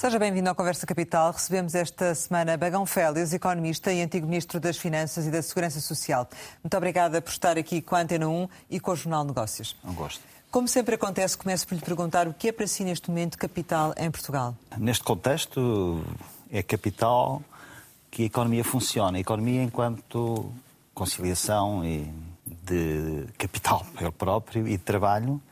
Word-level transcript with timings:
Seja 0.00 0.18
bem-vindo 0.18 0.48
ao 0.48 0.54
Conversa 0.54 0.86
Capital. 0.86 1.30
Recebemos 1.30 1.74
esta 1.74 2.14
semana 2.14 2.56
Bagão 2.56 2.86
Félix, 2.86 3.34
economista 3.34 3.92
e 3.92 4.00
antigo 4.00 4.26
Ministro 4.26 4.58
das 4.58 4.78
Finanças 4.78 5.26
e 5.26 5.30
da 5.30 5.42
Segurança 5.42 5.78
Social. 5.78 6.26
Muito 6.64 6.74
obrigada 6.74 7.20
por 7.20 7.28
estar 7.28 7.58
aqui 7.58 7.82
com 7.82 7.94
a 7.94 8.00
Antena 8.00 8.26
1 8.26 8.48
e 8.70 8.80
com 8.80 8.92
o 8.92 8.96
Jornal 8.96 9.24
Negócios. 9.24 9.76
Não 9.84 9.92
gosto. 9.92 10.22
Como 10.50 10.66
sempre 10.66 10.94
acontece, 10.94 11.36
começo 11.36 11.68
por 11.68 11.74
lhe 11.74 11.82
perguntar 11.82 12.26
o 12.26 12.32
que 12.32 12.48
é 12.48 12.52
para 12.52 12.66
si 12.66 12.82
neste 12.82 13.10
momento 13.10 13.36
capital 13.36 13.92
em 13.94 14.10
Portugal? 14.10 14.56
Neste 14.78 15.04
contexto, 15.04 16.02
é 16.50 16.62
capital 16.62 17.42
que 18.10 18.22
a 18.22 18.24
economia 18.24 18.64
funcione. 18.64 19.18
A 19.18 19.20
economia 19.20 19.62
enquanto 19.62 20.50
conciliação 20.94 21.82
de 22.46 23.26
capital 23.36 23.84
próprio 24.16 24.66
e 24.66 24.78
de 24.78 24.82
trabalho 24.82 25.42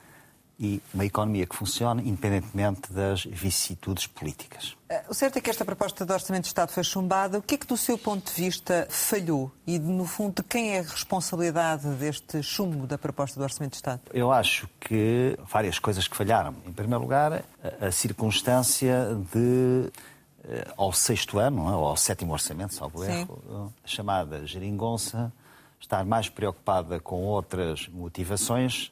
e 0.58 0.82
uma 0.92 1.04
economia 1.04 1.46
que 1.46 1.54
funcione 1.54 2.08
independentemente 2.08 2.92
das 2.92 3.24
vicissitudes 3.24 4.08
políticas. 4.08 4.76
Eh, 4.88 5.04
o 5.08 5.14
certo 5.14 5.36
é 5.36 5.40
que 5.40 5.48
esta 5.48 5.64
proposta 5.64 6.04
de 6.04 6.12
Orçamento 6.12 6.42
de 6.42 6.48
Estado 6.48 6.72
foi 6.72 6.82
chumbada. 6.82 7.38
O 7.38 7.42
que 7.42 7.54
é 7.54 7.58
que, 7.58 7.66
do 7.66 7.76
seu 7.76 7.96
ponto 7.96 8.26
de 8.26 8.42
vista, 8.42 8.86
falhou? 8.90 9.52
E, 9.64 9.78
no 9.78 10.04
fundo, 10.04 10.34
de 10.36 10.42
quem 10.42 10.74
é 10.74 10.80
a 10.80 10.82
responsabilidade 10.82 11.86
deste 11.90 12.42
chumbo 12.42 12.88
da 12.88 12.98
proposta 12.98 13.38
do 13.38 13.44
Orçamento 13.44 13.72
de 13.72 13.76
Estado? 13.76 14.00
Eu 14.12 14.32
acho 14.32 14.68
que 14.80 15.38
várias 15.48 15.78
coisas 15.78 16.08
que 16.08 16.16
falharam. 16.16 16.56
Em 16.66 16.72
primeiro 16.72 17.02
lugar, 17.02 17.45
a, 17.80 17.92
circunstância 17.92 19.16
de, 19.32 19.92
eh, 20.45 20.66
ao 20.76 20.93
sexto 20.93 21.38
ano, 21.38 21.72
ou 21.72 21.87
ao 21.87 21.96
sétimo 21.96 22.32
orçamento, 22.32 22.74
salvo 22.74 23.04
erro, 23.04 23.72
a 23.84 23.87
chamada 23.87 24.45
geringonça, 24.45 25.32
estar 25.80 26.04
mais 26.04 26.28
preocupada 26.28 26.98
com 26.98 27.22
outras 27.22 27.87
motivações 27.88 28.90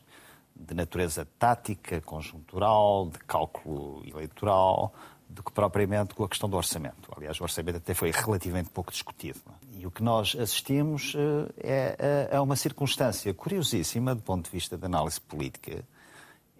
de 0.58 0.74
natureza 0.74 1.26
tática, 1.38 2.00
conjuntural, 2.00 3.10
de 3.10 3.18
cálculo 3.20 4.02
eleitoral, 4.06 4.92
do 5.28 5.42
que 5.42 5.52
propriamente 5.52 6.14
com 6.14 6.24
a 6.24 6.28
questão 6.28 6.48
do 6.48 6.56
orçamento. 6.56 7.12
Aliás, 7.16 7.40
o 7.40 7.42
orçamento 7.42 7.76
até 7.76 7.94
foi 7.94 8.10
relativamente 8.10 8.70
pouco 8.70 8.90
discutido. 8.90 9.40
É? 9.48 9.80
E 9.80 9.86
o 9.86 9.90
que 9.90 10.02
nós 10.02 10.36
assistimos 10.38 11.14
eh, 11.16 11.96
é, 11.98 12.28
é 12.32 12.40
uma 12.40 12.56
circunstância 12.56 13.32
curiosíssima 13.34 14.14
do 14.14 14.22
ponto 14.22 14.46
de 14.46 14.50
vista 14.50 14.78
da 14.78 14.86
análise 14.86 15.20
política. 15.20 15.84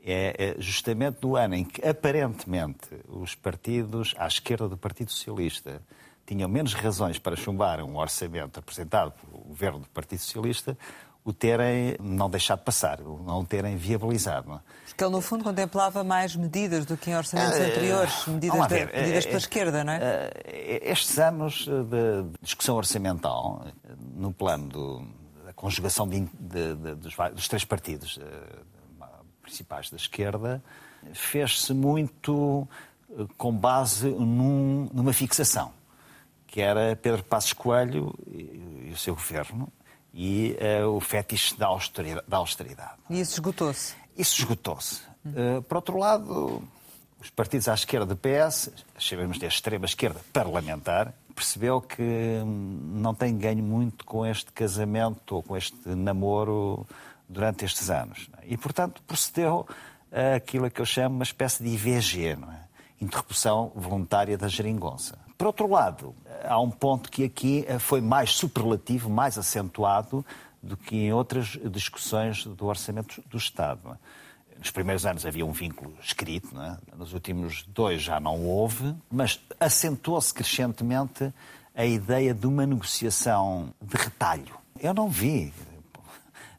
É, 0.05 0.55
é 0.55 0.61
justamente 0.61 1.19
no 1.23 1.37
ano 1.37 1.55
em 1.55 1.65
que, 1.65 1.87
aparentemente, 1.87 2.89
os 3.09 3.35
partidos 3.35 4.15
à 4.19 4.27
esquerda 4.27 4.69
do 4.69 4.77
Partido 4.77 5.11
Socialista 5.11 5.83
tinham 6.27 6.49
menos 6.49 6.75
razões 6.75 7.19
para 7.19 7.37
chumbar 7.37 7.81
um 7.83 7.97
orçamento 7.97 8.59
apresentado 8.59 9.13
pelo 9.13 9.45
governo 9.45 9.79
do 9.79 9.89
Partido 9.89 10.19
Socialista, 10.19 10.77
o 11.27 11.33
terem 11.33 11.97
não 12.01 12.31
deixado 12.31 12.61
passar, 12.61 13.01
o 13.01 13.21
não 13.27 13.45
terem 13.45 13.77
viabilizado. 13.77 14.49
Não 14.49 14.57
é? 14.57 14.61
Porque 14.87 15.03
ele, 15.03 15.11
no 15.11 15.21
fundo, 15.21 15.43
contemplava 15.43 16.05
mais 16.05 16.37
medidas 16.37 16.87
do 16.87 16.97
que 16.97 17.11
em 17.11 17.17
orçamentos 17.17 17.59
uh, 17.59 17.63
anteriores, 17.63 18.27
medidas, 18.29 18.69
de, 18.69 18.87
medidas 18.87 19.25
uh, 19.25 19.27
pela 19.27 19.39
esquerda, 19.39 19.85
não 19.85 19.93
é? 19.93 20.31
estes 20.85 21.19
anos 21.19 21.67
de 21.67 22.39
discussão 22.41 22.77
orçamental, 22.77 23.67
no 24.15 24.33
plano 24.33 24.69
do, 24.69 25.09
da 25.45 25.53
conjugação 25.53 26.09
de, 26.09 26.21
de, 26.21 26.75
dos, 26.95 27.17
dos, 27.35 27.49
três 27.49 27.65
partidos 27.65 28.21
principais 29.43 29.91
da 29.91 29.97
esquerda, 29.97 30.63
fez-se 31.13 31.75
muito 31.75 32.69
com 33.37 33.53
base 33.53 34.09
num, 34.09 34.89
numa 34.93 35.13
fixação, 35.13 35.73
que 36.47 36.61
era 36.61 36.95
Pedro 36.95 37.25
Passos 37.25 37.53
Coelho 37.53 38.15
e, 38.29 38.87
e 38.87 38.93
o 38.93 38.97
seu 38.97 39.15
governo, 39.15 39.73
e 40.17 40.57
uh, 40.83 40.89
o 40.89 41.01
fetiche 41.01 41.55
da 41.59 41.67
austeridade. 41.67 42.27
Da 42.27 42.39
austeridade. 42.39 42.95
E 43.11 43.21
isso 43.21 43.35
esgotou-se? 43.35 43.95
Isso 44.17 44.41
esgotou-se. 44.41 45.03
Uh, 45.27 45.61
por 45.63 45.77
outro 45.77 45.99
lado, 45.99 46.63
os 47.21 47.29
partidos 47.29 47.69
à 47.69 47.75
esquerda 47.75 48.07
do 48.07 48.17
PS, 48.17 48.71
chamemos 48.99 49.39
de 49.39 49.45
extrema 49.45 49.85
esquerda 49.85 50.19
parlamentar, 50.33 51.13
percebeu 51.35 51.83
que 51.83 52.03
hum, 52.03 52.95
não 52.95 53.15
tem 53.15 53.37
ganho 53.37 53.63
muito 53.63 54.07
com 54.07 54.25
este 54.25 54.51
casamento 54.53 55.37
ou 55.37 55.43
com 55.43 55.55
este 55.55 55.77
namoro 55.91 56.87
durante 57.29 57.67
estes 57.67 57.91
anos. 57.91 58.31
E, 58.45 58.57
portanto, 58.57 59.03
procedeu 59.07 59.67
aquilo 60.35 60.71
que 60.71 60.81
eu 60.81 60.87
chamo 60.87 61.17
uma 61.17 61.25
espécie 61.25 61.63
de 61.63 61.69
IVG, 61.69 62.37
não 62.37 62.51
é? 62.51 62.61
interrupção 62.99 63.71
voluntária 63.75 64.39
da 64.39 64.49
geringonça. 64.49 65.26
Por 65.37 65.49
outro 65.49 65.69
lado, 65.69 66.15
há 66.45 66.59
um 66.59 66.71
ponto 66.71 67.11
que 67.11 67.25
aqui 67.25 67.67
foi 67.79 68.01
mais 68.01 68.31
superlativo, 68.31 69.11
mais 69.11 69.37
acentuado 69.37 70.25
do 70.63 70.77
que 70.77 70.97
em 70.97 71.13
outras 71.13 71.59
discussões 71.71 72.45
do 72.45 72.67
orçamento 72.67 73.23
do 73.29 73.37
Estado. 73.37 73.99
Nos 74.59 74.71
primeiros 74.71 75.05
anos 75.05 75.27
havia 75.27 75.45
um 75.45 75.53
vínculo 75.53 75.95
escrito, 76.01 76.59
é? 76.61 76.79
nos 76.97 77.13
últimos 77.13 77.63
dois 77.69 78.03
já 78.03 78.19
não 78.19 78.45
houve, 78.45 78.95
mas 79.11 79.39
acentuou-se 79.61 80.33
crescentemente 80.33 81.33
a 81.75 81.85
ideia 81.85 82.33
de 82.33 82.47
uma 82.47 82.65
negociação 82.67 83.75
de 83.81 83.97
retalho. 83.97 84.57
Eu 84.81 84.95
não 84.95 85.09
vi 85.11 85.53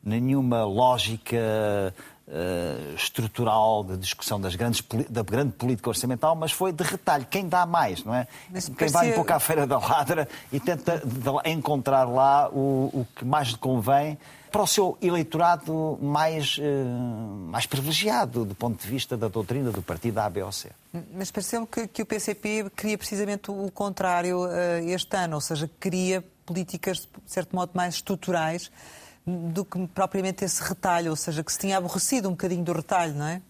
nenhuma 0.04 0.64
lógica 0.64 1.94
uh, 2.28 2.96
estrutural 2.96 3.84
de 3.84 3.98
discussão 3.98 4.40
das 4.40 4.56
grandes, 4.56 4.84
da 5.10 5.24
grande 5.24 5.54
política 5.54 5.90
orçamental, 5.90 6.36
mas 6.36 6.52
foi 6.52 6.72
de 6.72 6.84
retalho. 6.84 7.26
Quem 7.30 7.48
dá 7.48 7.66
mais, 7.66 8.04
não 8.04 8.14
é? 8.14 8.28
Mas 8.50 8.70
Quem 8.70 8.90
vai 8.90 9.12
um 9.12 9.16
pouco 9.16 9.34
à 9.34 9.40
feira 9.40 9.66
da 9.66 9.78
ladra 9.78 10.28
e 10.52 10.60
tenta 10.60 11.02
encontrar 11.46 12.06
lá 12.06 12.50
o, 12.50 12.90
o 12.94 13.08
que 13.16 13.26
mais 13.26 13.50
lhe 13.50 13.58
convém 13.58 14.18
para 14.52 14.64
o 14.64 14.68
seu 14.68 14.98
eleitorado 15.02 16.00
mais, 16.02 16.58
uh, 16.58 16.62
mais 17.50 17.66
privilegiado 17.66 18.46
do 18.46 18.56
ponto 18.56 18.82
de 18.82 18.88
vista 18.88 19.18
da 19.18 19.28
doutrina 19.28 19.72
do 19.72 19.82
partido 19.82 20.20
A, 20.20 20.30
B 20.30 20.42
ou 20.42 20.52
C. 20.52 20.72
Mas 21.14 21.30
pareceu-me 21.30 21.68
que, 21.68 21.88
que, 21.88 22.02
o 22.02 22.06
PCP 22.06 22.72
queria 22.76 22.98
precisamente 22.98 23.52
o 23.52 23.70
contrário 23.72 24.46
uh, 24.46 24.50
este 24.88 25.16
ano, 25.16 25.36
ou 25.36 25.42
seja, 25.42 25.70
queria 25.80 26.24
políticas, 26.46 27.00
de 27.00 27.32
certo 27.32 27.56
modo, 27.56 27.72
mais 27.74 27.96
estruturais 27.96 28.72
do 29.28 29.66
que 29.66 29.86
propriamente 29.88 30.46
esse 30.46 30.64
retalho, 30.64 31.10
ou 31.10 31.16
seja, 31.16 31.44
que 31.44 31.52
se 31.52 31.60
tinha 31.60 31.78
aborrecido 31.78 32.30
um 32.30 32.32
bocadinho 32.32 32.64
do 32.64 32.72
retalho, 32.72 33.14
não 33.14 33.26
é? 33.26 33.42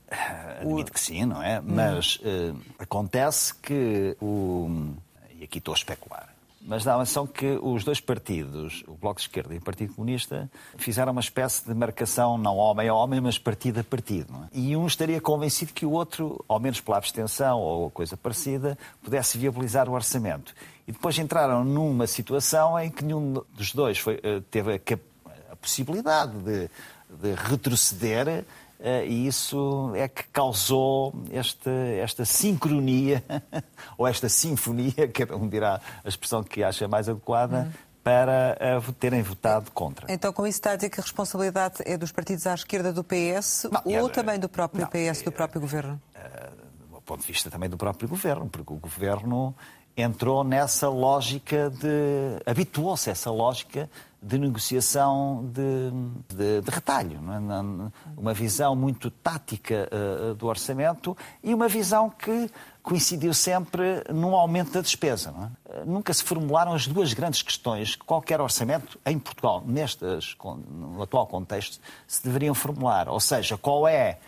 Admito 0.59 0.91
que 0.91 0.99
sim, 0.99 1.23
não 1.25 1.41
é? 1.41 1.61
Mas 1.61 2.15
uh, 2.17 2.59
acontece 2.79 3.53
que 3.53 4.17
o. 4.19 4.91
E 5.39 5.43
aqui 5.43 5.59
estou 5.59 5.73
a 5.73 5.77
especular. 5.77 6.29
Mas 6.59 6.83
dá 6.83 6.95
a 6.95 6.97
impressão 6.97 7.25
que 7.25 7.57
os 7.61 7.85
dois 7.85 8.01
partidos, 8.01 8.83
o 8.87 8.95
Bloco 8.95 9.21
de 9.21 9.27
Esquerda 9.27 9.53
e 9.53 9.57
o 9.57 9.61
Partido 9.61 9.93
Comunista, 9.93 10.51
fizeram 10.77 11.13
uma 11.13 11.21
espécie 11.21 11.66
de 11.66 11.73
marcação, 11.73 12.37
não 12.37 12.57
homem 12.57 12.89
a 12.89 12.93
homem, 12.93 13.21
mas 13.21 13.39
partido 13.39 13.79
a 13.79 13.83
partido. 13.85 14.33
É? 14.51 14.57
E 14.57 14.75
um 14.75 14.85
estaria 14.85 15.21
convencido 15.21 15.71
que 15.71 15.85
o 15.85 15.91
outro, 15.91 16.43
ao 16.45 16.59
menos 16.59 16.81
pela 16.81 16.97
abstenção 16.97 17.59
ou 17.59 17.89
coisa 17.89 18.17
parecida, 18.17 18.77
pudesse 19.01 19.37
viabilizar 19.37 19.87
o 19.87 19.93
orçamento. 19.93 20.53
E 20.85 20.91
depois 20.91 21.17
entraram 21.17 21.63
numa 21.63 22.05
situação 22.05 22.77
em 22.77 22.89
que 22.89 23.01
nenhum 23.05 23.41
dos 23.53 23.73
dois 23.73 23.97
foi, 23.97 24.19
eh, 24.21 24.41
teve 24.51 24.73
a 24.73 24.79
capacidade 24.79 25.16
possibilidade 25.57 26.38
de, 26.40 26.69
de 27.09 27.34
retroceder 27.35 28.45
Uh, 28.79 29.03
e 29.07 29.28
isso 29.28 29.91
é 29.95 30.07
que 30.07 30.23
causou 30.25 31.12
esta, 31.31 31.72
esta 31.72 32.25
sincronia, 32.25 33.23
ou 33.97 34.07
esta 34.07 34.29
sinfonia, 34.29 35.07
cada 35.12 35.35
um 35.35 35.50
dirá 35.50 35.81
a 36.06 36.07
expressão 36.07 36.44
que 36.44 36.63
acha 36.63 36.88
mais 36.88 37.09
adequada, 37.09 37.62
uhum. 37.62 37.72
para 38.03 38.56
uh, 38.78 38.94
terem 38.94 39.23
votado 39.23 39.72
contra. 39.72 40.06
Então, 40.13 40.31
com 40.31 40.46
isso 40.46 40.59
está 40.59 40.73
a 40.73 40.75
dizer 40.75 40.91
que 40.91 41.00
a 41.00 41.03
responsabilidade 41.03 41.78
é 41.85 41.97
dos 41.97 42.12
partidos 42.12 42.46
à 42.46 42.53
esquerda 42.53 42.94
do 42.94 43.03
PS 43.03 43.67
não, 43.72 43.81
ou 44.00 44.09
é, 44.09 44.12
também 44.12 44.40
do 44.40 44.47
próprio 44.47 44.81
não, 44.81 44.90
PS, 44.90 45.23
do 45.23 45.31
próprio 45.31 45.59
governo? 45.59 46.00
Uh, 46.16 46.96
do 46.97 47.02
ponto 47.02 47.22
de 47.22 47.28
vista 47.28 47.49
também 47.49 47.70
do 47.70 47.78
próprio 47.78 48.08
governo, 48.08 48.47
porque 48.47 48.72
o 48.72 48.78
governo 48.78 49.55
entrou 49.97 50.44
nessa 50.44 50.88
lógica 50.88 51.72
de. 51.72 52.40
habituou-se 52.46 53.09
a 53.09 53.11
essa 53.14 53.32
lógica 53.32 53.90
de 54.22 54.38
negociação 54.38 55.49
de, 55.53 56.35
de, 56.35 56.61
de 56.61 56.72
retalho. 56.72 57.20
É? 57.20 58.20
Uma 58.20 58.34
visão 58.34 58.76
muito 58.76 59.09
tática 59.09 59.90
uh, 59.91 60.35
do 60.35 60.47
orçamento 60.47 61.16
e 61.44 61.53
uma 61.53 61.67
visão 61.67 62.09
que 62.09 62.49
coincidiu 62.84 63.34
sempre 63.34 64.03
num 64.14 64.35
aumento 64.35 64.72
da 64.72 64.82
despesa. 64.82 65.34
É? 65.70 65.85
Nunca 65.85 66.14
se 66.14 66.23
formularam 66.23 66.73
as 66.73 66.88
duas 66.88 67.14
grandes 67.14 67.41
questões 67.41 67.96
que 67.96 68.03
qualquer 68.03 68.41
orçamento 68.41 69.00
em 69.05 69.17
Portugal, 69.17 69.64
nestas, 69.66 70.35
no 70.70 71.02
atual 71.02 71.26
contexto, 71.26 71.79
se 72.08 72.23
deveriam 72.23 72.53
formular. 72.53 73.09
Ou 73.09 73.20
seja, 73.20 73.58
qual 73.58 73.88
é 73.88 74.20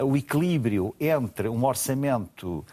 uh, 0.00 0.04
o 0.04 0.16
equilíbrio 0.16 0.94
entre 1.00 1.48
um 1.48 1.64
orçamento 1.64 2.64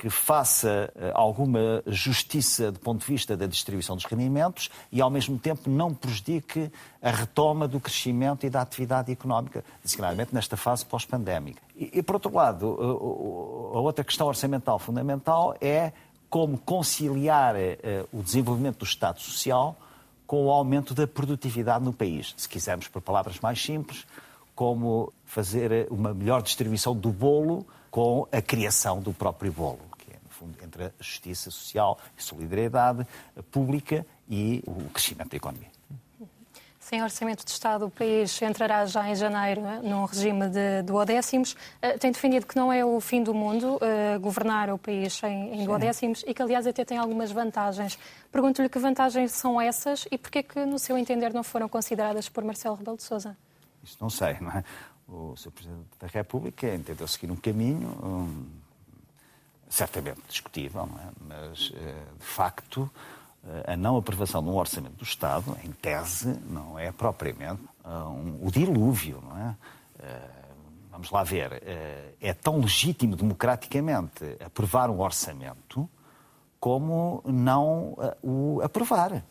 que 0.00 0.08
faça 0.08 0.90
eh, 0.96 1.12
alguma 1.14 1.82
justiça 1.86 2.72
do 2.72 2.78
ponto 2.78 3.00
de 3.00 3.06
vista 3.06 3.36
da 3.36 3.44
distribuição 3.46 3.94
dos 3.94 4.06
rendimentos 4.06 4.70
e, 4.90 4.98
ao 4.98 5.10
mesmo 5.10 5.38
tempo, 5.38 5.68
não 5.68 5.92
prejudique 5.92 6.72
a 7.02 7.10
retoma 7.10 7.68
do 7.68 7.78
crescimento 7.78 8.46
e 8.46 8.48
da 8.48 8.62
atividade 8.62 9.12
económica, 9.12 9.62
designadamente 9.84 10.34
nesta 10.34 10.56
fase 10.56 10.86
pós-pandémica. 10.86 11.60
E, 11.76 11.98
e, 11.98 12.02
por 12.02 12.14
outro 12.14 12.34
lado, 12.34 12.66
a 13.74 13.78
outra 13.78 14.02
questão 14.02 14.26
orçamental 14.26 14.78
fundamental 14.78 15.54
é 15.60 15.92
como 16.30 16.56
conciliar 16.56 17.54
eh, 17.56 18.06
o 18.10 18.22
desenvolvimento 18.22 18.78
do 18.78 18.86
Estado 18.86 19.20
Social 19.20 19.76
com 20.26 20.46
o 20.46 20.50
aumento 20.50 20.94
da 20.94 21.06
produtividade 21.06 21.84
no 21.84 21.92
país. 21.92 22.32
Se 22.38 22.48
quisermos, 22.48 22.88
por 22.88 23.02
palavras 23.02 23.38
mais 23.40 23.62
simples, 23.62 24.06
como 24.54 25.12
fazer 25.26 25.88
uma 25.90 26.14
melhor 26.14 26.40
distribuição 26.40 26.96
do 26.96 27.10
bolo 27.10 27.66
com 27.90 28.26
a 28.32 28.40
criação 28.40 29.02
do 29.02 29.12
próprio 29.12 29.52
bolo 29.52 29.89
fundo, 30.40 30.56
entre 30.64 30.84
a 30.84 30.92
justiça 30.98 31.50
social 31.50 31.98
e 32.16 32.22
solidariedade 32.22 33.06
pública 33.50 34.06
e 34.28 34.62
o 34.66 34.88
crescimento 34.90 35.30
da 35.30 35.36
economia. 35.36 35.68
Sem 36.78 37.02
orçamento 37.04 37.44
de 37.44 37.50
Estado, 37.52 37.86
o 37.86 37.90
país 37.90 38.40
entrará 38.42 38.84
já 38.86 39.08
em 39.08 39.14
janeiro 39.14 39.60
eh, 39.64 39.80
num 39.80 40.06
regime 40.06 40.48
de 40.48 40.82
duodécimos. 40.82 41.52
Uh, 41.52 41.96
tem 42.00 42.10
defendido 42.10 42.46
que 42.46 42.56
não 42.56 42.72
é 42.72 42.84
o 42.84 42.98
fim 43.00 43.22
do 43.22 43.32
mundo 43.32 43.76
uh, 43.76 44.18
governar 44.18 44.70
o 44.70 44.78
país 44.78 45.22
em, 45.22 45.60
em 45.60 45.64
duodécimos 45.64 46.24
e 46.26 46.34
que, 46.34 46.42
aliás, 46.42 46.66
até 46.66 46.84
tem 46.84 46.98
algumas 46.98 47.30
vantagens. 47.30 47.96
Pergunto-lhe 48.32 48.68
que 48.68 48.78
vantagens 48.78 49.30
são 49.30 49.60
essas 49.60 50.08
e 50.10 50.18
porquê 50.18 50.42
que, 50.42 50.64
no 50.64 50.80
seu 50.80 50.98
entender, 50.98 51.32
não 51.32 51.44
foram 51.44 51.68
consideradas 51.68 52.28
por 52.28 52.42
Marcelo 52.42 52.74
Rebelo 52.74 52.96
de 52.96 53.04
Sousa? 53.04 53.36
Isso 53.84 53.98
não 54.00 54.10
sei, 54.10 54.38
não 54.40 54.50
é? 54.50 54.64
O 55.06 55.36
Sr. 55.36 55.50
Presidente 55.52 55.86
da 56.00 56.06
República 56.08 56.74
entendeu 56.74 57.06
seguir 57.06 57.30
um 57.30 57.36
caminho 57.36 57.88
um, 58.02 58.46
certamente 59.70 60.20
discutível, 60.28 60.88
é? 60.98 61.08
mas, 61.26 61.58
de 61.58 62.26
facto, 62.26 62.90
a 63.66 63.76
não 63.76 63.96
aprovação 63.96 64.42
de 64.42 64.50
um 64.50 64.56
orçamento 64.56 64.96
do 64.96 65.04
Estado, 65.04 65.56
em 65.64 65.70
tese, 65.70 66.38
não 66.50 66.78
é 66.78 66.92
propriamente 66.92 67.62
um, 67.84 68.46
o 68.46 68.50
dilúvio, 68.50 69.22
não 69.22 69.38
é? 69.38 69.56
Vamos 70.90 71.10
lá 71.10 71.22
ver, 71.22 71.62
é 72.20 72.34
tão 72.34 72.60
legítimo 72.60 73.16
democraticamente 73.16 74.36
aprovar 74.44 74.90
um 74.90 75.00
orçamento 75.00 75.88
como 76.58 77.22
não 77.24 77.96
o 78.22 78.60
aprovar. 78.62 79.22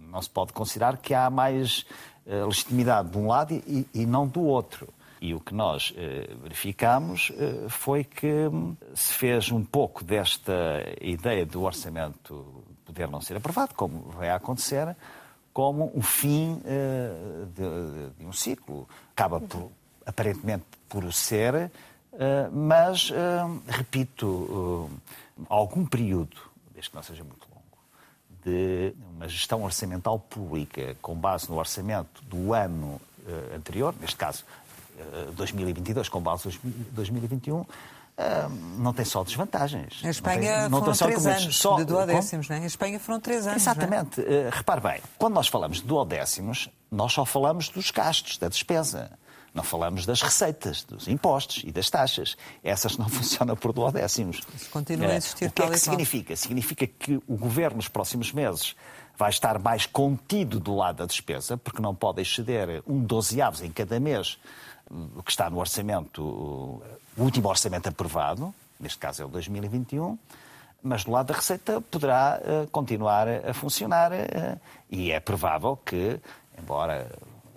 não 0.00 0.22
se 0.22 0.30
pode 0.30 0.52
considerar 0.52 0.98
que 0.98 1.14
há 1.14 1.28
mais 1.28 1.84
legitimidade 2.24 3.10
de 3.10 3.18
um 3.18 3.26
lado 3.26 3.52
e, 3.54 3.88
e, 3.92 4.06
não 4.06 4.26
do 4.26 4.42
outro. 4.42 4.88
E 5.24 5.34
o 5.34 5.38
que 5.38 5.54
nós 5.54 5.94
verificamos 6.42 7.30
foi 7.68 8.02
que 8.02 8.26
hum, 8.26 8.76
se 8.92 9.12
fez 9.12 9.52
um 9.52 9.62
pouco 9.64 10.02
desta 10.02 10.52
ideia 11.00 11.46
do 11.46 11.62
orçamento 11.62 12.44
poder 12.84 13.08
não 13.08 13.20
ser 13.20 13.36
aprovado, 13.36 13.72
como 13.74 14.10
vai 14.16 14.30
acontecer, 14.30 14.96
como 15.52 15.92
o 15.94 16.02
fim 16.02 16.54
uh, 16.54 17.46
de, 17.46 18.18
de, 18.18 18.26
um 18.26 18.32
ciclo. 18.32 18.88
Acaba, 19.12 19.40
por, 19.40 19.70
aparentemente, 20.04 20.64
por 20.88 21.12
ser, 21.12 21.54
uh, 21.54 21.70
mas, 22.52 23.12
repito, 23.68 24.90
algum 25.48 25.86
período, 25.86 26.36
desde 26.74 26.90
que 26.90 26.96
não 26.96 27.02
seja 27.04 27.22
muito 27.22 27.46
longo, 27.48 27.62
de 28.44 28.92
uma 29.14 29.28
gestão 29.28 29.62
orçamental 29.62 30.18
pública 30.18 30.96
com 31.00 31.14
base 31.14 31.48
no 31.48 31.58
orçamento 31.58 32.24
do 32.24 32.52
ano 32.52 33.00
anterior, 33.54 33.94
neste 34.00 34.16
caso 34.16 34.44
2022 35.36 36.08
com 36.08 36.20
base 36.20 36.48
em 36.64 36.70
2021, 36.92 37.64
não 38.78 38.92
tem 38.92 39.04
só 39.04 39.24
desvantagens. 39.24 40.00
A 40.04 40.10
Espanha 40.10 40.68
não 40.68 40.82
tem, 40.82 40.94
foram 40.94 41.12
três 41.12 41.26
anos 41.26 41.56
só, 41.56 41.76
de 41.76 41.84
duodécimos, 41.84 42.48
não 42.48 42.56
é? 42.56 42.60
A 42.60 42.66
Espanha 42.66 43.00
foram 43.00 43.20
três 43.20 43.46
anos. 43.46 43.62
Exatamente. 43.62 44.20
É? 44.20 44.48
Uh, 44.48 44.50
repare 44.50 44.80
bem, 44.80 45.00
quando 45.18 45.34
nós 45.34 45.48
falamos 45.48 45.78
de 45.78 45.84
duodécimos, 45.84 46.68
nós 46.90 47.12
só 47.12 47.24
falamos 47.24 47.68
dos 47.68 47.90
gastos, 47.90 48.38
da 48.38 48.48
despesa. 48.48 49.10
Não 49.54 49.62
falamos 49.62 50.06
das 50.06 50.22
receitas, 50.22 50.82
dos 50.82 51.06
impostos 51.08 51.62
e 51.66 51.70
das 51.70 51.90
taxas. 51.90 52.36
Essas 52.64 52.96
não 52.96 53.08
funcionam 53.10 53.54
por 53.54 53.72
duodécimos. 53.72 54.40
Isso 54.54 54.70
continua 54.70 55.08
a 55.08 55.16
existir 55.16 55.46
uh, 55.46 55.48
O 55.48 55.52
que 55.52 55.62
é 55.62 55.70
que 55.70 55.78
significa? 55.78 56.36
Significa 56.36 56.86
que 56.86 57.20
o 57.26 57.36
governo, 57.36 57.76
nos 57.76 57.88
próximos 57.88 58.32
meses, 58.32 58.74
vai 59.16 59.30
estar 59.30 59.58
mais 59.58 59.84
contido 59.84 60.58
do 60.58 60.74
lado 60.74 60.96
da 60.96 61.06
despesa, 61.06 61.56
porque 61.56 61.82
não 61.82 61.94
pode 61.94 62.22
exceder 62.22 62.82
um 62.86 63.00
dozeavos 63.00 63.60
em 63.60 63.70
cada 63.70 64.00
mês 64.00 64.38
que 65.24 65.30
está 65.30 65.48
no 65.48 65.58
orçamento, 65.58 66.22
o 66.22 66.82
último 67.22 67.48
orçamento 67.48 67.88
aprovado, 67.88 68.54
neste 68.78 68.98
caso 68.98 69.22
é 69.22 69.24
o 69.24 69.28
2021, 69.28 70.18
mas 70.82 71.04
do 71.04 71.12
lado 71.12 71.26
da 71.28 71.34
Receita 71.34 71.80
poderá 71.80 72.40
uh, 72.40 72.66
continuar 72.68 73.28
a 73.28 73.54
funcionar 73.54 74.12
uh, 74.12 74.60
e 74.90 75.12
é 75.12 75.20
provável 75.20 75.76
que, 75.76 76.18
embora 76.58 77.08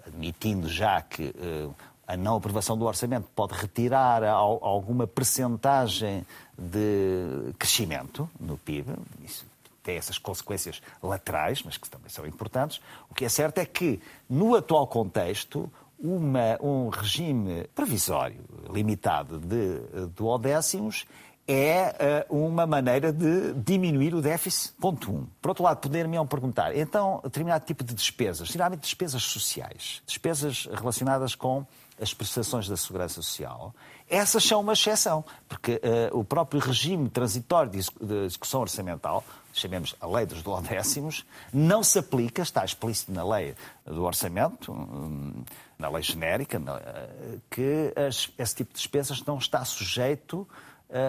admitindo 0.06 0.70
já 0.70 1.02
que 1.02 1.24
uh, 1.24 1.76
a 2.08 2.16
não 2.16 2.36
aprovação 2.36 2.78
do 2.78 2.86
orçamento 2.86 3.28
pode 3.36 3.54
retirar 3.54 4.24
alguma 4.24 5.08
percentagem 5.08 6.24
de 6.56 7.52
crescimento 7.58 8.30
no 8.40 8.58
PIB, 8.58 8.94
isso 9.24 9.44
tem 9.82 9.98
essas 9.98 10.18
consequências 10.18 10.82
laterais, 11.02 11.64
mas 11.64 11.78
que 11.78 11.90
também 11.90 12.10
são 12.10 12.26
importantes, 12.26 12.80
o 13.10 13.14
que 13.14 13.26
é 13.26 13.30
certo 13.30 13.60
é 13.60 13.66
que, 13.66 14.02
no 14.30 14.56
atual 14.56 14.88
contexto, 14.88 15.72
uma, 16.00 16.58
um 16.62 16.90
regime 16.90 17.68
provisório 17.74 18.44
limitado 18.70 19.40
de 19.40 20.08
duodécimos 20.16 21.06
é 21.48 22.26
uh, 22.30 22.36
uma 22.36 22.66
maneira 22.66 23.14
de 23.14 23.54
diminuir 23.54 24.16
o 24.16 24.22
déficit. 24.22 24.74
Ponto 24.80 25.12
1. 25.12 25.16
Um. 25.16 25.28
Por 25.42 25.50
outro 25.50 25.64
lado, 25.64 25.78
poder-me 25.80 26.18
perguntar, 26.26 26.76
então, 26.76 27.22
determinado 27.24 27.66
tipo 27.66 27.84
de 27.84 27.94
despesas, 27.94 28.48
geralmente 28.48 28.82
despesas 28.82 29.24
sociais, 29.24 30.02
despesas 30.08 30.68
relacionadas 30.72 31.36
com 31.36 31.66
as 32.00 32.14
prestações 32.14 32.68
da 32.68 32.76
segurança 32.76 33.16
social, 33.16 33.74
essas 34.08 34.44
são 34.44 34.62
uma 34.62 34.74
exceção, 34.74 35.24
porque 35.48 35.82
uh, 36.12 36.18
o 36.18 36.24
próprio 36.24 36.60
regime 36.60 37.10
transitório 37.10 37.72
de 37.72 37.80
execução 38.26 38.62
orçamental, 38.62 39.24
chamemos 39.52 39.96
a 40.00 40.06
lei 40.06 40.26
dos 40.26 40.44
duodécimos, 40.44 41.26
não 41.52 41.82
se 41.82 41.98
aplica, 41.98 42.42
está 42.42 42.64
explícito 42.64 43.12
na 43.12 43.24
lei 43.24 43.56
do 43.86 44.04
orçamento, 44.04 44.72
um, 44.72 45.44
na 45.80 45.90
lei 45.90 46.04
genérica, 46.04 46.60
na, 46.60 46.76
uh, 46.76 47.42
que 47.50 47.94
as, 47.96 48.30
esse 48.38 48.56
tipo 48.56 48.74
de 48.74 48.78
despesas 48.78 49.24
não 49.24 49.38
está 49.38 49.64
sujeito 49.66 50.42
uh, 50.42 50.48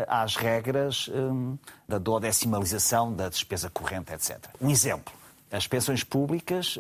às 0.08 0.36
regras 0.36 1.08
um, 1.08 1.58
da 1.86 1.98
duodecimalização 1.98 3.12
da 3.12 3.28
despesa 3.28 3.68
corrente, 3.68 4.12
etc. 4.12 4.38
Um 4.60 4.70
exemplo, 4.70 5.12
as 5.50 5.66
pensões 5.66 6.02
públicas 6.02 6.76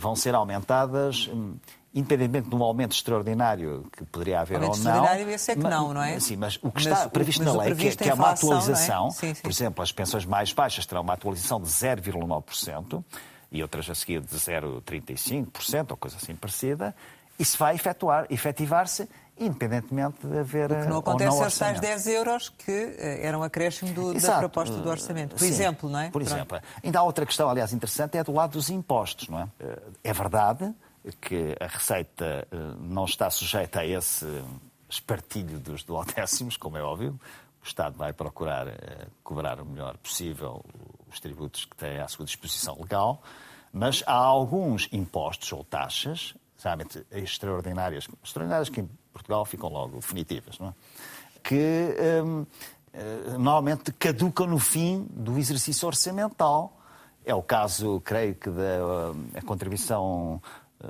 vão 0.00 0.16
ser 0.16 0.34
aumentadas 0.34 1.28
um, 1.28 1.56
independentemente 1.94 2.48
de 2.48 2.54
um 2.56 2.62
aumento 2.62 2.92
extraordinário 2.92 3.86
que 3.92 4.04
poderia 4.04 4.40
haver 4.40 4.56
aumento 4.56 4.72
ou 4.72 4.78
não. 4.78 4.90
extraordinário 4.90 5.30
esse 5.30 5.50
é 5.52 5.54
que 5.54 5.62
não, 5.62 5.94
não 5.94 6.02
é? 6.02 6.18
Sim, 6.18 6.36
mas 6.36 6.58
o 6.60 6.70
que 6.72 6.80
está 6.80 7.08
previsto 7.08 7.44
na 7.44 7.52
lei, 7.52 7.74
que, 7.74 7.88
é, 7.88 7.90
que 7.94 8.08
é 8.08 8.14
uma 8.14 8.30
atualização, 8.30 9.08
é? 9.08 9.10
sim, 9.10 9.34
sim. 9.34 9.42
por 9.42 9.50
exemplo, 9.50 9.82
as 9.82 9.92
pensões 9.92 10.26
mais 10.26 10.52
baixas 10.52 10.84
terão 10.84 11.02
uma 11.02 11.12
atualização 11.12 11.60
de 11.60 11.68
0,9% 11.68 13.04
e 13.52 13.62
outras 13.62 13.88
a 13.88 13.94
seguir 13.94 14.20
de 14.20 14.36
0,35% 14.36 15.92
ou 15.92 15.96
coisa 15.96 16.16
assim 16.16 16.34
parecida, 16.34 16.94
isso 17.38 17.56
vai 17.56 17.76
efetuar, 17.76 18.26
efetivar-se 18.28 19.08
independentemente 19.38 20.24
de 20.24 20.38
haver 20.38 20.70
o 20.70 20.80
que 20.80 20.88
não 20.88 20.96
eh, 20.96 21.00
acontece 21.00 21.42
é 21.42 21.46
os 21.46 21.58
tais 21.58 21.80
10 21.80 22.06
euros 22.06 22.48
que 22.50 22.70
eh, 22.70 23.26
eram 23.26 23.42
acréscimo 23.42 23.92
do, 23.92 24.14
da 24.14 24.38
proposta 24.38 24.76
do 24.76 24.88
orçamento. 24.88 25.30
Por 25.30 25.40
Sim, 25.40 25.48
exemplo, 25.48 25.88
não 25.88 25.98
é? 25.98 26.04
Por 26.04 26.22
Pronto. 26.22 26.34
exemplo. 26.34 26.60
Ainda 26.82 26.98
há 27.00 27.02
outra 27.02 27.26
questão, 27.26 27.48
aliás, 27.48 27.72
interessante, 27.72 28.16
é 28.16 28.22
do 28.22 28.32
lado 28.32 28.52
dos 28.52 28.70
impostos, 28.70 29.28
não 29.28 29.40
é? 29.40 29.48
É 30.04 30.12
verdade 30.12 30.72
que 31.20 31.54
a 31.60 31.66
Receita 31.66 32.46
eh, 32.50 32.56
não 32.80 33.04
está 33.04 33.28
sujeita 33.30 33.80
a 33.80 33.86
esse 33.86 34.26
espartilho 34.88 35.58
dos 35.58 35.82
duodécimos, 35.82 36.56
como 36.56 36.76
é 36.76 36.82
óbvio. 36.82 37.18
O 37.62 37.66
Estado 37.66 37.96
vai 37.96 38.12
procurar 38.12 38.68
eh, 38.68 39.06
cobrar 39.22 39.60
o 39.60 39.64
melhor 39.64 39.96
possível 39.98 40.64
os 41.10 41.20
tributos 41.20 41.64
que 41.64 41.76
tem 41.76 41.98
à 42.00 42.08
sua 42.08 42.24
disposição 42.24 42.76
legal, 42.80 43.22
mas 43.72 44.02
há 44.06 44.14
alguns 44.14 44.88
impostos 44.92 45.52
ou 45.52 45.64
taxas, 45.64 46.34
realmente 46.62 47.04
extraordinárias, 47.12 48.08
extraordinárias 48.22 48.68
que 48.68 48.80
em 48.80 48.90
Portugal 49.12 49.44
ficam 49.44 49.68
logo 49.68 49.96
definitivas, 49.96 50.58
não 50.58 50.68
é? 50.68 50.74
que 51.42 51.94
hum, 52.24 52.46
eh, 52.92 53.36
normalmente 53.38 53.92
caducam 53.92 54.46
no 54.46 54.58
fim 54.58 55.06
do 55.10 55.38
exercício 55.38 55.86
orçamental. 55.86 56.76
É 57.24 57.34
o 57.34 57.42
caso, 57.42 58.00
creio 58.04 58.34
que, 58.34 58.50
da 58.50 59.40
contribuição 59.46 60.42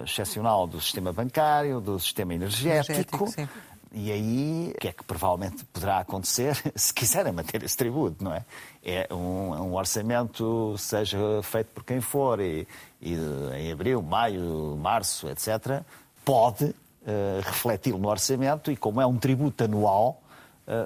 excepcional 0.03 0.67
do 0.67 0.81
sistema 0.81 1.13
bancário, 1.13 1.81
do 1.81 1.99
sistema 2.01 2.35
energético. 2.35 2.93
energético 2.93 3.49
e 3.97 4.11
aí, 4.11 4.73
o 4.75 4.81
que 4.81 4.89
é 4.89 4.93
que 4.93 5.05
provavelmente 5.05 5.65
poderá 5.67 6.01
acontecer 6.01 6.61
se 6.75 6.93
quiserem 6.93 7.33
manter 7.33 7.63
esse 7.63 7.77
tributo, 7.77 8.25
não 8.25 8.35
é? 8.35 8.45
É 8.83 9.07
um, 9.15 9.55
um 9.55 9.75
orçamento, 9.75 10.75
seja 10.77 11.17
feito 11.45 11.69
por 11.69 11.85
quem 11.85 12.01
for, 12.01 12.41
e, 12.41 12.67
e 13.01 13.15
em 13.57 13.71
abril, 13.71 14.03
maio, 14.03 14.77
março, 14.77 15.29
etc., 15.29 15.83
pode 16.25 16.65
uh, 16.65 16.75
refletir 17.45 17.95
no 17.95 18.09
orçamento 18.09 18.73
e, 18.73 18.77
como 18.77 19.01
é 19.01 19.07
um 19.07 19.17
tributo 19.17 19.63
anual, 19.63 20.21
eh, 20.24 20.24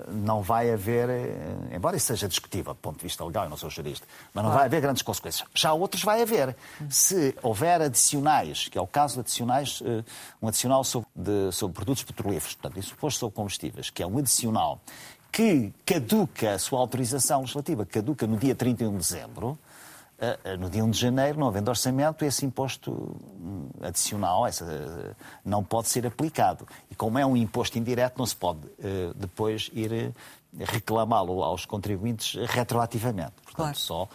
não 0.09 0.43
vai 0.43 0.71
haver, 0.73 1.09
eh, 1.09 1.77
embora 1.77 1.97
isso 1.97 2.07
seja 2.07 2.29
discutível 2.29 2.75
do 2.75 2.81
ponto 2.81 2.97
de 2.97 3.05
vista 3.05 3.25
legal, 3.25 3.45
eu 3.45 3.51
não 3.51 3.57
sou 3.57 3.71
jurista, 3.71 4.07
mas 4.35 4.45
não 4.45 4.51
vai 4.51 4.67
haver 4.67 4.81
grandes 4.81 5.03
consequências. 5.03 5.49
Já 5.55 5.73
outros 5.73 6.03
vai 6.03 6.21
haver. 6.21 6.57
Se 6.91 7.35
houver 7.43 7.81
adicionais, 7.81 8.69
que 8.69 8.77
é 8.77 8.81
o 8.81 8.87
caso 8.87 9.15
de 9.15 9.21
adicionais, 9.21 9.81
eh, 9.85 10.03
um 10.43 10.49
adicional 10.49 10.83
sobre, 10.83 11.09
de, 11.15 11.53
sobre 11.53 11.75
produtos 11.75 12.03
petrolíferos, 12.03 12.55
portanto, 12.55 12.79
isso 12.79 12.97
posto 12.97 13.21
sobre 13.21 13.37
combustíveis, 13.37 13.91
que 13.91 14.03
é 14.03 14.07
um 14.07 14.19
adicional 14.19 14.81
que 15.31 15.73
caduca 15.85 16.55
a 16.55 16.59
sua 16.59 16.81
autorização 16.81 17.43
legislativa, 17.43 17.85
caduca 17.87 18.27
no 18.27 18.37
dia 18.37 18.55
31 18.55 18.93
de 18.93 18.99
dezembro, 18.99 19.59
no 20.59 20.69
dia 20.69 20.85
1 20.85 20.91
de 20.91 20.99
janeiro, 20.99 21.39
não 21.39 21.47
havendo 21.47 21.69
orçamento, 21.69 22.25
esse 22.25 22.45
imposto 22.45 22.91
hum, 22.91 23.69
adicional 23.81 24.47
essa, 24.47 25.17
não 25.45 25.63
pode 25.63 25.89
ser 25.89 26.07
aplicado. 26.07 26.67
E 26.91 26.95
como 26.95 27.19
é 27.19 27.25
um 27.25 27.37
imposto 27.37 27.79
indireto, 27.79 28.19
não 28.19 28.27
se 28.27 28.35
pode 28.35 28.61
depois 29.17 29.71
ir 29.73 30.13
reclamá-lo 30.59 31.43
aos 31.43 31.65
contribuintes 31.65 32.35
retroativamente. 32.51 33.33
Portanto, 33.45 33.57
claro. 33.57 33.77
só 33.77 34.09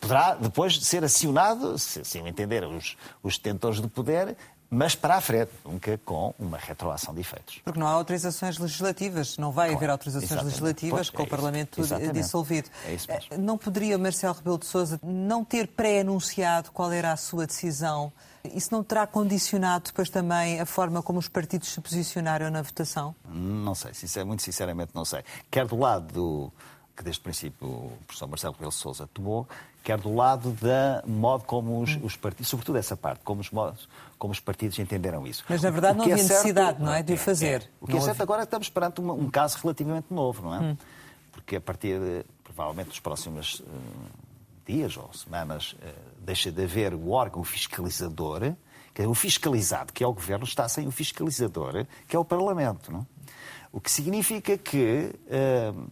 poderá 0.00 0.34
depois 0.34 0.78
ser 0.84 1.04
acionado, 1.04 1.78
se 1.78 2.00
assim 2.00 2.26
entender 2.26 2.64
os, 2.64 2.96
os 3.22 3.36
detentores 3.36 3.80
de 3.80 3.88
poder, 3.88 4.36
mas 4.70 4.94
para 4.94 5.16
a 5.16 5.20
frente, 5.20 5.50
nunca 5.64 5.98
com 6.04 6.34
uma 6.38 6.58
retroação 6.58 7.14
de 7.14 7.20
efeitos. 7.20 7.60
Porque 7.64 7.78
não 7.78 7.86
há 7.86 7.90
autorizações 7.90 8.58
legislativas, 8.58 9.36
não 9.36 9.52
vai 9.52 9.68
claro, 9.68 9.78
haver 9.78 9.90
autorizações 9.90 10.30
exatamente. 10.30 10.52
legislativas 10.52 10.98
pois, 10.98 11.10
com 11.10 11.22
é 11.22 11.24
o 11.24 11.28
Parlamento 11.28 11.80
exatamente. 11.80 12.12
dissolvido. 12.12 12.68
É 12.86 12.94
isso 12.94 13.10
mesmo. 13.10 13.28
Eh, 13.30 13.38
não 13.38 13.56
poderia 13.56 13.96
Marcelo 13.98 14.34
Rebelo 14.34 14.58
de 14.58 14.66
Sousa 14.66 15.00
não 15.02 15.44
ter 15.44 15.68
pré-anunciado 15.68 16.70
qual 16.72 16.90
era 16.92 17.12
a 17.12 17.16
sua 17.16 17.46
decisão? 17.46 18.12
Isso 18.54 18.68
não 18.72 18.82
terá 18.82 19.06
condicionado 19.06 19.86
depois 19.86 20.08
também 20.08 20.60
a 20.60 20.66
forma 20.66 21.02
como 21.02 21.18
os 21.18 21.28
partidos 21.28 21.68
se 21.68 21.80
posicionaram 21.80 22.50
na 22.50 22.62
votação? 22.62 23.14
Não 23.28 23.74
sei, 23.74 23.92
muito 24.24 24.42
sinceramente 24.42 24.92
não 24.94 25.04
sei. 25.04 25.22
Quer 25.50 25.66
do 25.66 25.76
lado 25.76 26.12
do, 26.12 26.52
que 26.96 27.04
desde 27.04 27.20
o 27.20 27.22
princípio 27.22 27.68
o 27.68 27.98
professor 28.06 28.26
Marcelo 28.26 28.54
Rebelo 28.54 28.70
de 28.70 28.76
Sousa 28.76 29.06
tomou, 29.12 29.46
quer 29.84 29.98
do 29.98 30.14
lado 30.14 30.50
da 30.52 31.02
modo 31.06 31.44
como 31.44 31.80
os, 31.80 31.96
os, 32.02 32.16
partidos, 32.16 32.48
sobretudo 32.48 32.78
essa 32.78 32.96
parte, 32.96 33.20
como 33.22 33.40
os, 33.40 33.50
modos, 33.50 33.88
como 34.18 34.32
os 34.32 34.40
partidos 34.40 34.78
entenderam 34.78 35.26
isso. 35.26 35.44
Mas 35.48 35.62
na 35.62 35.70
verdade 35.70 35.98
não 35.98 36.04
havia 36.04 36.14
é 36.14 36.16
necessidade, 36.16 36.82
não 36.82 36.92
é, 36.92 37.02
de 37.02 37.12
o 37.12 37.18
fazer. 37.18 37.62
É, 37.62 37.68
o 37.80 37.86
que 37.86 37.96
é 37.96 38.00
certo 38.00 38.22
agora 38.22 38.42
é 38.42 38.44
que 38.44 38.48
estamos 38.48 38.70
perante 38.70 39.00
um, 39.00 39.12
um 39.12 39.30
caso 39.30 39.58
relativamente 39.62 40.06
novo, 40.10 40.42
não 40.42 40.54
é? 40.54 40.58
Hum. 40.60 40.76
Porque 41.30 41.56
a 41.56 41.60
partir 41.60 42.00
de, 42.00 42.24
provavelmente, 42.42 42.88
dos 42.88 42.98
próximos 42.98 43.60
uh, 43.60 43.64
dias 44.66 44.96
ou 44.96 45.12
semanas, 45.12 45.74
uh, 45.74 45.76
deixa 46.20 46.50
de 46.50 46.64
haver 46.64 46.94
o 46.94 47.10
órgão 47.10 47.44
fiscalizador, 47.44 48.54
que 48.94 49.02
é 49.02 49.06
o 49.06 49.14
fiscalizado, 49.14 49.92
que 49.92 50.02
é 50.02 50.06
o 50.06 50.12
Governo, 50.12 50.44
está 50.44 50.66
sem 50.66 50.88
o 50.88 50.90
fiscalizador, 50.90 51.86
que 52.08 52.16
é 52.16 52.18
o 52.18 52.24
Parlamento, 52.24 52.90
não? 52.90 53.06
O 53.70 53.80
que 53.80 53.90
significa 53.90 54.56
que... 54.56 55.12
Uh, 55.26 55.86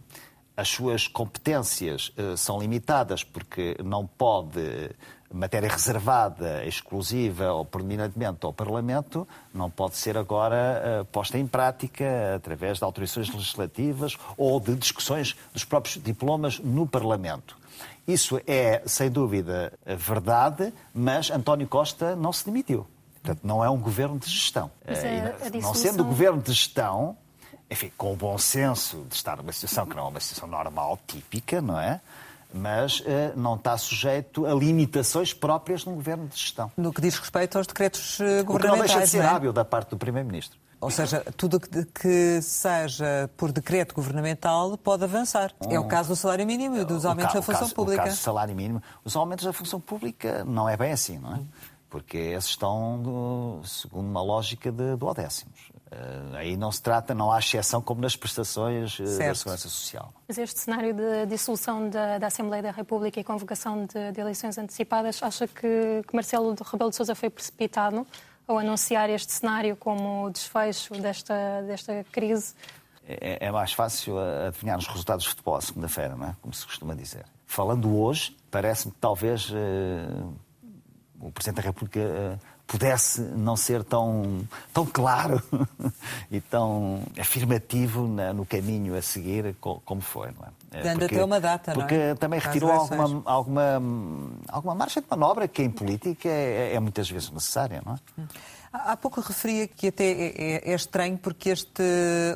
as 0.55 0.69
suas 0.69 1.07
competências 1.07 2.11
uh, 2.17 2.37
são 2.37 2.59
limitadas 2.59 3.23
porque 3.23 3.75
não 3.83 4.05
pode 4.05 4.89
matéria 5.33 5.69
reservada, 5.69 6.63
exclusiva 6.65 7.51
ou 7.51 7.65
predominantemente 7.65 8.45
ao 8.45 8.53
Parlamento, 8.53 9.27
não 9.53 9.69
pode 9.69 9.97
ser 9.97 10.17
agora 10.17 11.01
uh, 11.01 11.05
posta 11.05 11.37
em 11.37 11.45
prática 11.45 12.35
através 12.35 12.77
de 12.77 12.83
autorizações 12.83 13.33
legislativas 13.33 14.17
ou 14.37 14.59
de 14.59 14.75
discussões 14.75 15.35
dos 15.53 15.65
próprios 15.65 16.01
diplomas 16.01 16.59
no 16.59 16.87
Parlamento. 16.87 17.57
Isso 18.07 18.39
é, 18.45 18.83
sem 18.85 19.09
dúvida, 19.09 19.73
verdade, 19.97 20.71
mas 20.93 21.31
António 21.31 21.67
Costa 21.67 22.15
não 22.15 22.31
se 22.31 22.45
demitiu. 22.45 22.85
Portanto, 23.25 23.39
não 23.43 23.65
é 23.65 23.69
um 23.69 23.79
governo 23.79 24.19
de 24.19 24.29
gestão. 24.29 24.69
Não 25.59 25.73
sendo 25.73 26.03
governo 26.03 26.39
de 26.39 26.53
gestão, 26.53 27.17
enfim, 27.69 27.91
com 27.97 28.13
o 28.13 28.15
bom 28.15 28.37
senso 28.37 29.05
de 29.09 29.15
estar 29.15 29.37
numa 29.37 29.51
situação 29.51 29.85
que 29.85 29.95
não 29.95 30.05
é 30.05 30.09
uma 30.09 30.19
situação 30.19 30.47
normal, 30.47 30.99
típica, 31.07 31.61
não 31.61 31.79
é? 31.79 31.99
Mas 32.53 33.01
uh, 33.01 33.03
não 33.35 33.55
está 33.55 33.77
sujeito 33.77 34.45
a 34.45 34.53
limitações 34.53 35.33
próprias 35.33 35.81
de 35.81 35.89
um 35.89 35.95
governo 35.95 36.27
de 36.27 36.37
gestão. 36.37 36.71
No 36.77 36.93
que 36.93 37.01
diz 37.01 37.17
respeito 37.17 37.57
aos 37.57 37.67
decretos 37.67 38.19
governamentais. 38.45 38.55
O 38.55 38.59
que 38.59 38.67
não 38.67 38.77
deixa 38.77 38.99
de 39.01 39.07
ser 39.07 39.23
é? 39.23 39.27
hábil 39.27 39.51
da 39.51 39.65
parte 39.65 39.89
do 39.89 39.97
Primeiro-Ministro. 39.97 40.57
Ou 40.79 40.91
seja, 40.91 41.25
tudo 41.35 41.59
que 41.59 42.41
seja 42.41 43.29
por 43.35 43.51
decreto 43.51 43.95
governamental 43.95 44.77
pode 44.77 45.03
avançar. 45.03 45.51
Um, 45.59 45.71
é 45.71 45.79
o 45.79 45.85
caso 45.85 46.09
do 46.09 46.15
salário 46.15 46.45
mínimo 46.45 46.77
e 46.77 46.85
dos 46.85 47.05
aumentos 47.05 47.33
da 47.33 47.41
função 47.41 47.61
caso, 47.61 47.75
pública. 47.75 48.01
O 48.01 48.05
caso 48.05 48.17
do 48.17 48.21
salário 48.21 48.55
mínimo. 48.55 48.83
Os 49.03 49.15
aumentos 49.15 49.45
da 49.45 49.51
função 49.51 49.79
pública 49.79 50.43
não 50.45 50.69
é 50.69 50.77
bem 50.77 50.91
assim, 50.91 51.17
não 51.17 51.35
é? 51.35 51.39
Porque 51.89 52.17
esses 52.17 52.51
estão 52.51 53.01
do, 53.01 53.61
segundo 53.65 54.05
uma 54.05 54.21
lógica 54.21 54.71
de 54.71 54.95
duodécimos. 54.95 55.71
Uh, 55.95 56.35
aí 56.35 56.57
não 56.57 56.71
se 56.71 56.81
trata, 56.81 57.15
não 57.15 57.31
há 57.31 57.39
exceção 57.39 57.81
como 57.81 58.01
nas 58.01 58.15
prestações 58.15 58.99
uh, 58.99 59.03
da 59.03 59.33
Segurança 59.33 59.69
Social. 59.69 60.13
Mas 60.27 60.37
este 60.37 60.59
cenário 60.59 60.93
de 60.93 61.25
dissolução 61.27 61.89
da, 61.89 62.17
da 62.17 62.27
Assembleia 62.27 62.61
da 62.61 62.71
República 62.71 63.19
e 63.19 63.23
convocação 63.23 63.85
de, 63.85 64.11
de 64.11 64.19
eleições 64.19 64.57
antecipadas, 64.57 65.23
acha 65.23 65.47
que, 65.47 66.03
que 66.05 66.13
Marcelo 66.13 66.53
Rebelo 66.69 66.89
de 66.89 66.95
Sousa 66.97 67.15
foi 67.15 67.29
precipitado 67.29 68.05
ao 68.45 68.59
anunciar 68.59 69.09
este 69.09 69.31
cenário 69.31 69.75
como 69.77 70.29
desfecho 70.29 70.93
desta, 70.95 71.61
desta 71.61 72.05
crise? 72.11 72.53
É, 73.07 73.47
é 73.47 73.51
mais 73.51 73.71
fácil 73.71 74.17
adivinhar 74.19 74.77
os 74.77 74.87
resultados 74.87 75.23
de 75.23 75.29
futebol 75.29 75.61
segunda-feira, 75.61 76.15
não 76.15 76.27
é? 76.27 76.35
Como 76.41 76.53
se 76.53 76.65
costuma 76.65 76.93
dizer. 76.93 77.25
Falando 77.45 77.97
hoje, 77.97 78.35
parece-me 78.51 78.91
que 78.91 78.99
talvez 78.99 79.49
uh, 79.49 80.33
o 81.21 81.31
Presidente 81.31 81.57
da 81.57 81.61
República 81.61 82.39
pudesse 82.67 83.21
não 83.21 83.55
ser 83.55 83.83
tão, 83.83 84.47
tão 84.73 84.85
claro 84.85 85.41
e 86.31 86.41
tão 86.41 87.03
afirmativo 87.19 88.07
no 88.07 88.45
caminho 88.45 88.95
a 88.95 89.01
seguir 89.01 89.55
como 89.59 90.01
foi. 90.01 90.29
Não 90.31 90.47
é? 90.47 90.83
Dando 90.83 90.99
porque, 90.99 91.15
até 91.15 91.23
uma 91.23 91.39
data, 91.39 91.73
não 91.73 91.81
é? 91.81 91.83
Porque 91.83 92.15
também 92.19 92.39
retirou 92.39 92.71
alguma, 92.71 93.21
alguma, 93.25 93.81
alguma 94.47 94.75
margem 94.75 95.01
de 95.01 95.09
manobra 95.09 95.47
que 95.47 95.61
em 95.61 95.69
política 95.69 96.27
é, 96.27 96.73
é 96.73 96.79
muitas 96.79 97.09
vezes 97.09 97.29
necessária, 97.29 97.81
não 97.85 97.93
é? 97.93 98.23
Há 98.73 98.97
pouco 98.97 99.21
referia 99.21 99.67
que 99.69 99.87
até 99.87 100.03
é, 100.03 100.33
é, 100.37 100.71
é, 100.71 100.75
estranho 100.75 101.17
porque 101.17 101.49
este 101.49 101.81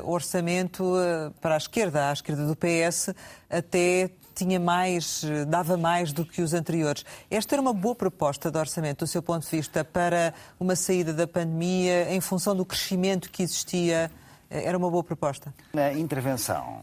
orçamento 0.04 0.98
eh, 0.98 1.30
para 1.38 1.54
a 1.54 1.58
esquerda, 1.58 2.08
à 2.08 2.12
esquerda 2.14 2.46
do 2.46 2.56
PS, 2.56 3.10
até 3.50 4.10
tinha 4.44 4.58
mais, 4.58 5.22
dava 5.48 5.76
mais 5.76 6.12
do 6.12 6.24
que 6.24 6.40
os 6.40 6.54
anteriores. 6.54 7.04
Esta 7.30 7.54
era 7.54 7.62
uma 7.62 7.74
boa 7.74 7.94
proposta 7.94 8.50
de 8.50 8.58
orçamento, 8.58 9.04
do 9.04 9.06
seu 9.06 9.22
ponto 9.22 9.44
de 9.44 9.50
vista, 9.50 9.84
para 9.84 10.32
uma 10.58 10.74
saída 10.74 11.12
da 11.12 11.26
pandemia, 11.26 12.12
em 12.12 12.20
função 12.20 12.56
do 12.56 12.64
crescimento 12.64 13.30
que 13.30 13.42
existia? 13.42 14.10
Era 14.48 14.76
uma 14.76 14.90
boa 14.90 15.04
proposta? 15.04 15.54
Na 15.72 15.92
intervenção 15.92 16.82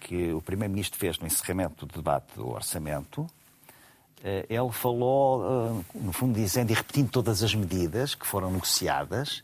que 0.00 0.32
o 0.32 0.40
Primeiro-Ministro 0.40 0.98
fez 0.98 1.18
no 1.18 1.26
encerramento 1.26 1.86
do 1.86 1.94
debate 1.96 2.36
do 2.36 2.50
orçamento, 2.50 3.26
eh, 4.22 4.46
ele 4.48 4.70
falou, 4.70 5.42
eh, 5.44 5.98
no 6.00 6.12
fundo, 6.12 6.34
dizendo 6.34 6.70
e 6.70 6.74
repetindo 6.74 7.10
todas 7.10 7.42
as 7.42 7.54
medidas 7.54 8.14
que 8.14 8.26
foram 8.26 8.50
negociadas 8.50 9.42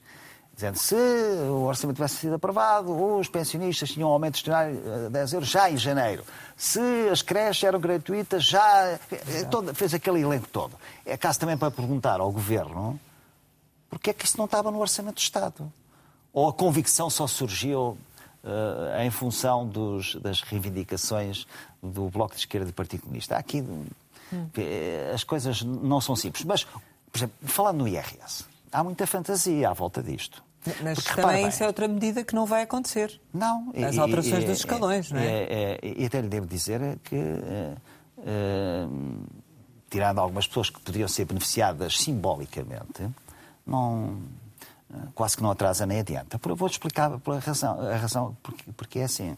dizendo 0.59 0.77
se 0.77 0.95
o 0.95 1.63
orçamento 1.63 1.97
tivesse 1.97 2.17
sido 2.17 2.35
aprovado, 2.35 2.91
os 3.17 3.29
pensionistas 3.29 3.91
tinham 3.91 4.09
um 4.09 4.13
aumento 4.13 4.35
extraordinário 4.35 5.05
de 5.05 5.11
10 5.11 5.33
euros 5.35 5.49
já 5.49 5.71
em 5.71 5.77
janeiro. 5.77 6.25
Se 6.57 6.81
as 7.13 7.23
creches 7.23 7.63
eram 7.63 7.79
gratuitas, 7.79 8.45
já. 8.45 8.99
Todo, 9.49 9.73
fez 9.73 9.95
aquele 9.95 10.21
elenco 10.21 10.49
todo. 10.49 10.75
É 11.07 11.17
caso 11.17 11.39
também 11.39 11.57
para 11.57 11.71
perguntar 11.71 12.19
ao 12.19 12.33
governo 12.33 12.99
porque 13.89 14.11
é 14.11 14.13
que 14.13 14.25
isso 14.25 14.37
não 14.37 14.47
estava 14.47 14.71
no 14.71 14.81
orçamento 14.81 15.15
do 15.15 15.21
Estado? 15.21 15.73
Ou 16.33 16.49
a 16.49 16.53
convicção 16.53 17.09
só 17.09 17.27
surgiu 17.27 17.97
uh, 18.43 19.01
em 19.01 19.11
função 19.11 19.67
dos, 19.67 20.17
das 20.17 20.41
reivindicações 20.43 21.47
do 21.81 22.09
Bloco 22.09 22.35
de 22.35 22.41
Esquerda 22.41 22.67
e 22.69 22.73
do 22.73 22.75
Partido 22.75 23.03
Comunista? 23.03 23.37
Aqui 23.37 23.63
hum. 23.63 23.87
as 25.15 25.23
coisas 25.23 25.63
não 25.63 26.01
são 26.01 26.17
simples. 26.17 26.45
Mas, 26.45 26.65
por 26.65 27.17
exemplo, 27.17 27.37
falando 27.43 27.79
no 27.79 27.89
IRS, 27.89 28.45
há 28.73 28.83
muita 28.85 29.07
fantasia 29.07 29.71
à 29.71 29.73
volta 29.73 30.03
disto. 30.03 30.43
Mas 30.83 31.01
Porque, 31.01 31.21
também 31.21 31.49
isso 31.49 31.63
é 31.63 31.67
outra 31.67 31.89
medida 31.89 32.25
que 32.25 32.35
não 32.35 32.45
vai 32.45 32.63
acontecer. 32.63 33.21
Não. 33.33 33.73
As 33.77 33.95
e, 33.95 34.01
alterações 34.01 34.45
e, 34.45 34.47
dos 34.47 34.59
escalões, 34.59 35.11
e, 35.11 35.15
não 35.15 35.21
é? 35.21 35.27
é? 35.27 35.79
E 35.83 36.07
até 36.07 36.21
lhe 36.21 36.29
devo 36.29 36.47
dizer 36.47 36.99
que, 37.05 37.17
uh, 37.17 37.77
uh, 38.19 39.27
tirando 39.89 40.19
algumas 40.19 40.47
pessoas 40.47 40.71
que 40.71 40.81
poderiam 40.81 41.09
ser 41.09 41.25
beneficiadas 41.25 41.99
simbolicamente, 41.99 43.09
não, 43.67 44.19
uh, 44.91 45.13
quase 45.15 45.37
que 45.37 45.43
não 45.43 45.51
atrasa 45.51 45.87
nem 45.87 46.01
adianta. 46.01 46.39
Vou-te 46.43 46.73
explicar 46.73 47.19
pela 47.21 47.39
razão, 47.39 47.81
a 47.81 47.97
razão 47.97 48.37
porque, 48.43 48.65
porque 48.77 48.99
é 48.99 49.05
assim. 49.05 49.37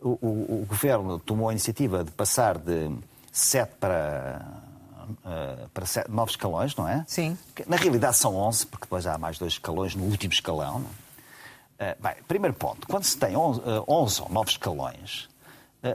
O, 0.00 0.10
o, 0.10 0.62
o 0.62 0.66
Governo 0.66 1.18
tomou 1.18 1.48
a 1.48 1.52
iniciativa 1.52 2.04
de 2.04 2.10
passar 2.12 2.56
de 2.56 2.88
7 3.32 3.72
para 3.80 4.67
uh, 5.10 5.68
para 5.74 5.86
sete, 5.86 6.10
novos 6.10 6.32
escalões, 6.32 6.74
não 6.76 6.88
é? 6.88 7.04
Sim. 7.06 7.36
Na 7.66 7.76
realidade 7.76 8.16
são 8.16 8.36
11, 8.36 8.66
porque 8.66 8.84
depois 8.84 9.06
há 9.06 9.16
mais 9.18 9.38
dois 9.38 9.54
escalões 9.54 9.94
no 9.94 10.04
último 10.04 10.32
escalão. 10.32 10.80
Uh, 10.80 12.02
bem, 12.02 12.14
primeiro 12.26 12.54
ponto, 12.54 12.86
quando 12.86 13.04
se 13.04 13.16
tem 13.16 13.36
11, 13.36 13.60
uh, 13.60 13.84
11 13.88 14.22
ou 14.22 14.28
9 14.28 14.50
escalões, 14.50 15.28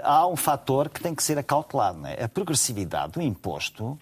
há 0.04 0.26
um 0.28 0.36
fator 0.36 0.90
que 0.90 1.02
tem 1.02 1.14
que 1.14 1.22
ser 1.22 1.38
acautelado. 1.38 2.00
Não 2.00 2.08
é? 2.08 2.24
A 2.24 2.30
progressividade 2.30 3.14
do 3.14 3.22
imposto, 3.22 4.00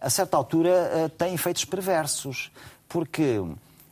a 0.00 0.10
certa 0.10 0.36
altura, 0.36 1.10
tem 1.16 1.34
efeitos 1.34 1.64
perversos, 1.64 2.52
porque 2.88 3.42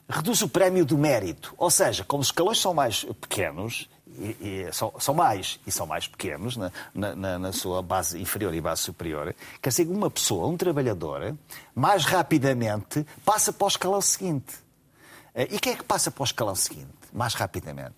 reduz 0.08 0.42
o 0.42 0.48
prémio 0.48 0.84
do 0.84 0.96
mérito. 0.96 1.54
Ou 1.56 1.70
seja, 1.70 2.04
como 2.04 2.20
os 2.20 2.28
escalões 2.28 2.60
são 2.60 2.74
mais 2.74 3.04
pequenos, 3.20 3.88
e, 4.18 4.64
e 4.66 4.72
são, 4.72 4.92
são, 4.98 5.14
mais 5.14 5.60
e 5.66 5.70
são 5.70 5.86
mais 5.86 6.08
pequenos 6.08 6.56
na, 6.56 6.70
na, 6.94 7.38
na, 7.38 7.52
sua 7.52 7.82
base 7.82 8.20
inferior 8.20 8.54
e 8.54 8.60
base 8.60 8.82
superior, 8.82 9.34
quer 9.60 9.68
dizer, 9.68 9.86
uma 9.88 10.10
pessoa, 10.10 10.48
um 10.48 10.56
trabalhador, 10.56 11.36
mais 11.74 12.04
rapidamente 12.04 13.06
passa 13.24 13.52
para 13.52 13.64
o 13.64 13.68
escalão 13.68 14.00
seguinte. 14.00 14.54
Eh, 15.34 15.48
e 15.50 15.58
quem 15.58 15.74
é 15.74 15.76
que 15.76 15.84
passa 15.84 16.10
para 16.10 16.22
o 16.22 16.24
escalão 16.24 16.54
seguinte, 16.54 16.88
mais 17.12 17.34
rapidamente? 17.34 17.94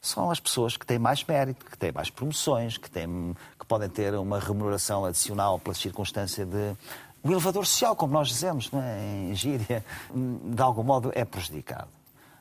São 0.00 0.30
as 0.30 0.38
pessoas 0.38 0.76
que 0.76 0.86
têm 0.86 0.98
mais 0.98 1.24
mérito, 1.24 1.66
que 1.66 1.76
têm 1.76 1.90
mais 1.90 2.08
promoções, 2.08 2.78
que, 2.78 2.88
têm, 2.88 3.36
que 3.58 3.66
podem 3.66 3.88
ter 3.88 4.14
uma 4.14 4.38
remuneração 4.38 5.04
adicional 5.04 5.58
pela 5.58 5.74
circunstância 5.74 6.46
de. 6.46 6.76
O 7.20 7.32
elevador 7.32 7.66
social, 7.66 7.96
como 7.96 8.12
nós 8.12 8.28
dizemos 8.28 8.70
não 8.70 8.80
é? 8.80 9.00
em 9.30 9.34
gíria, 9.34 9.84
de 10.14 10.62
algum 10.62 10.84
modo 10.84 11.10
é 11.14 11.24
prejudicado. 11.24 11.97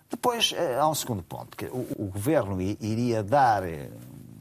Depois, 0.09 0.53
há 0.79 0.87
um 0.87 0.95
segundo 0.95 1.21
ponto, 1.23 1.55
que 1.55 1.65
o, 1.65 1.87
o 1.97 2.05
governo 2.05 2.61
iria 2.61 3.21
dar, 3.21 3.63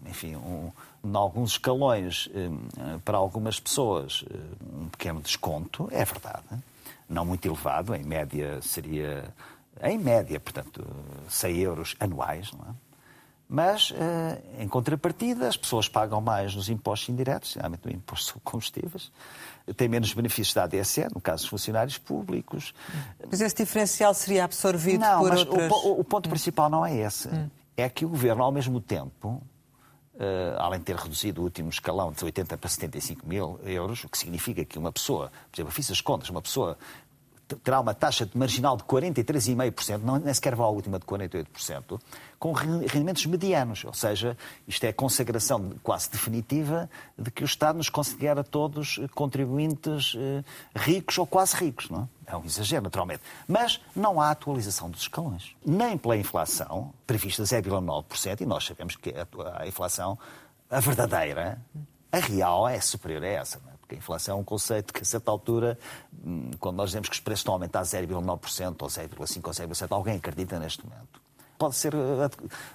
enfim, 0.06 0.36
um, 0.36 0.70
em 1.04 1.16
alguns 1.16 1.52
escalões 1.52 2.28
para 3.04 3.16
algumas 3.16 3.58
pessoas 3.60 4.24
um 4.72 4.88
pequeno 4.88 5.20
desconto, 5.20 5.88
é 5.90 6.04
verdade. 6.04 6.44
Não 7.08 7.24
muito 7.24 7.46
elevado, 7.46 7.94
em 7.94 8.02
média 8.02 8.60
seria, 8.62 9.32
em 9.82 9.98
média, 9.98 10.38
portanto, 10.40 10.84
100 11.28 11.56
euros 11.58 11.96
anuais, 12.00 12.52
não 12.52 12.64
é? 12.70 12.86
Mas, 13.48 13.92
eh, 13.94 14.62
em 14.62 14.66
contrapartida, 14.66 15.46
as 15.46 15.56
pessoas 15.56 15.88
pagam 15.88 16.20
mais 16.20 16.54
nos 16.54 16.68
impostos 16.68 17.08
indiretos, 17.08 17.52
geralmente 17.52 17.84
no 17.84 17.92
imposto 17.92 18.26
sobre 18.26 18.40
combustíveis, 18.42 19.12
têm 19.74 19.88
menos 19.88 20.12
benefícios 20.12 20.54
da 20.54 20.64
ADSE, 20.64 21.06
no 21.14 21.20
caso 21.20 21.42
dos 21.42 21.50
funcionários 21.50 21.98
públicos. 21.98 22.74
Mas 23.30 23.40
esse 23.40 23.56
diferencial 23.56 24.14
seria 24.14 24.44
absorvido 24.44 25.00
não, 25.00 25.20
por 25.20 25.30
mas 25.30 25.40
outras... 25.40 25.72
O, 25.72 26.00
o 26.00 26.04
ponto 26.04 26.26
hum. 26.26 26.30
principal 26.30 26.70
não 26.70 26.84
é 26.84 26.94
esse. 26.96 27.28
Hum. 27.28 27.50
É 27.76 27.88
que 27.88 28.04
o 28.04 28.08
Governo, 28.08 28.42
ao 28.42 28.52
mesmo 28.52 28.80
tempo, 28.80 29.42
Uh, 30.16 30.56
além 30.56 30.78
de 30.78 30.86
ter 30.86 30.96
reduzido 30.96 31.42
o 31.42 31.44
último 31.44 31.68
escalão 31.68 32.10
de 32.10 32.24
80 32.24 32.56
para 32.56 32.70
75 32.70 33.28
mil 33.28 33.60
euros, 33.62 34.02
o 34.02 34.08
que 34.08 34.16
significa 34.16 34.64
que 34.64 34.78
uma 34.78 34.90
pessoa, 34.90 35.30
por 35.50 35.58
exemplo, 35.58 35.68
eu 35.68 35.74
fiz 35.74 35.90
as 35.90 36.00
contas, 36.00 36.30
uma 36.30 36.40
pessoa 36.40 36.78
terá 37.54 37.80
uma 37.80 37.94
taxa 37.94 38.26
de 38.26 38.36
marginal 38.36 38.76
de 38.76 38.82
43,5%, 38.84 40.00
não, 40.02 40.18
nem 40.18 40.34
sequer 40.34 40.54
vai 40.54 40.66
à 40.66 40.70
última 40.70 40.98
de 40.98 41.06
48%, 41.06 42.00
com 42.38 42.52
rendimentos 42.52 43.24
medianos. 43.26 43.84
Ou 43.84 43.94
seja, 43.94 44.36
isto 44.66 44.84
é 44.84 44.88
a 44.88 44.92
consagração 44.92 45.72
quase 45.82 46.10
definitiva 46.10 46.90
de 47.16 47.30
que 47.30 47.42
o 47.42 47.46
Estado 47.46 47.76
nos 47.76 47.88
considera 47.88 48.42
todos 48.42 49.00
contribuintes 49.14 50.14
eh, 50.16 50.42
ricos 50.74 51.18
ou 51.18 51.26
quase 51.26 51.54
ricos. 51.56 51.88
Não 51.88 52.08
é? 52.26 52.32
é 52.32 52.36
um 52.36 52.44
exagero, 52.44 52.82
naturalmente. 52.82 53.22
Mas 53.46 53.80
não 53.94 54.20
há 54.20 54.30
atualização 54.30 54.90
dos 54.90 55.02
escalões. 55.02 55.54
Nem 55.64 55.96
pela 55.96 56.16
inflação, 56.16 56.92
prevista 57.06 57.42
0,9%, 57.44 58.40
e 58.40 58.46
nós 58.46 58.64
sabemos 58.64 58.96
que 58.96 59.14
a 59.56 59.66
inflação, 59.66 60.18
a 60.68 60.80
verdadeira, 60.80 61.60
a 62.10 62.18
real, 62.18 62.68
é 62.68 62.80
superior 62.80 63.22
a 63.22 63.28
essa. 63.28 63.60
Não 63.64 63.72
é? 63.72 63.75
Porque 63.86 63.94
a 63.94 63.98
inflação 63.98 64.36
é 64.36 64.40
um 64.40 64.44
conceito 64.44 64.92
que, 64.92 65.02
a 65.02 65.04
certa 65.04 65.30
altura, 65.30 65.78
hum, 66.24 66.50
quando 66.58 66.76
nós 66.76 66.90
dizemos 66.90 67.08
que 67.08 67.14
os 67.14 67.20
preços 67.20 67.40
estão 67.40 67.54
a 67.54 67.56
aumentar 67.56 67.82
0,9% 67.82 68.82
ou 68.82 68.88
0,5% 68.88 69.46
ou 69.46 69.52
0,7%, 69.52 69.92
alguém 69.92 70.16
acredita 70.16 70.58
neste 70.58 70.84
momento. 70.84 71.20
Pode 71.56 71.76
ser 71.76 71.94
eh, 71.94 72.28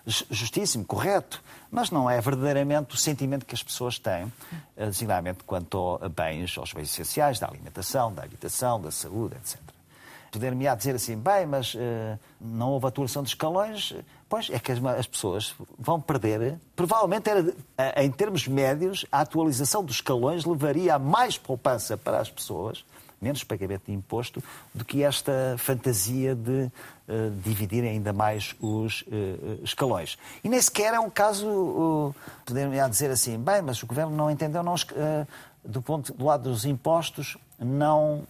justíssimo, 0.05 0.85
correto, 0.85 1.43
mas 1.69 1.91
não 1.91 2.09
é 2.09 2.19
verdadeiramente 2.21 2.95
o 2.95 2.97
sentimento 2.97 3.45
que 3.45 3.53
as 3.53 3.61
pessoas 3.61 3.99
têm, 3.99 4.31
eh, 4.77 4.85
designadamente 4.85 5.43
quanto 5.43 5.99
a 6.01 6.07
bens, 6.07 6.57
aos 6.57 6.71
bens 6.71 6.89
essenciais, 6.89 7.39
da 7.39 7.47
alimentação, 7.47 8.11
da 8.13 8.23
habitação, 8.23 8.79
da 8.79 8.89
saúde, 8.89 9.35
etc. 9.35 9.59
Poder-me-á 10.31 10.75
dizer 10.75 10.95
assim, 10.95 11.17
bem, 11.17 11.45
mas 11.45 11.75
uh, 11.75 12.17
não 12.39 12.69
houve 12.69 12.87
atuação 12.87 13.21
de 13.21 13.27
escalões. 13.27 13.93
Pois 14.31 14.49
é 14.49 14.57
que 14.59 14.71
as, 14.71 14.81
as 14.85 15.05
pessoas 15.05 15.53
vão 15.77 15.99
perder. 15.99 16.57
Provavelmente, 16.73 17.29
era, 17.29 17.41
uh, 17.41 17.53
em 17.97 18.09
termos 18.09 18.47
médios, 18.47 19.05
a 19.11 19.19
atualização 19.19 19.83
dos 19.83 19.95
escalões 19.95 20.45
levaria 20.45 20.95
a 20.95 20.99
mais 20.99 21.37
poupança 21.37 21.97
para 21.97 22.17
as 22.17 22.29
pessoas, 22.29 22.85
menos 23.21 23.43
pagamento 23.43 23.87
de 23.87 23.91
imposto, 23.91 24.41
do 24.73 24.85
que 24.85 25.03
esta 25.03 25.57
fantasia 25.57 26.33
de 26.33 26.71
uh, 27.09 27.29
dividir 27.43 27.83
ainda 27.83 28.13
mais 28.13 28.55
os 28.61 29.03
escalões. 29.61 30.17
E 30.41 30.47
nem 30.47 30.61
sequer 30.61 30.93
é 30.93 30.99
um 31.01 31.09
caso, 31.09 31.45
uh, 31.45 32.15
poder-me-á 32.45 32.87
dizer 32.87 33.11
assim, 33.11 33.37
bem, 33.37 33.61
mas 33.61 33.83
o 33.83 33.85
governo 33.85 34.15
não 34.15 34.31
entendeu, 34.31 34.63
não, 34.63 34.75
do, 35.61 35.81
ponto, 35.81 36.13
do 36.13 36.23
lado 36.23 36.49
dos 36.49 36.63
impostos, 36.63 37.37
não 37.59 38.25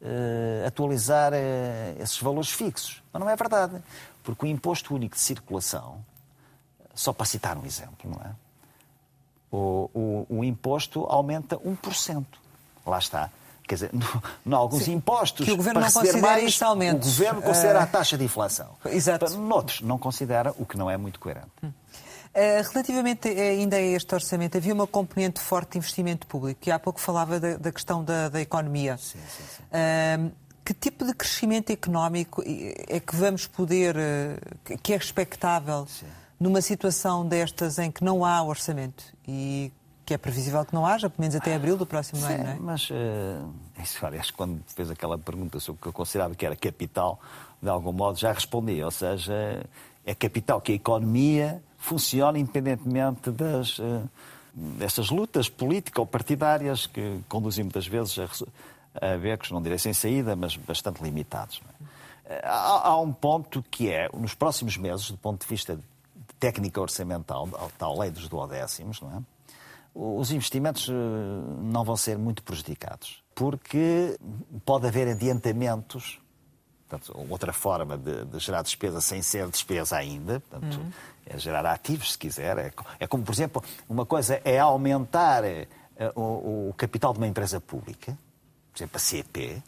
uh, 0.00 0.66
atualizar 0.66 1.32
uh, 1.32 2.02
esses 2.02 2.20
valores 2.20 2.50
fixos. 2.50 3.02
Mas 3.12 3.20
não 3.20 3.28
é 3.28 3.36
verdade. 3.36 3.74
Porque 4.22 4.46
o 4.46 4.48
imposto 4.48 4.94
único 4.94 5.16
de 5.16 5.20
circulação, 5.20 6.04
só 6.94 7.12
para 7.12 7.26
citar 7.26 7.56
um 7.56 7.64
exemplo, 7.64 8.10
não 8.10 8.20
é? 8.22 8.34
O, 9.52 9.90
o, 9.92 10.26
o 10.38 10.44
imposto 10.44 11.04
aumenta 11.06 11.56
1%. 11.58 12.24
Lá 12.86 12.98
está. 12.98 13.30
Quer 13.66 13.74
dizer, 13.74 13.90
em 14.46 14.52
alguns 14.52 14.84
Sim, 14.84 14.94
impostos, 14.94 15.44
que 15.46 15.52
o 15.52 15.56
governo 15.56 15.80
para 15.80 15.88
não 15.88 15.94
considera 15.94 16.20
mais, 16.20 16.60
o 16.60 16.98
governo 16.98 17.42
considera 17.42 17.78
uh... 17.78 17.82
a 17.82 17.86
taxa 17.86 18.18
de 18.18 18.24
inflação. 18.24 18.76
Exato. 18.86 19.30
Noutros, 19.38 19.80
não 19.80 19.98
considera, 19.98 20.54
o 20.58 20.66
que 20.66 20.76
não 20.76 20.90
é 20.90 20.96
muito 20.96 21.20
coerente. 21.20 21.50
Hum. 21.62 21.72
Eh, 22.32 22.62
relativamente 22.62 23.28
ainda 23.28 23.76
a 23.76 23.80
este 23.80 24.14
orçamento, 24.14 24.56
havia 24.56 24.72
uma 24.72 24.86
componente 24.86 25.40
forte 25.40 25.72
de 25.72 25.78
investimento 25.78 26.26
público, 26.28 26.60
que 26.60 26.70
há 26.70 26.78
pouco 26.78 27.00
falava 27.00 27.40
da, 27.40 27.56
da 27.56 27.72
questão 27.72 28.04
da, 28.04 28.28
da, 28.28 28.40
economia. 28.40 28.96
Sim, 28.98 29.18
sim, 29.28 29.44
sim. 29.56 29.62
Uh, 29.64 30.32
que 30.70 30.74
tipo 30.74 31.04
de 31.04 31.12
crescimento 31.12 31.70
económico 31.70 32.44
é 32.46 33.00
que 33.00 33.16
vamos 33.16 33.44
poder, 33.48 33.96
eh, 33.96 34.38
que 34.80 34.92
é 34.92 34.96
expectável 34.96 35.84
numa 36.38 36.60
situação 36.60 37.26
destas 37.26 37.76
em 37.80 37.90
que 37.90 38.04
não 38.04 38.24
há 38.24 38.40
orçamento? 38.40 39.02
E 39.26 39.72
que 40.06 40.14
é 40.14 40.18
previsível 40.18 40.64
que 40.64 40.72
não 40.72 40.86
haja, 40.86 41.10
pelo 41.10 41.22
menos 41.22 41.34
até 41.34 41.56
abril 41.56 41.76
do 41.76 41.84
próximo 41.84 42.24
ano, 42.24 42.44
não 42.44 42.50
é? 42.50 42.56
Mas, 42.60 42.88
uh, 42.88 42.94
isso, 43.82 44.06
aliás, 44.06 44.30
quando 44.30 44.62
fez 44.68 44.88
aquela 44.92 45.18
pergunta 45.18 45.58
sobre 45.58 45.80
o 45.80 45.82
que 45.82 45.88
eu 45.88 45.92
considerava 45.92 46.36
que 46.36 46.46
era 46.46 46.54
capital, 46.54 47.20
de 47.60 47.68
algum 47.68 47.92
modo 47.92 48.16
já 48.16 48.32
respondi, 48.32 48.80
ou 48.80 48.92
seja, 48.92 49.66
é 50.06 50.14
capital 50.14 50.60
que 50.60 50.70
a 50.70 50.74
economia 50.76 51.60
funciona 51.78 52.38
independentemente 52.38 53.28
das, 53.32 53.78
uh, 53.80 54.08
destas 54.54 55.10
lutas 55.10 55.48
políticas 55.48 55.98
ou 55.98 56.06
partidárias 56.06 56.86
que 56.86 57.18
conduzem 57.28 57.64
muitas 57.64 57.88
vezes 57.88 58.16
a 58.20 58.28
becos, 59.20 59.50
não 59.50 59.62
direi 59.62 59.78
sem 59.78 59.92
saída, 59.92 60.34
mas 60.34 60.56
bastante 60.56 61.02
limitados. 61.02 61.60
É? 61.80 62.34
Eh, 62.34 62.40
há, 62.44 62.88
há, 62.88 63.00
um 63.00 63.12
ponto 63.12 63.62
que 63.70 63.90
é, 63.90 64.08
nos 64.12 64.34
próximos 64.34 64.76
meses, 64.76 65.10
do 65.10 65.18
ponto 65.18 65.42
de 65.42 65.48
vista 65.48 65.76
de 65.76 65.82
técnica 66.38 66.80
orçamental, 66.80 67.48
tal 67.78 67.98
lei 67.98 68.10
dos 68.10 68.28
duodécimos, 68.28 69.00
não 69.00 69.16
é? 69.16 69.22
os 69.94 70.30
investimentos 70.30 70.88
eh, 70.88 70.92
não 71.62 71.84
vão 71.84 71.96
ser 71.96 72.16
muito 72.16 72.42
prejudicados, 72.42 73.22
porque 73.34 74.18
pode 74.64 74.86
haver 74.86 75.08
adiantamentos 75.08 76.20
Portanto, 76.90 77.26
outra 77.30 77.52
forma 77.52 77.96
de, 77.96 78.24
de, 78.24 78.38
gerar 78.40 78.62
despesa 78.62 79.00
sem 79.00 79.22
ser 79.22 79.46
despesa 79.48 79.96
ainda, 79.96 80.40
portanto, 80.40 80.80
uhum. 80.80 80.90
é 81.24 81.38
gerar 81.38 81.64
ativos, 81.64 82.12
se 82.12 82.18
quiser. 82.18 82.58
É, 82.58 82.72
é, 82.98 83.06
como, 83.06 83.22
por 83.22 83.32
exemplo, 83.32 83.62
uma 83.88 84.04
coisa 84.04 84.40
é 84.44 84.58
aumentar 84.58 85.44
uh, 85.44 86.20
o, 86.20 86.70
o, 86.70 86.74
capital 86.76 87.12
de 87.12 87.20
uma 87.20 87.28
empresa 87.28 87.60
pública, 87.60 88.18
exemplo, 88.80 88.96
a 88.96 89.00
CP, 89.00 89.62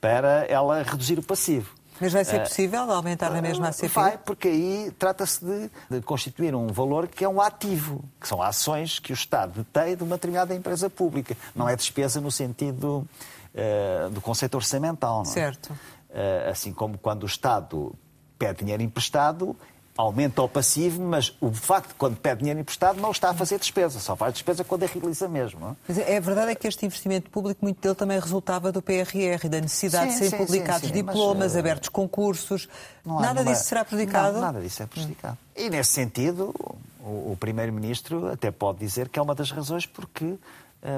para 0.00 0.44
ela 0.46 0.82
reduzir 0.82 1.18
o 1.18 1.22
passivo. 1.22 1.74
Mas 2.00 2.12
vai 2.12 2.24
ser 2.24 2.36
eh, 2.36 2.40
possível 2.40 2.90
aumentar 2.90 3.30
na 3.30 3.40
mesma 3.40 3.68
a 3.68 3.72
CP? 3.72 3.88
Vai, 3.88 4.18
porque 4.18 4.48
aí 4.48 4.92
trata-se 4.98 5.44
de, 5.44 5.70
de, 5.90 6.00
constituir 6.02 6.54
um 6.54 6.66
valor 6.66 7.08
que 7.08 7.24
é 7.24 7.28
um 7.28 7.40
ativo, 7.40 8.04
que 8.20 8.28
são 8.28 8.42
ações 8.42 8.98
que 8.98 9.12
o 9.12 9.14
Estado 9.14 9.64
detém 9.64 9.96
de 9.96 10.02
uma 10.02 10.16
determinada 10.16 10.54
empresa 10.54 10.90
pública. 10.90 11.36
Não 11.54 11.68
é 11.68 11.74
despesa 11.74 12.20
no 12.20 12.30
sentido 12.30 13.06
uh, 13.54 14.10
do 14.10 14.20
conceito 14.20 14.56
orçamental. 14.56 15.22
Não 15.22 15.30
é? 15.30 15.34
Certo. 15.34 15.72
Eh, 16.10 16.48
assim 16.50 16.72
como 16.72 16.96
quando 16.96 17.24
o 17.24 17.26
Estado 17.26 17.94
pede 18.38 18.60
dinheiro 18.60 18.82
emprestado, 18.82 19.56
aumenta 19.96 20.42
o 20.42 20.48
passivo, 20.48 21.02
mas 21.02 21.34
o 21.40 21.50
facto 21.50 21.88
de 21.88 21.94
quando 21.94 22.16
pede 22.16 22.40
dinheiro 22.40 22.60
emprestado 22.60 23.00
não 23.00 23.10
está 23.10 23.30
a 23.30 23.34
fazer 23.34 23.58
despesa, 23.58 23.98
só 23.98 24.14
faz 24.14 24.34
despesa 24.34 24.62
quando 24.62 24.82
a 24.82 24.86
realiza 24.86 25.28
mesmo. 25.28 25.60
Não 25.60 25.70
é? 25.70 25.76
Mas 25.88 25.98
é 25.98 26.20
verdade 26.20 26.52
é 26.52 26.54
que 26.54 26.68
este 26.68 26.84
investimento 26.84 27.30
público, 27.30 27.60
muito 27.62 27.80
dele 27.80 27.94
também 27.94 28.18
resultava 28.18 28.70
do 28.70 28.82
PRR, 28.82 29.48
da 29.48 29.60
necessidade 29.60 30.12
sim, 30.12 30.20
de 30.20 30.24
serem 30.24 30.30
sim, 30.30 30.46
publicados 30.46 30.88
sim, 30.88 30.94
diplomas, 30.94 31.38
mas, 31.38 31.54
uh... 31.54 31.58
abertos 31.58 31.88
concursos. 31.88 32.68
Nada 33.04 33.44
disso 33.44 33.64
será 33.64 33.84
prejudicado? 33.84 34.34
Não, 34.34 34.40
nada 34.40 34.60
disso 34.60 34.82
é 34.82 34.86
prejudicado. 34.86 35.38
Hum. 35.56 35.62
E 35.64 35.70
nesse 35.70 35.92
sentido, 35.92 36.54
o, 37.00 37.32
o 37.32 37.36
Primeiro-Ministro 37.40 38.30
até 38.30 38.50
pode 38.50 38.78
dizer 38.78 39.08
que 39.08 39.18
é 39.18 39.22
uma 39.22 39.34
das 39.34 39.50
razões 39.50 39.86
porque 39.86 40.24
uh, 40.24 40.38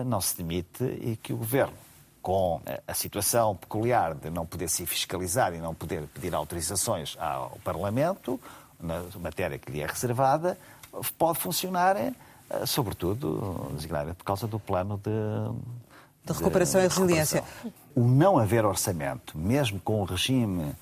não 0.05 0.21
se 0.21 0.37
demite 0.37 0.83
e 0.83 1.17
que 1.23 1.33
o 1.33 1.37
Governo 1.37 1.75
com 2.21 2.61
a 2.87 2.93
situação 2.93 3.57
peculiar 3.57 4.15
de 4.15 4.29
não 4.29 4.45
poder 4.45 4.69
se 4.69 4.85
fiscalizar 4.85 5.55
e 5.55 5.59
não 5.59 5.75
poder 5.75 6.03
pedir 6.13 6.35
autorizações 6.35 7.17
ao 7.19 7.59
Parlamento, 7.65 8.39
na 8.81 9.03
matéria 9.21 9.59
que 9.59 9.71
lhe 9.71 9.81
é 9.81 9.87
reservada, 9.87 10.59
pode 11.19 11.39
funcionar, 11.39 11.97
eh, 11.97 12.15
sobretudo, 12.67 13.71
designadamente 13.75 14.17
por 14.17 14.25
causa 14.25 14.47
do 14.47 14.59
plano 14.59 15.01
de, 15.03 16.31
de 16.33 16.39
recuperação 16.39 16.81
de, 16.81 16.87
e 16.87 16.89
resiliência. 16.89 17.45
O 17.95 18.03
não 18.03 18.39
haver 18.39 18.65
orçamento, 18.65 19.37
mesmo 19.37 19.81
com 19.81 20.01
o 20.01 20.05
regime 20.05 20.73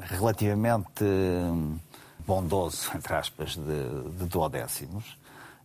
relativamente 0.00 1.04
bondoso, 2.26 2.90
entre 2.94 3.14
aspas, 3.14 3.56
de, 3.56 4.18
de 4.18 4.24
duodécimos, 4.24 5.16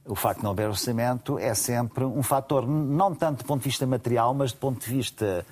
o 0.06 0.16
facto 0.16 0.40
de 0.40 0.44
não 0.44 0.52
haver 0.52 0.68
orçamento 0.68 1.38
é 1.38 1.54
sempre 1.54 2.04
um 2.04 2.24
fator, 2.24 2.68
não 2.68 3.14
tanto 3.14 3.40
do 3.40 3.46
ponto 3.46 3.62
de 3.62 3.70
vista 3.70 3.86
material, 3.86 4.34
mas 4.34 4.52
do 4.52 4.58
ponto 4.58 4.84
de 4.84 4.92
vista 4.92 5.46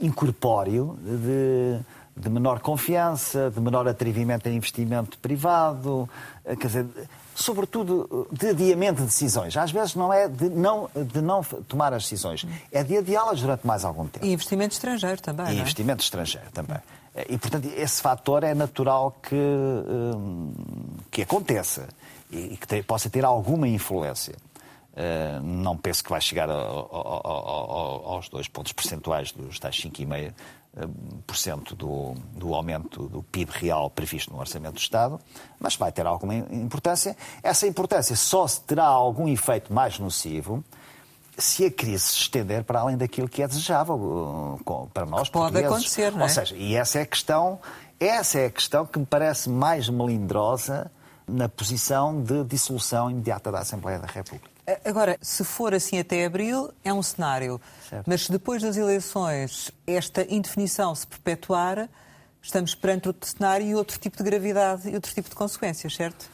incorpóreo, 0.00 0.98
de, 1.02 1.80
de 2.16 2.30
menor 2.30 2.60
confiança, 2.60 3.50
de 3.50 3.60
menor 3.60 3.86
atrevimento 3.86 4.48
em 4.48 4.56
investimento 4.56 5.18
privado, 5.18 6.08
eh, 6.44 6.56
quer 6.56 6.66
dizer, 6.68 6.86
sobretudo 7.34 8.26
de 8.32 8.48
adiamento 8.48 9.00
de 9.00 9.06
decisões. 9.06 9.56
Às 9.56 9.70
vezes 9.70 9.94
não 9.94 10.12
é 10.12 10.26
de 10.26 10.48
não, 10.48 10.88
de 10.94 11.20
não 11.20 11.42
tomar 11.68 11.92
as 11.92 12.04
decisões, 12.04 12.46
é 12.72 12.82
de 12.82 12.96
adiá-las 12.96 13.40
durante 13.40 13.66
mais 13.66 13.84
algum 13.84 14.06
tempo. 14.06 14.24
E 14.24 14.32
investimento 14.32 14.72
estrangeiro 14.72 15.20
também. 15.20 15.54
E 15.54 15.58
é? 15.58 15.60
investimento 15.60 16.02
estrangeiro 16.02 16.50
também. 16.52 16.78
E, 17.28 17.38
portanto, 17.38 17.66
esse 17.76 18.02
fator 18.02 18.44
é 18.44 18.54
natural 18.54 19.16
que, 19.22 19.36
que 21.10 21.22
aconteça 21.22 21.88
e 22.30 22.58
que 22.58 22.82
possa 22.82 23.08
ter 23.08 23.24
alguma 23.24 23.66
influência. 23.66 24.34
Uh, 24.92 25.42
não 25.42 25.76
penso 25.76 26.02
que 26.02 26.08
vai 26.08 26.20
chegar 26.20 26.48
aos 26.48 28.28
dois 28.30 28.48
pontos 28.48 28.72
percentuais 28.72 29.30
dos 29.30 29.58
tais 29.58 29.76
5,5% 29.76 30.32
do, 31.74 32.14
do 32.32 32.54
aumento 32.54 33.08
do 33.08 33.22
PIB 33.22 33.50
real 33.52 33.88
previsto 33.88 34.32
no 34.32 34.38
Orçamento 34.38 34.74
do 34.74 34.80
Estado, 34.80 35.18
mas 35.58 35.76
vai 35.76 35.90
ter 35.90 36.06
alguma 36.06 36.34
importância. 36.34 37.16
Essa 37.42 37.66
importância 37.66 38.14
só 38.14 38.46
terá 38.66 38.84
algum 38.84 39.26
efeito 39.28 39.72
mais 39.72 39.98
nocivo 39.98 40.62
se 41.38 41.66
a 41.66 41.70
crise 41.70 42.04
se 42.04 42.18
estender 42.18 42.64
para 42.64 42.80
além 42.80 42.96
daquilo 42.96 43.28
que 43.28 43.42
é 43.42 43.48
desejável 43.48 43.94
uh, 44.64 44.90
para 44.92 45.04
nós, 45.04 45.28
Pode 45.28 45.58
acontecer, 45.58 46.10
não 46.12 46.20
é? 46.20 46.22
Ou 46.24 46.28
seja, 46.28 46.56
e 46.56 46.74
essa 46.74 46.98
é 46.98 47.02
a 47.02 47.06
questão, 47.06 47.58
essa 48.00 48.38
é 48.38 48.46
a 48.46 48.50
questão 48.50 48.86
que 48.86 48.98
me 48.98 49.06
parece 49.06 49.50
mais 49.50 49.88
melindrosa 49.88 50.90
na 51.26 51.48
posição 51.48 52.22
de 52.22 52.44
dissolução 52.44 53.10
imediata 53.10 53.52
da 53.52 53.58
Assembleia 53.58 53.98
da 53.98 54.06
República. 54.06 54.55
Agora, 54.84 55.16
se 55.20 55.44
for 55.44 55.74
assim 55.74 55.98
até 55.98 56.24
abril, 56.24 56.72
é 56.84 56.92
um 56.92 57.02
cenário. 57.02 57.60
Certo. 57.88 58.04
Mas 58.06 58.24
se 58.24 58.32
depois 58.32 58.62
das 58.62 58.76
eleições 58.76 59.70
esta 59.86 60.26
indefinição 60.32 60.94
se 60.94 61.06
perpetuar, 61.06 61.88
estamos 62.42 62.74
perante 62.74 63.08
outro 63.08 63.28
cenário 63.28 63.66
e 63.66 63.74
outro 63.74 63.98
tipo 63.98 64.16
de 64.16 64.24
gravidade 64.24 64.88
e 64.88 64.94
outro 64.94 65.12
tipo 65.14 65.28
de 65.28 65.34
consequências, 65.34 65.94
certo? 65.94 66.28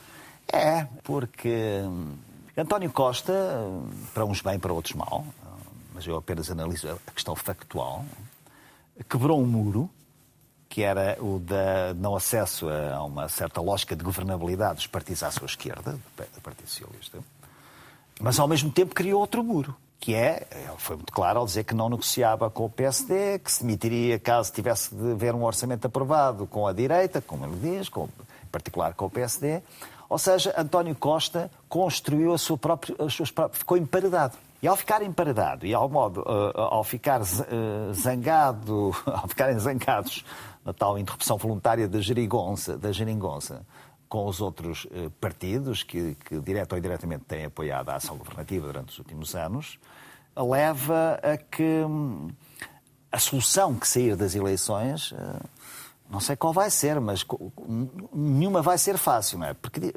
É, 0.51 0.87
porque 1.03 1.83
hum, 1.85 2.15
António 2.57 2.91
Costa, 2.91 3.33
para 4.13 4.25
uns 4.25 4.41
bem, 4.41 4.59
para 4.59 4.73
outros 4.73 4.95
mal, 4.95 5.25
mas 5.95 6.07
eu 6.07 6.17
apenas 6.17 6.51
analiso 6.51 6.89
a 6.91 7.11
questão 7.11 7.35
factual, 7.35 8.05
quebrou 9.09 9.41
um 9.41 9.47
muro 9.47 9.91
que 10.69 10.83
era 10.83 11.19
o 11.21 11.39
da 11.39 11.93
não 11.95 12.17
acesso 12.17 12.67
a 12.67 13.05
uma 13.05 13.29
certa 13.29 13.61
lógica 13.61 13.95
de 13.95 14.03
governabilidade 14.03 14.77
dos 14.77 14.87
partidos 14.87 15.23
à 15.23 15.31
sua 15.31 15.45
esquerda, 15.45 15.99
do 16.17 16.41
Partido 16.41 16.67
Socialista, 16.67 17.19
mas 18.23 18.39
ao 18.39 18.47
mesmo 18.47 18.71
tempo 18.71 18.95
criou 18.95 19.21
outro 19.21 19.43
muro, 19.43 19.75
que 19.99 20.15
é, 20.15 20.47
foi 20.79 20.95
muito 20.95 21.13
claro 21.13 21.41
ao 21.41 21.45
dizer 21.45 21.65
que 21.65 21.75
não 21.75 21.89
negociava 21.89 22.49
com 22.49 22.65
o 22.67 22.71
PSD, 22.71 23.41
que 23.41 23.51
se 23.51 23.63
demitiria 23.63 24.17
caso 24.17 24.53
tivesse 24.53 24.95
de 24.95 25.11
haver 25.11 25.35
um 25.35 25.43
orçamento 25.43 25.87
aprovado 25.87 26.47
com 26.47 26.65
a 26.67 26.73
direita, 26.73 27.21
como 27.21 27.45
ele 27.45 27.57
diz, 27.57 27.89
com, 27.89 28.05
em 28.05 28.47
particular 28.51 28.95
com 28.95 29.07
o 29.07 29.11
PSD. 29.11 29.61
Ou 30.09 30.19
seja, 30.19 30.55
António 30.57 30.95
Costa 30.95 31.51
construiu 31.69 32.33
a 32.33 32.39
sua 32.39 32.57
própria, 32.57 32.95
as 33.01 33.13
suas 33.13 33.33
próprias, 33.33 33.59
ficou 33.59 33.77
emparedado. 33.77 34.35
E 34.63 34.69
ao 34.69 34.77
ficar 34.77 35.03
emparedado 35.03 35.67
e 35.67 35.75
ao 35.75 35.89
modo, 35.89 36.21
uh, 36.21 36.61
ao 36.61 36.85
ficar 36.85 37.21
uh, 37.21 37.93
zangado, 37.93 38.95
ao 39.05 39.27
ficarem 39.27 39.59
zangados 39.59 40.25
na 40.65 40.73
tal 40.73 40.97
interrupção 40.97 41.37
voluntária 41.37 41.89
da 41.89 42.01
geringonça, 42.01 42.79
da 42.79 42.93
geringonça 42.93 43.63
com 44.13 44.27
os 44.27 44.43
outros 44.43 44.85
uh, 44.85 45.11
partidos 45.19 45.83
que, 45.83 46.15
que, 46.17 46.39
direto 46.39 46.73
ou 46.73 46.79
indiretamente 46.79 47.25
têm 47.25 47.47
apoiado 47.47 47.89
a 47.89 47.95
ação 47.95 48.19
governativa 48.19 48.67
durante 48.67 48.91
os 48.91 48.99
últimos 48.99 49.35
anos, 49.35 49.79
leva 50.37 51.19
a 51.23 51.39
que 51.39 51.63
hum, 51.63 52.29
a 53.11 53.19
solução 53.19 53.75
que 53.75 53.89
sair 53.89 54.15
das 54.15 54.35
eleições, 54.35 55.15
não 56.11 56.21
sei 56.21 56.37
qual 56.37 56.53
vai 56.53 56.69
ser, 56.71 57.01
mas 57.01 57.25
nenhuma 58.13 58.61
vai 58.61 58.77
ser 58.77 58.99
fácil, 58.99 59.39
não 59.39 59.47
é? 59.47 59.55
Porque 59.55 59.95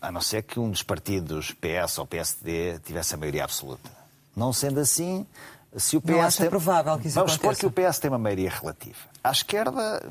a 0.00 0.10
não 0.10 0.22
ser 0.22 0.42
que 0.42 0.58
um 0.58 0.70
dos 0.70 0.82
partidos, 0.82 1.52
PS 1.52 1.98
ou 1.98 2.06
PSD, 2.06 2.78
tivesse 2.80 3.14
a 3.14 3.18
maioria 3.18 3.44
absoluta. 3.44 3.90
Não 4.34 4.50
sendo 4.50 4.80
assim, 4.80 5.26
se 5.76 5.96
o 5.96 6.00
PS. 6.00 6.10
Não 6.10 6.22
acha 6.22 6.38
tem... 6.38 6.48
provável 6.50 6.98
que 6.98 7.08
isso 7.08 7.14
Vamos 7.14 7.32
supor 7.32 7.54
que 7.54 7.66
o 7.66 7.70
PS 7.70 7.98
tem 7.98 8.10
uma 8.10 8.18
maioria 8.18 8.50
relativa. 8.50 8.98
À 9.22 9.30
esquerda, 9.30 10.02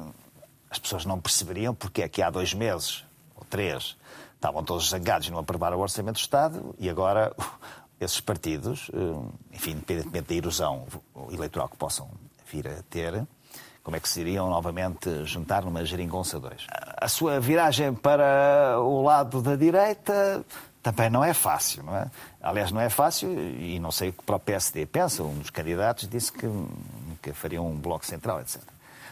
as 0.69 0.79
pessoas 0.79 1.05
não 1.05 1.19
perceberiam 1.19 1.73
porque 1.73 2.01
é 2.01 2.10
que 2.10 2.21
há 2.21 2.29
dois 2.29 2.53
meses 2.53 3.03
ou 3.36 3.43
três 3.45 3.97
estavam 4.36 4.63
todos 4.63 4.89
zangados 4.89 5.27
e 5.27 5.32
não 5.32 5.39
aprovaram 5.39 5.77
o 5.77 5.82
Orçamento 5.82 6.15
do 6.15 6.21
Estado 6.21 6.75
e 6.79 6.89
agora 6.89 7.36
esses 7.99 8.21
partidos, 8.21 8.89
eh, 8.93 9.55
enfim, 9.55 9.71
independentemente 9.71 10.29
da 10.29 10.36
erosão 10.36 10.86
eleitoral 11.32 11.67
que 11.67 11.75
possam 11.75 12.10
vir 12.49 12.67
a 12.67 12.82
ter, 12.89 13.27
como 13.84 13.97
é 13.97 13.99
que 13.99 14.08
se 14.08 14.21
iriam 14.21 14.49
novamente 14.49 15.25
juntar 15.25 15.63
numa 15.63 15.84
geringonça 15.84 16.39
2. 16.39 16.67
A 16.97 17.08
sua 17.08 17.39
viragem 17.39 17.93
para 17.93 18.79
o 18.79 19.01
lado 19.01 19.41
da 19.41 19.55
direita 19.55 20.45
também 20.82 21.10
não 21.10 21.23
é 21.23 21.34
fácil, 21.34 21.84
não 21.84 21.95
é? 21.95 22.10
Aliás, 22.41 22.71
não 22.71 22.79
é 22.79 22.89
fácil 22.89 23.29
e 23.32 23.79
não 23.79 23.91
sei 23.91 24.10
o 24.10 24.13
que 24.13 24.23
para 24.23 24.36
o 24.36 24.39
PSD 24.39 24.86
pensa. 24.86 25.23
Um 25.23 25.39
dos 25.39 25.49
candidatos 25.49 26.08
disse 26.08 26.32
que, 26.32 26.47
que 27.21 27.34
fariam 27.34 27.67
um 27.67 27.75
bloco 27.75 28.05
central, 28.05 28.39
etc. 28.39 28.62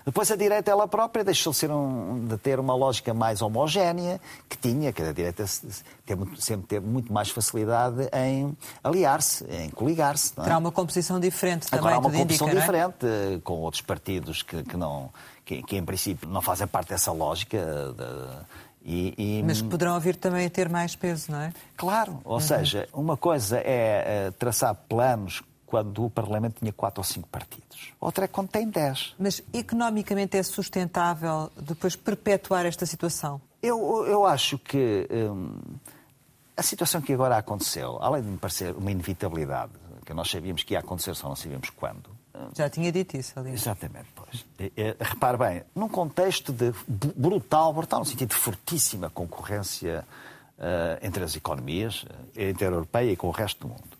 Depois 0.08 0.32
a 0.32 0.38
direita 0.38 0.72
ela 0.72 0.88
própria 0.88 1.22
deixou 1.22 1.52
de, 1.52 1.60
ser 1.60 1.70
um, 1.70 2.26
de 2.28 2.38
ter 2.38 2.62
uma 2.62 2.74
lógica 2.74 3.14
mais 3.14 3.42
homogénea 3.42 4.22
que 4.48 4.58
tinha, 4.58 4.94
que 4.94 5.02
a 5.04 5.12
direita 5.12 5.46
sempre 5.46 6.66
teve 6.66 6.88
muito 6.88 7.12
mais 7.12 7.30
facilidade 7.30 8.08
em 8.14 8.56
aliar-se, 8.82 9.44
em 9.52 9.70
coligar-se. 9.70 10.32
É? 10.38 10.44
Terá 10.44 10.60
uma 10.60 10.72
composição 10.72 11.20
diferente 11.20 11.68
também, 11.68 11.84
Terá 11.84 12.00
uma 12.00 12.10
composição 12.10 12.48
indica, 12.48 12.58
é? 12.58 12.62
diferente, 12.62 13.06
é? 13.06 13.40
com 13.44 13.56
outros 13.56 13.82
partidos 13.82 14.42
que, 14.44 14.64
que 14.64 14.78
não, 14.78 15.10
que, 15.44 15.62
que, 15.62 15.76
em 15.76 15.84
princípio 15.84 16.30
não 16.30 16.42
fazem 16.42 16.66
parte 16.68 16.88
dessa 16.88 17.12
lógica. 17.12 17.58
De, 17.58 18.46
e, 18.90 19.40
e... 19.40 19.44
Mas 19.44 19.62
poderão 19.62 20.00
vir 20.00 20.16
também 20.16 20.46
a 20.46 20.50
ter 20.50 20.70
mais 20.70 20.96
peso, 20.96 21.34
não 21.34 21.42
é? 21.42 21.52
Claro, 21.76 22.22
ou 22.24 22.36
uhum. 22.36 22.40
seja, 22.40 22.88
uma 22.94 23.18
coisa 23.18 23.58
é 23.58 24.28
eh, 24.30 24.34
traçar 24.40 24.74
planos 24.74 25.44
quando 25.68 26.06
o 26.06 26.10
Parlamento 26.10 26.60
tinha 26.60 26.72
quatro 26.72 27.02
ou 27.02 27.04
cinco 27.04 27.28
partidos. 27.28 27.94
Outra 28.00 28.26
é 28.26 28.28
quando 28.28 28.48
tem 28.48 28.68
dez. 28.70 29.14
Mas 29.20 29.44
economicamente 29.54 30.38
é 30.38 30.42
sustentável 30.42 31.52
depois 31.58 31.96
perpetuar 31.96 32.66
esta 32.66 32.86
situação? 32.86 33.40
Eu, 33.62 34.06
eu 34.08 34.26
acho 34.26 34.58
que 34.58 35.08
hum, 35.12 35.60
a 36.56 36.64
situação 36.64 37.02
que 37.02 37.12
agora 37.12 37.38
aconteceu, 37.38 37.98
além 38.02 38.22
de 38.24 38.30
me 38.30 38.38
parecer 38.38 38.74
uma 38.76 38.90
inevitabilidade, 38.90 39.74
que 40.06 40.14
nós 40.14 40.30
sabíamos 40.30 40.64
que 40.64 40.74
ia 40.74 40.80
acontecer, 40.80 41.14
só 41.16 41.28
não 41.28 41.36
sabíamos 41.36 41.70
quando. 41.70 42.10
Hum, 42.34 42.48
Já 42.56 42.70
tinha 42.70 42.90
dito 42.90 43.18
isso, 43.18 43.38
ali. 43.38 43.52
Exatamente, 43.52 44.08
pois. 44.16 44.46
repare 45.02 45.38
bem, 45.38 45.64
num 45.76 45.90
contexto 45.90 46.54
de 46.54 46.74
brutal, 46.88 47.74
brutal, 47.74 48.00
no 48.00 48.06
sentido 48.06 48.30
de 48.30 48.36
fortíssima 48.36 49.10
concorrência 49.10 50.06
uh, 50.58 51.06
entre 51.06 51.26
as 51.26 51.36
economias, 51.36 52.06
entre 52.38 52.64
a 52.64 52.70
europeia 52.70 53.12
e 53.12 53.18
com 53.18 53.28
o 53.28 53.32
resto 53.32 53.68
do 53.68 53.74
mundo 53.74 53.97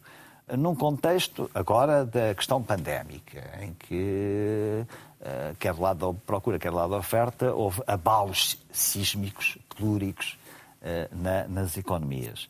num 0.56 0.76
contexto 0.76 1.50
agora 1.54 2.06
da 2.06 2.34
questão 2.34 2.62
pandémica, 2.62 3.44
em 3.62 3.74
que, 3.74 4.86
uh, 5.20 5.56
quer 5.60 5.74
do 5.74 5.82
lado 5.82 6.14
da 6.14 6.20
procura, 6.26 6.60
quer 6.60 6.72
do 6.72 6.78
lado 6.78 6.92
da 6.92 6.98
oferta, 6.98 7.54
houve 7.54 7.82
abalos 7.88 8.58
sísmicos, 8.72 9.58
telúricos 9.76 10.38
na, 11.12 11.48
nas 11.48 11.76
economias. 11.76 12.48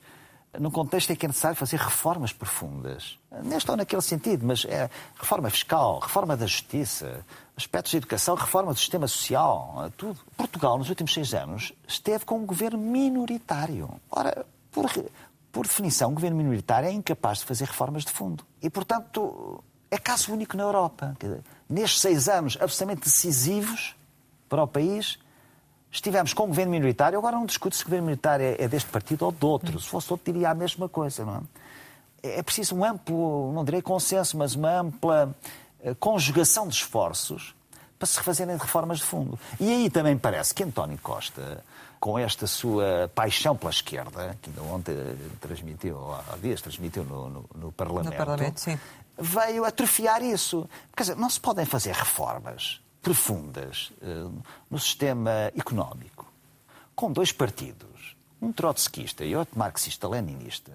Num 0.60 0.72
contexto 0.72 1.12
em 1.12 1.16
que 1.16 1.26
é 1.26 1.30
necessário 1.30 1.56
fazer 1.56 1.78
reformas 1.78 2.34
profundas, 2.34 3.20
neste 3.44 3.70
ou 3.70 3.78
naquele 3.78 4.02
sentido, 4.02 4.46
mas 4.46 4.66
é 4.66 4.90
reforma 5.16 5.50
fiscal, 5.50 6.00
reforma 6.00 6.36
da 6.36 6.48
justiça, 6.48 7.24
aspectos 7.56 7.92
de 7.92 7.98
educação, 7.98 8.34
reforma 8.36 8.74
do 8.74 8.80
sistema 8.80 9.08
social, 9.08 9.92
tudo. 9.96 10.20
Portugal, 10.36 10.78
nos 10.78 10.90
últimos 10.90 11.14
seis 11.14 11.34
anos, 11.34 11.74
esteve 11.88 12.26
com 12.26 12.40
um 12.40 12.46
governo 12.46 12.80
minoritário. 12.80 13.90
Ora, 14.10 14.46
por, 14.72 14.90
por 15.58 15.66
definição, 15.66 16.12
o 16.12 16.14
governo 16.14 16.38
minoritário 16.38 16.88
é 16.88 16.92
incapaz 16.92 17.40
de 17.40 17.46
fazer 17.46 17.66
reformas 17.66 18.06
de 18.06 18.12
fundo. 18.12 18.46
E, 18.62 18.70
portanto, 18.70 19.64
é 19.90 19.98
caso 19.98 20.32
único 20.32 20.56
na 20.56 20.62
Europa. 20.62 21.18
Nestes 21.68 22.00
seis 22.00 22.30
anos 22.30 22.56
absolutamente 22.62 23.06
decisivos 23.06 23.96
para 24.48 24.62
o 24.62 24.68
país, 24.68 25.18
estivemos 25.92 26.32
com 26.32 26.44
o 26.44 26.48
governo 26.48 26.74
minoritário. 26.74 27.18
Agora 27.18 27.38
não 27.38 27.48
discute 27.48 27.76
se 27.76 27.82
o 27.82 27.86
governo 27.86 28.06
minoritário 28.06 28.46
é, 28.46 28.66
é 28.66 28.68
deste 28.68 28.88
partido 28.92 29.26
ou 29.26 29.32
de 29.32 29.44
outro. 29.44 29.80
Se 29.80 29.88
fosse 29.90 30.14
outro, 30.14 30.32
diria 30.32 30.52
a 30.52 30.54
mesma 30.54 30.88
coisa. 30.88 31.26
Não 31.26 31.38
é? 32.22 32.38
é 32.38 32.44
preciso 32.44 32.76
um 32.76 32.86
amplo, 32.86 33.52
não 33.52 33.66
direi 33.66 33.82
consenso, 33.82 34.38
mas 34.38 34.54
uma 34.54 34.82
ampla 34.82 35.36
eh, 35.82 35.96
conjugação 35.96 36.68
de 36.68 36.76
esforços 36.76 37.56
para 37.98 38.06
se 38.06 38.16
refazerem 38.16 38.56
reformas 38.58 39.00
de 39.00 39.06
fundo. 39.06 39.40
E 39.60 39.72
aí 39.72 39.90
também 39.90 40.20
parece 40.20 40.54
que 40.54 40.64
António 40.64 41.00
Costa 41.00 41.64
com 42.00 42.18
esta 42.18 42.46
sua 42.48 43.12
paixão 43.14 43.56
pela 43.56 43.72
esquerda, 43.72 44.38
que 44.42 44.50
ainda 44.50 44.62
ontem 44.64 44.96
transmitiu, 45.40 46.14
há 46.14 46.38
dias 46.38 46.62
transmitiu 46.62 47.04
no, 47.04 47.30
no, 47.30 47.50
no 47.56 47.72
Parlamento, 47.72 48.12
no 48.12 48.18
Parlamento 48.18 48.80
veio 49.18 49.66
atrofiar 49.66 50.22
isso. 50.22 50.70
Quer 50.96 51.04
dizer, 51.04 51.16
não 51.16 51.30
se 51.30 51.40
podem 51.40 51.66
fazer 51.66 51.94
reformas 51.94 52.80
profundas 53.02 53.92
uh, 54.02 54.32
no 54.70 54.80
sistema 54.80 55.52
económico 55.58 56.28
com 56.96 57.12
dois 57.12 57.32
partidos, 57.32 58.16
um 58.42 58.52
trotskista 58.52 59.24
e 59.24 59.36
outro 59.36 59.58
marxista-leninista, 59.58 60.72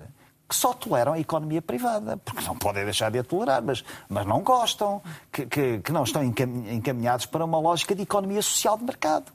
que 0.48 0.54
só 0.54 0.72
toleram 0.72 1.14
a 1.14 1.18
economia 1.18 1.60
privada, 1.60 2.16
porque 2.18 2.44
não 2.44 2.56
podem 2.56 2.84
deixar 2.84 3.10
de 3.10 3.18
a 3.18 3.24
tolerar, 3.24 3.60
mas, 3.62 3.84
mas 4.08 4.24
não 4.24 4.40
gostam, 4.42 5.02
que, 5.32 5.46
que, 5.46 5.78
que 5.80 5.92
não 5.92 6.04
estão 6.04 6.22
encaminhados 6.22 7.26
para 7.26 7.44
uma 7.44 7.58
lógica 7.58 7.94
de 7.94 8.02
economia 8.02 8.40
social 8.40 8.78
de 8.78 8.84
mercado. 8.84 9.32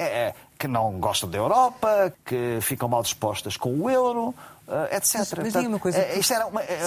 É, 0.00 0.04
é, 0.04 0.34
que 0.58 0.66
não 0.66 0.92
gostam 0.98 1.28
da 1.28 1.36
Europa, 1.36 2.12
que 2.24 2.58
ficam 2.62 2.88
mal 2.88 3.02
dispostas 3.02 3.56
com 3.56 3.74
o 3.80 3.90
euro, 3.90 4.28
uh, 4.66 4.94
etc. 4.94 5.14
Mas, 5.14 5.14
mas 5.14 5.28
Portanto, 5.28 5.66
uma 5.66 5.78
coisa. 5.78 6.14
Isto 6.14 6.32
era 6.32 6.46
uma, 6.46 6.62
é, 6.62 6.80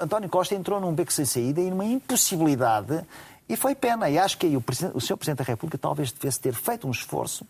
António 0.00 0.28
Costa 0.28 0.54
entrou 0.54 0.80
num 0.80 0.92
beco 0.92 1.12
sem 1.12 1.24
saída 1.24 1.60
e 1.60 1.68
numa 1.68 1.84
impossibilidade 1.84 3.04
E 3.48 3.56
foi 3.56 3.74
pena. 3.74 4.08
E 4.08 4.18
acho 4.18 4.38
que 4.38 4.46
aí 4.46 4.56
o, 4.56 4.64
o 4.94 5.00
Sr. 5.00 5.16
Presidente 5.16 5.38
da 5.38 5.44
República 5.44 5.76
talvez 5.76 6.10
devesse 6.10 6.40
ter 6.40 6.54
feito 6.54 6.86
um 6.86 6.90
esforço 6.90 7.46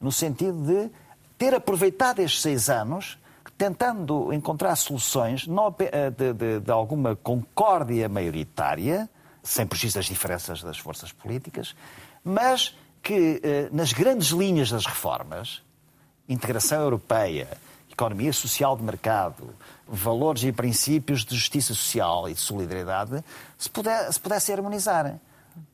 no 0.00 0.10
sentido 0.10 0.58
de 0.66 0.90
ter 1.38 1.54
aproveitado 1.54 2.20
estes 2.20 2.42
seis 2.42 2.68
anos 2.68 3.18
tentando 3.56 4.32
encontrar 4.32 4.74
soluções 4.74 5.46
eh, 5.92 6.10
de, 6.10 6.32
de, 6.32 6.60
de, 6.60 6.70
alguma 6.70 7.14
concórdia 7.14 8.08
maioritária, 8.08 9.06
sem 9.42 9.66
prejuízo 9.66 9.96
das 9.96 10.06
diferenças 10.06 10.62
das 10.62 10.78
forças 10.78 11.12
políticas, 11.12 11.76
mas 12.24 12.74
que 13.02 13.40
eh, 13.42 13.68
nas 13.72 13.92
grandes 13.92 14.28
linhas 14.28 14.70
das 14.70 14.86
reformas, 14.86 15.62
integração 16.28 16.80
europeia, 16.80 17.48
economia 17.90 18.32
social 18.32 18.76
de 18.76 18.82
mercado, 18.82 19.54
valores 19.86 20.42
e 20.44 20.52
princípios 20.52 21.24
de 21.24 21.36
justiça 21.36 21.74
social 21.74 22.28
e 22.28 22.34
de 22.34 22.40
solidariedade, 22.40 23.22
se, 23.58 23.68
puder, 23.68 24.12
se 24.12 24.20
pudesse 24.20 24.52
harmonizar. 24.52 25.18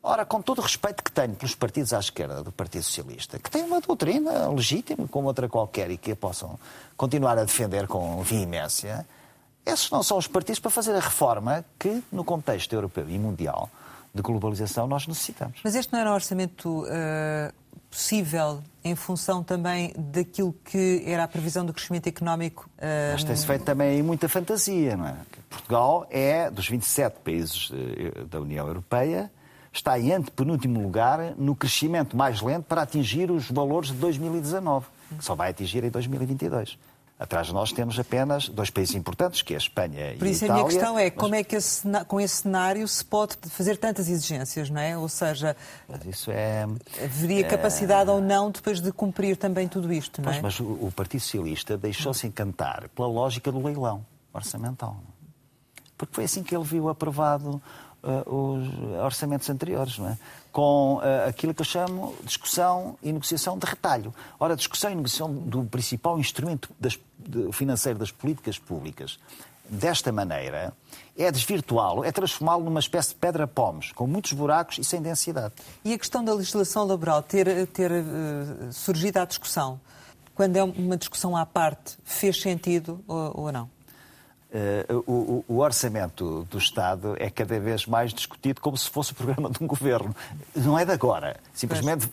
Ora, 0.01 0.25
com 0.25 0.41
todo 0.41 0.59
o 0.59 0.61
respeito 0.61 1.03
que 1.03 1.11
tenho 1.11 1.35
pelos 1.35 1.55
partidos 1.55 1.93
à 1.93 1.99
esquerda 1.99 2.43
do 2.43 2.51
Partido 2.51 2.83
Socialista, 2.83 3.37
que 3.37 3.49
têm 3.49 3.63
uma 3.63 3.79
doutrina 3.79 4.49
legítima 4.49 5.07
como 5.07 5.27
outra 5.27 5.47
qualquer 5.47 5.91
e 5.91 5.97
que 5.97 6.11
a 6.11 6.15
possam 6.15 6.59
continuar 6.97 7.37
a 7.37 7.43
defender 7.43 7.87
com 7.87 8.21
veemência, 8.23 9.05
esses 9.65 9.89
não 9.91 10.01
são 10.01 10.17
os 10.17 10.27
partidos 10.27 10.59
para 10.59 10.71
fazer 10.71 10.95
a 10.95 10.99
reforma 10.99 11.63
que, 11.77 12.01
no 12.11 12.23
contexto 12.23 12.73
europeu 12.73 13.07
e 13.09 13.19
mundial 13.19 13.69
de 14.17 14.21
globalização, 14.21 14.87
nós 14.87 15.07
necessitamos. 15.07 15.59
Mas 15.63 15.75
este 15.75 15.93
não 15.93 15.99
era 15.99 16.11
um 16.11 16.13
orçamento 16.13 16.83
uh, 16.83 17.53
possível 17.89 18.61
em 18.83 18.95
função 18.95 19.43
também 19.43 19.93
daquilo 19.97 20.53
que 20.65 21.03
era 21.05 21.23
a 21.23 21.27
previsão 21.27 21.65
do 21.65 21.73
crescimento 21.73 22.07
económico? 22.07 22.69
Uh... 22.77 23.13
Mas 23.13 23.23
tem-se 23.23 23.45
feito 23.45 23.63
também 23.63 24.01
muita 24.03 24.27
fantasia, 24.27 24.97
não 24.97 25.07
é? 25.07 25.15
Portugal 25.49 26.05
é, 26.09 26.51
dos 26.51 26.67
27 26.67 27.19
países 27.23 27.71
eh, 27.73 28.25
da 28.25 28.39
União 28.39 28.67
Europeia, 28.67 29.31
está 29.71 29.97
em 29.97 30.11
antepenúltimo 30.11 30.81
lugar 30.81 31.35
no 31.37 31.55
crescimento 31.55 32.17
mais 32.17 32.41
lento 32.41 32.65
para 32.65 32.81
atingir 32.81 33.31
os 33.31 33.49
valores 33.49 33.89
de 33.89 33.95
2019, 33.95 34.85
que 35.17 35.23
só 35.23 35.35
vai 35.35 35.51
atingir 35.51 35.83
em 35.83 35.89
2022. 35.89 36.77
Atrás 37.19 37.47
de 37.47 37.53
nós 37.53 37.71
temos 37.71 37.97
apenas 37.97 38.47
dois 38.47 38.69
países 38.69 38.93
importantes, 38.93 39.41
que 39.41 39.53
é 39.53 39.57
a 39.57 39.59
Espanha 39.59 39.99
e 39.99 40.03
a 40.03 40.13
Itália. 40.13 40.19
Por 40.19 40.27
isso 40.27 40.45
a 40.45 40.53
minha 40.53 40.65
questão 40.65 40.99
é 40.99 41.05
mas... 41.05 41.13
como 41.15 41.33
é 41.33 41.43
que 41.43 41.55
esse, 41.55 41.87
com 42.07 42.21
esse 42.21 42.43
cenário 42.43 42.87
se 42.87 43.03
pode 43.03 43.35
fazer 43.49 43.77
tantas 43.77 44.07
exigências, 44.07 44.69
não 44.69 44.79
é? 44.79 44.95
Ou 44.95 45.09
seja, 45.09 45.57
mas 45.87 46.05
isso 46.05 46.29
é, 46.29 46.67
haveria 47.03 47.39
é... 47.39 47.43
capacidade 47.43 48.11
ou 48.11 48.21
não 48.21 48.51
depois 48.51 48.79
de 48.79 48.91
cumprir 48.91 49.35
também 49.35 49.67
tudo 49.67 49.91
isto, 49.91 50.21
não 50.21 50.31
é? 50.31 50.41
Mas, 50.41 50.59
mas 50.59 50.59
o, 50.59 50.91
Partido 50.95 51.21
Socialista 51.21 51.75
deixou-se 51.75 52.27
encantar 52.27 52.87
pela 52.89 53.07
lógica 53.07 53.51
do 53.51 53.65
leilão 53.65 54.05
orçamental. 54.31 55.01
Porque 55.97 56.13
foi 56.13 56.25
assim 56.25 56.43
que 56.43 56.55
ele 56.55 56.63
viu 56.63 56.87
aprovado 56.87 57.59
uh, 58.03 58.35
os 58.35 58.99
orçamentos 59.03 59.49
anteriores, 59.49 59.97
não 59.97 60.09
é? 60.09 60.17
Com 60.51 60.95
uh, 60.95 61.27
aquilo 61.27 61.53
que 61.53 61.61
eu 61.61 61.65
chamo 61.65 62.15
discussão 62.23 62.97
e 63.01 63.11
negociação 63.11 63.57
de 63.57 63.65
retalho. 63.65 64.13
Ora, 64.39 64.55
discussão 64.55 64.91
e 64.91 64.95
negociação 64.95 65.33
do 65.33 65.63
principal 65.63 66.19
instrumento 66.19 66.69
das, 66.79 66.97
de, 67.17 67.51
financeiro 67.51 67.99
das 67.99 68.11
políticas 68.11 68.57
públicas 68.57 69.19
desta 69.69 70.11
maneira 70.11 70.73
é 71.17 71.31
desvirtuá-lo, 71.31 72.03
é 72.03 72.11
transformá-lo 72.11 72.63
numa 72.63 72.79
espécie 72.79 73.09
de 73.09 73.15
pedra-pomes, 73.15 73.91
com 73.91 74.07
muitos 74.07 74.31
buracos 74.33 74.77
e 74.77 74.83
sem 74.83 75.01
densidade. 75.01 75.53
E 75.83 75.93
a 75.93 75.97
questão 75.97 76.23
da 76.23 76.33
legislação 76.33 76.85
laboral 76.85 77.21
ter, 77.21 77.67
ter 77.67 77.91
uh, 77.91 78.71
surgido 78.71 79.19
à 79.19 79.25
discussão, 79.25 79.79
quando 80.35 80.55
é 80.55 80.63
uma 80.63 80.95
discussão 80.95 81.35
à 81.35 81.45
parte, 81.45 81.97
fez 82.03 82.39
sentido 82.39 83.03
ou, 83.07 83.41
ou 83.41 83.51
não? 83.51 83.76
Uh, 84.49 85.03
o, 85.05 85.45
o, 85.45 85.57
orçamento 85.59 86.47
do 86.49 86.57
Estado 86.57 87.17
é 87.19 87.29
cada 87.29 87.59
vez 87.59 87.85
mais 87.85 88.13
discutido 88.13 88.61
como 88.61 88.77
se 88.77 88.89
fosse 88.89 89.11
o 89.11 89.15
programa 89.15 89.49
de 89.49 89.61
um 89.61 89.67
governo. 89.67 90.15
Não 90.55 90.79
é 90.79 90.85
de 90.85 90.91
agora. 90.93 91.35
Simplesmente 91.53 92.09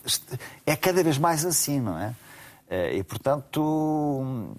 é 0.65 0.75
cada 0.75 1.01
vez 1.01 1.17
mais 1.17 1.45
assim, 1.45 1.79
não 1.79 1.97
é? 1.97 2.09
Uh, 2.69 2.95
e, 2.95 3.03
portanto, 3.03 3.61
uh, 3.61 4.57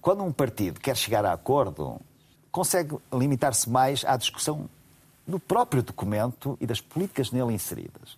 quando 0.00 0.22
um 0.22 0.30
partido 0.30 0.78
quer 0.78 0.96
chegar 0.96 1.24
a 1.24 1.32
acordo, 1.32 2.00
consegue 2.52 2.96
limitar-se 3.12 3.68
mais 3.68 4.04
à 4.04 4.16
discussão 4.16 4.68
do 5.26 5.40
próprio 5.40 5.82
documento 5.82 6.56
e 6.60 6.66
das 6.66 6.80
políticas 6.80 7.32
nele 7.32 7.52
inseridas. 7.52 8.16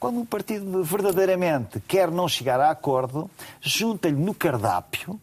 Quando 0.00 0.18
um 0.18 0.26
partido 0.26 0.82
verdadeiramente 0.82 1.80
quer 1.80 2.10
não 2.10 2.28
chegar 2.28 2.58
a 2.58 2.70
acordo, 2.70 3.30
junta-lhe 3.60 4.16
no 4.16 4.34
cardápio 4.34 5.20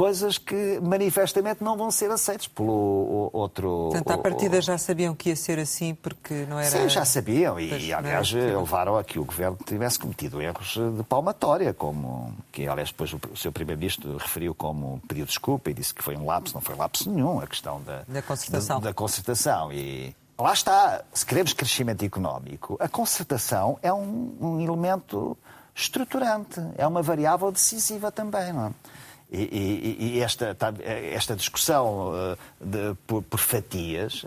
coisas 0.00 0.38
que 0.38 0.80
manifestamente 0.80 1.62
não 1.62 1.76
vão 1.76 1.90
ser 1.90 2.10
aceitas 2.10 2.48
pelo 2.48 3.28
outro. 3.34 3.90
Portanto, 3.92 4.10
à 4.10 4.16
partida 4.16 4.58
já 4.62 4.78
sabiam 4.78 5.14
que 5.14 5.28
ia 5.28 5.36
ser 5.36 5.58
assim 5.58 5.94
porque 5.94 6.46
não 6.48 6.58
era. 6.58 6.70
Sim, 6.70 6.88
já 6.88 7.04
sabiam 7.04 7.60
e, 7.60 7.92
aliás, 7.92 8.32
levaram 8.32 8.96
a 8.96 9.04
que 9.04 9.18
o 9.18 9.24
governo 9.26 9.58
tivesse 9.62 9.98
cometido 9.98 10.40
erros 10.40 10.78
de 10.96 11.02
palmatória, 11.02 11.74
como 11.74 12.34
que, 12.50 12.66
aliás, 12.66 12.88
depois 12.88 13.12
o 13.12 13.36
seu 13.36 13.52
primeiro-ministro 13.52 14.16
referiu 14.16 14.54
como 14.54 15.02
pediu 15.06 15.26
desculpa 15.26 15.68
e 15.68 15.74
disse 15.74 15.92
que 15.92 16.02
foi 16.02 16.16
um 16.16 16.24
lapso, 16.24 16.54
não 16.54 16.62
foi 16.62 16.74
lapso 16.76 17.10
nenhum, 17.10 17.38
a 17.38 17.46
questão 17.46 17.82
da, 17.82 18.02
da 18.08 18.22
concertação. 18.22 18.80
Da, 18.80 18.88
da 18.88 18.94
concertação. 18.94 19.70
E 19.70 20.16
lá 20.38 20.54
está, 20.54 21.02
se 21.12 21.26
queremos 21.26 21.52
crescimento 21.52 22.02
económico, 22.06 22.78
a 22.80 22.88
concertação 22.88 23.78
é 23.82 23.92
um, 23.92 24.34
um 24.40 24.60
elemento 24.62 25.36
estruturante, 25.74 26.58
é 26.78 26.86
uma 26.86 27.02
variável 27.02 27.52
decisiva 27.52 28.10
também, 28.10 28.50
não 28.50 28.68
é? 28.68 28.70
E, 29.32 29.42
e, 29.42 30.16
e 30.16 30.20
esta, 30.20 30.56
esta 30.82 31.36
discussão 31.36 32.12
eh, 32.14 32.36
de, 32.60 32.94
por, 33.06 33.22
por, 33.22 33.38
fatias 33.38 34.26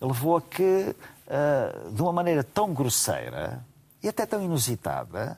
levou 0.00 0.36
a 0.36 0.40
que, 0.40 0.94
eh, 1.26 1.76
de 1.90 2.00
uma 2.00 2.12
maneira 2.12 2.44
tão 2.44 2.72
grosseira 2.72 3.64
e 4.00 4.08
até 4.08 4.24
tão 4.24 4.40
inusitada, 4.40 5.36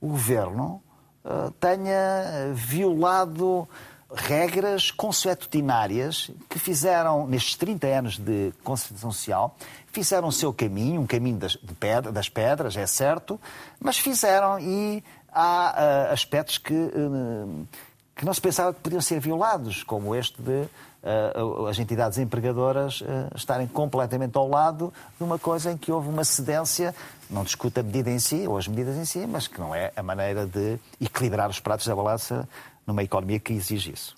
o 0.00 0.06
governo 0.06 0.80
eh, 1.24 1.50
tenha 1.58 2.52
violado 2.54 3.68
regras 4.14 4.90
consuetudinárias 4.92 6.30
que 6.48 6.58
fizeram, 6.58 7.26
nestes 7.26 7.56
30 7.56 7.86
anos 7.86 8.18
de 8.18 8.52
Constituição 8.62 9.10
Social, 9.10 9.56
fizeram 9.88 10.28
o 10.28 10.32
seu 10.32 10.52
caminho, 10.52 11.00
um 11.00 11.06
caminho 11.06 11.38
das, 11.38 11.56
pedra, 11.56 12.12
das 12.12 12.28
pedras, 12.28 12.76
é 12.76 12.86
certo, 12.86 13.40
mas 13.80 13.98
fizeram 13.98 14.60
e 14.60 15.02
há 15.32 16.08
uh, 16.08 16.12
aspectos 16.12 16.58
que, 16.58 16.72
uh, 16.72 17.66
que 18.14 18.24
não 18.24 18.32
se 18.32 18.40
pensava 18.40 18.72
que 18.72 18.80
podiam 18.80 19.00
ser 19.00 19.20
violados, 19.20 19.82
como 19.82 20.14
este 20.14 20.40
de 20.40 20.68
uh, 21.02 21.66
as 21.66 21.78
entidades 21.78 22.18
empregadoras 22.18 23.00
uh, 23.00 23.04
estarem 23.34 23.66
completamente 23.66 24.36
ao 24.36 24.48
lado 24.48 24.92
de 25.18 25.24
uma 25.24 25.38
coisa 25.38 25.72
em 25.72 25.76
que 25.76 25.90
houve 25.90 26.08
uma 26.08 26.24
cedência, 26.24 26.94
não 27.28 27.44
discuta 27.44 27.80
a 27.80 27.82
medida 27.82 28.10
em 28.10 28.18
si, 28.18 28.46
ou 28.46 28.56
as 28.56 28.68
medidas 28.68 28.96
em 28.96 29.04
si, 29.04 29.26
mas 29.26 29.48
que 29.48 29.60
não 29.60 29.74
é 29.74 29.92
a 29.96 30.02
maneira 30.02 30.46
de 30.46 30.78
equilibrar 31.00 31.50
os 31.50 31.60
pratos 31.60 31.86
da 31.86 31.94
balança 31.94 32.48
numa 32.86 33.02
economia 33.02 33.40
que 33.40 33.52
exige 33.52 33.92
isso. 33.92 34.16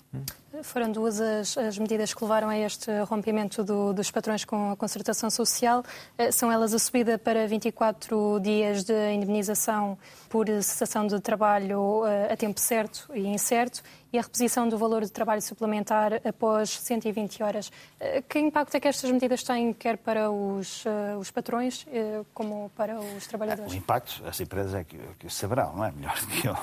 Foram 0.63 0.91
duas 0.91 1.21
as, 1.21 1.57
as, 1.57 1.77
medidas 1.77 2.13
que 2.13 2.23
levaram 2.23 2.49
a 2.49 2.57
este 2.57 2.91
rompimento 3.03 3.63
do, 3.63 3.93
dos 3.93 4.09
patrões 4.09 4.43
com 4.43 4.71
a 4.71 4.75
concertação 4.75 5.29
social. 5.29 5.83
Eh, 6.17 6.31
são 6.31 6.51
elas 6.51 6.73
a 6.73 6.79
subida 6.79 7.17
para 7.17 7.47
24 7.47 8.39
dias 8.39 8.83
de 8.83 9.13
indemnização 9.13 9.97
por 10.29 10.47
cessação 10.47 11.05
de 11.05 11.19
trabalho 11.19 12.05
eh, 12.05 12.33
a 12.33 12.37
tempo 12.37 12.59
certo 12.59 13.09
e 13.13 13.27
incerto 13.27 13.83
e 14.11 14.17
a 14.17 14.21
reposição 14.21 14.67
do 14.67 14.77
valor 14.77 15.03
de 15.03 15.11
trabalho 15.11 15.41
suplementar 15.41 16.21
após 16.25 16.69
120 16.69 17.43
horas. 17.43 17.71
Eh, 17.99 18.21
que 18.21 18.39
impacto 18.39 18.75
é 18.75 18.79
que 18.79 18.87
estas 18.87 19.11
medidas 19.11 19.43
têm, 19.43 19.73
quer 19.73 19.97
para 19.97 20.31
os, 20.31 20.83
os 21.19 21.31
patrões 21.31 21.85
como 22.33 22.71
para 22.75 22.99
os 22.99 23.27
trabalhadores? 23.27 23.71
O 23.71 23.75
impacto, 23.75 24.23
as 24.25 24.39
empresas 24.39 24.73
é 24.73 24.83
que, 24.83 24.97
que 25.19 25.29
saberão, 25.29 25.75
não 25.75 25.85
é? 25.85 25.91
Melhor 25.91 26.19
do 26.19 26.27
que 26.27 26.47
eu. 26.47 26.55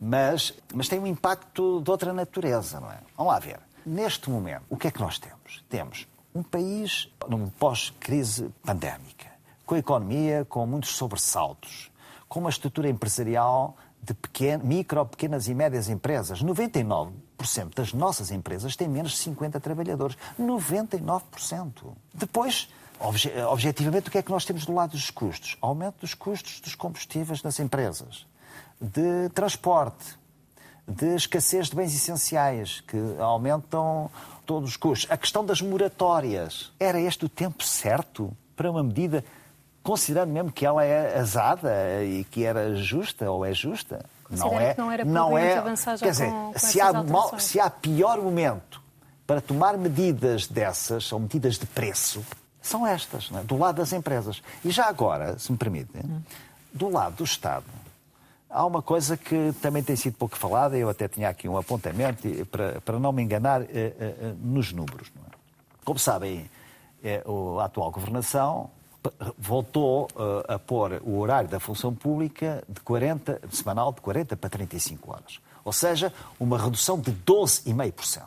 Mas, 0.00 0.52
mas 0.72 0.88
tem 0.88 0.98
um 0.98 1.06
impacto 1.06 1.80
de 1.80 1.90
outra 1.90 2.12
natureza, 2.12 2.80
não 2.80 2.90
é? 2.90 2.98
Vamos 3.16 3.32
lá 3.32 3.38
ver. 3.38 3.58
Neste 3.86 4.30
momento, 4.30 4.62
o 4.68 4.76
que 4.76 4.88
é 4.88 4.90
que 4.90 5.00
nós 5.00 5.18
temos? 5.18 5.64
Temos 5.68 6.06
um 6.34 6.42
país 6.42 7.08
num 7.28 7.48
pós-crise 7.48 8.50
pandémica, 8.64 9.26
com 9.64 9.74
a 9.74 9.78
economia 9.78 10.44
com 10.48 10.66
muitos 10.66 10.90
sobressaltos, 10.90 11.90
com 12.28 12.40
uma 12.40 12.50
estrutura 12.50 12.88
empresarial 12.88 13.76
de 14.04 14.14
pequeno, 14.14 14.64
micro, 14.64 15.04
pequenas 15.06 15.48
e 15.48 15.54
médias 15.54 15.88
empresas. 15.88 16.42
99% 16.42 17.12
das 17.74 17.92
nossas 17.92 18.30
empresas 18.30 18.76
têm 18.76 18.88
menos 18.88 19.12
de 19.12 19.18
50 19.18 19.58
trabalhadores. 19.60 20.16
99%. 20.38 21.92
Depois, 22.12 22.68
obje 23.00 23.32
objetivamente, 23.48 24.08
o 24.08 24.10
que 24.10 24.18
é 24.18 24.22
que 24.22 24.30
nós 24.30 24.44
temos 24.44 24.66
do 24.66 24.74
lado 24.74 24.90
dos 24.90 25.10
custos? 25.10 25.56
Aumento 25.60 26.00
dos 26.00 26.14
custos 26.14 26.60
dos 26.60 26.74
combustíveis 26.74 27.42
nas 27.42 27.58
empresas 27.58 28.26
de 28.80 29.28
transporte, 29.30 30.18
de 30.86 31.14
escassez 31.16 31.70
de 31.70 31.76
bens 31.76 31.94
essenciais, 31.94 32.80
que 32.80 32.98
aumentam 33.18 34.10
todos 34.44 34.70
os 34.70 34.76
custos. 34.76 35.10
A 35.10 35.16
questão 35.16 35.44
das 35.44 35.62
moratórias. 35.62 36.72
Era 36.78 37.00
este 37.00 37.24
o 37.24 37.28
tempo 37.28 37.64
certo 37.64 38.36
para 38.54 38.70
uma 38.70 38.82
medida, 38.82 39.24
considerando 39.84 40.32
mesmo 40.32 40.50
que 40.50 40.64
ela 40.64 40.82
é 40.82 41.18
azada 41.18 42.02
e 42.02 42.24
que 42.24 42.42
era 42.42 42.74
justa 42.74 43.30
ou 43.30 43.44
é 43.44 43.52
justa? 43.52 44.04
Não 44.30 44.58
é. 44.58 44.74
não 44.76 44.90
era 44.90 45.04
não 45.04 45.38
é. 45.38 45.58
Avançar 45.58 45.96
já 45.98 46.06
quer 46.06 46.12
dizer, 46.12 46.30
com, 46.30 46.52
com 46.52 46.58
se, 46.58 46.80
há 46.80 46.92
mal, 46.92 47.38
se 47.38 47.60
há 47.60 47.68
pior 47.68 48.20
momento 48.20 48.82
para 49.26 49.40
tomar 49.40 49.76
medidas 49.76 50.46
dessas, 50.46 51.12
ou 51.12 51.20
medidas 51.20 51.58
de 51.58 51.66
preço, 51.66 52.24
são 52.60 52.86
estas, 52.86 53.30
é? 53.32 53.42
do 53.42 53.58
lado 53.58 53.76
das 53.76 53.92
empresas. 53.92 54.42
E 54.64 54.70
já 54.70 54.86
agora, 54.86 55.38
se 55.38 55.52
me 55.52 55.58
permitem, 55.58 56.02
do 56.72 56.88
lado 56.88 57.16
do 57.16 57.24
Estado, 57.24 57.66
há 58.48 58.64
uma 58.64 58.80
coisa 58.80 59.18
que 59.18 59.52
também 59.60 59.82
tem 59.82 59.96
sido 59.96 60.16
pouco 60.16 60.36
falada, 60.36 60.76
eu 60.76 60.88
até 60.88 61.08
tinha 61.08 61.28
aqui 61.28 61.46
um 61.46 61.58
apontamento 61.58 62.26
para, 62.46 62.80
para 62.80 62.98
não 62.98 63.12
me 63.12 63.22
enganar 63.22 63.62
eh, 63.62 63.66
eh, 63.70 63.94
eh, 64.00 64.34
nos 64.40 64.72
números. 64.72 65.08
É? 65.30 65.34
Como 65.84 65.98
sabem, 65.98 66.50
a 67.04 67.64
atual 67.64 67.90
governação 67.90 68.70
voltou 69.38 70.08
a 70.48 70.58
pôr 70.58 71.00
o 71.04 71.18
horário 71.18 71.48
da 71.48 71.60
função 71.60 71.94
pública 71.94 72.62
de, 72.68 72.80
40, 72.80 73.40
de 73.48 73.56
semanal 73.56 73.92
de 73.92 74.00
40 74.00 74.36
para 74.36 74.50
35 74.50 75.12
horas. 75.12 75.40
Ou 75.64 75.72
seja, 75.72 76.12
uma 76.38 76.58
redução 76.58 76.98
de 76.98 77.12
12,5%. 77.12 78.22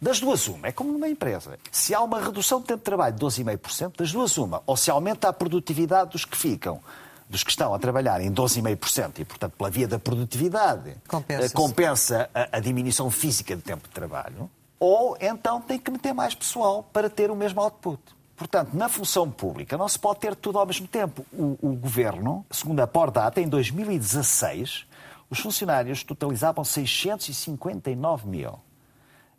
Das 0.00 0.20
duas, 0.20 0.46
uma. 0.46 0.68
É 0.68 0.72
como 0.72 0.92
numa 0.92 1.08
empresa. 1.08 1.58
Se 1.72 1.94
há 1.94 2.00
uma 2.02 2.20
redução 2.20 2.60
de 2.60 2.66
tempo 2.66 2.78
de 2.78 2.84
trabalho 2.84 3.14
de 3.16 3.24
12,5%, 3.24 3.96
das 3.96 4.12
duas, 4.12 4.36
uma. 4.36 4.62
Ou 4.66 4.76
se 4.76 4.90
aumenta 4.90 5.28
a 5.28 5.32
produtividade 5.32 6.10
dos 6.10 6.24
que 6.24 6.36
ficam 6.36 6.80
dos 7.28 7.42
que 7.42 7.50
estão 7.50 7.74
a 7.74 7.78
trabalhar 7.78 8.20
em 8.20 8.30
12,5% 8.30 9.18
e, 9.18 9.24
portanto, 9.24 9.54
pela 9.58 9.70
via 9.70 9.88
da 9.88 9.98
produtividade, 9.98 10.96
compensa, 11.08 11.54
compensa 11.54 12.30
a, 12.32 12.56
a, 12.56 12.60
diminuição 12.60 13.10
física 13.10 13.56
de 13.56 13.62
tempo 13.62 13.88
de 13.88 13.94
trabalho, 13.94 14.48
ou 14.78 15.16
então 15.20 15.60
tem 15.60 15.78
que 15.78 15.90
meter 15.90 16.12
mais 16.12 16.34
pessoal 16.34 16.88
para 16.92 17.10
ter 17.10 17.30
o 17.30 17.36
mesmo 17.36 17.60
output. 17.60 18.00
Portanto, 18.36 18.74
na 18.74 18.88
função 18.88 19.30
pública 19.30 19.78
não 19.78 19.88
se 19.88 19.98
pode 19.98 20.20
ter 20.20 20.36
tudo 20.36 20.58
ao 20.58 20.66
mesmo 20.66 20.86
tempo. 20.86 21.24
O, 21.32 21.56
o 21.62 21.74
governo, 21.74 22.44
segundo 22.50 22.80
a 22.80 22.86
Pordata, 22.86 23.40
em 23.40 23.48
2016, 23.48 24.86
os 25.30 25.40
funcionários 25.40 26.04
totalizavam 26.04 26.62
659 26.62 28.28
mil. 28.28 28.65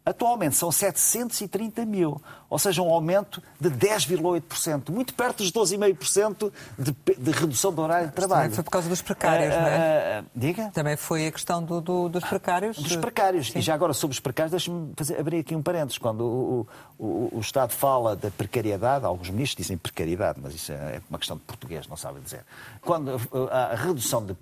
Atualmente 0.08 0.56
são 0.56 0.72
730 0.72 1.86
mil, 1.86 2.22
ou 2.50 2.58
seja, 2.58 2.82
um 2.82 2.90
aumento 2.90 3.44
de 3.60 3.70
10,8%, 3.70 4.90
muito 4.90 5.14
perto 5.14 5.40
dos 5.40 5.52
12,5% 5.52 6.50
de, 6.80 6.96
de 7.18 7.32
redução 7.32 7.74
do 7.74 7.82
horário 7.82 8.08
de 8.08 8.14
trabalho. 8.14 8.44
Também 8.44 8.56
foi 8.56 8.64
por 8.64 8.72
causa 8.72 8.88
dos 8.88 9.02
precários, 9.02 9.54
não 9.54 9.68
é? 9.68 10.22
Uh, 10.22 10.26
diga? 10.34 10.72
Também 10.74 10.96
foi 10.96 11.28
a 11.28 11.32
questão 11.34 11.62
do, 11.62 11.82
do, 11.82 12.08
dos 12.08 12.24
precários. 12.24 12.78
Dos 12.78 12.96
precários. 12.96 13.52
Sim. 13.52 13.60
E 13.60 13.62
já 13.62 13.74
agora 13.74 13.94
sobre 13.94 14.14
os 14.14 14.22
precários, 14.22 14.52
deixe-me 14.52 14.94
abrir 15.20 15.40
aqui 15.40 15.54
um 15.54 15.62
parênteses. 15.62 15.98
Quando 15.98 16.22
o, 16.22 16.68
o, 16.98 17.30
o, 17.34 17.40
Estado 17.42 17.74
fala 17.74 18.16
da 18.16 18.32
precariedade, 18.32 19.04
alguns 19.04 19.30
ministros 19.30 19.66
dizem 19.66 19.78
precariedade, 19.78 20.40
mas 20.42 20.56
isso 20.56 20.72
é 20.72 21.02
uma 21.10 21.20
questão 21.20 21.36
de 21.36 21.44
português, 21.44 21.86
não 21.86 21.98
sabem 21.98 22.24
dizer. 22.24 22.46
Quando 22.80 23.20
a 23.52 23.76
redução 23.76 24.26
de 24.26 24.34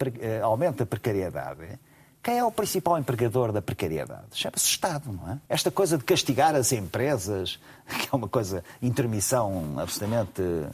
aumenta 0.44 0.84
a 0.84 0.86
precariedade, 0.86 1.80
quem 2.26 2.40
é 2.40 2.44
o 2.44 2.52
principal 2.52 2.98
empregador 2.98 3.52
da 3.52 3.62
precariedade? 3.62 4.24
Chama-se 4.34 4.66
Estado, 4.66 5.12
não 5.14 5.34
é? 5.34 5.38
Esta 5.48 5.70
coisa 5.70 5.96
de 5.96 6.04
castigar 6.04 6.56
as 6.56 6.72
empresas, 6.72 7.60
que 7.88 8.10
é 8.12 8.16
uma 8.16 8.28
coisa, 8.28 8.64
intermissão 8.82 9.76
absolutamente 9.78 10.42
uh, 10.42 10.72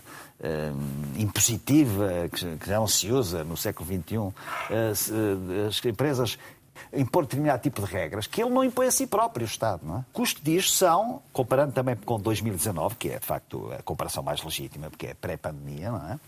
impositiva, 1.17 2.29
que, 2.31 2.57
já 2.65 2.79
não 2.79 2.87
se 2.87 3.11
usa 3.11 3.43
no 3.43 3.57
século 3.57 3.85
XXI. 3.85 4.17
Uh, 4.17 4.31
uh, 4.31 5.67
as 5.67 5.83
empresas 5.83 6.39
impor 6.93 7.23
determinado 7.23 7.61
tipo 7.61 7.85
de 7.85 7.91
regras 7.91 8.27
que 8.27 8.41
ele 8.41 8.49
não 8.49 8.63
impõe 8.63 8.87
a 8.87 8.91
si 8.91 9.05
próprio, 9.05 9.45
o 9.45 9.47
Estado. 9.47 9.81
Não 9.83 9.97
é? 9.97 10.05
Custo 10.13 10.41
disto 10.41 10.71
são, 10.71 11.21
comparando 11.33 11.73
também 11.73 11.97
com 11.97 12.17
2019, 12.17 12.95
que 12.95 13.09
é 13.09 13.19
de 13.19 13.25
facto 13.25 13.69
a 13.77 13.83
comparação 13.83 14.23
mais 14.23 14.41
legítima, 14.41 14.89
porque 14.89 15.07
é 15.07 15.13
pré-pandemia, 15.13 15.91
não 15.91 16.11
é? 16.11 16.19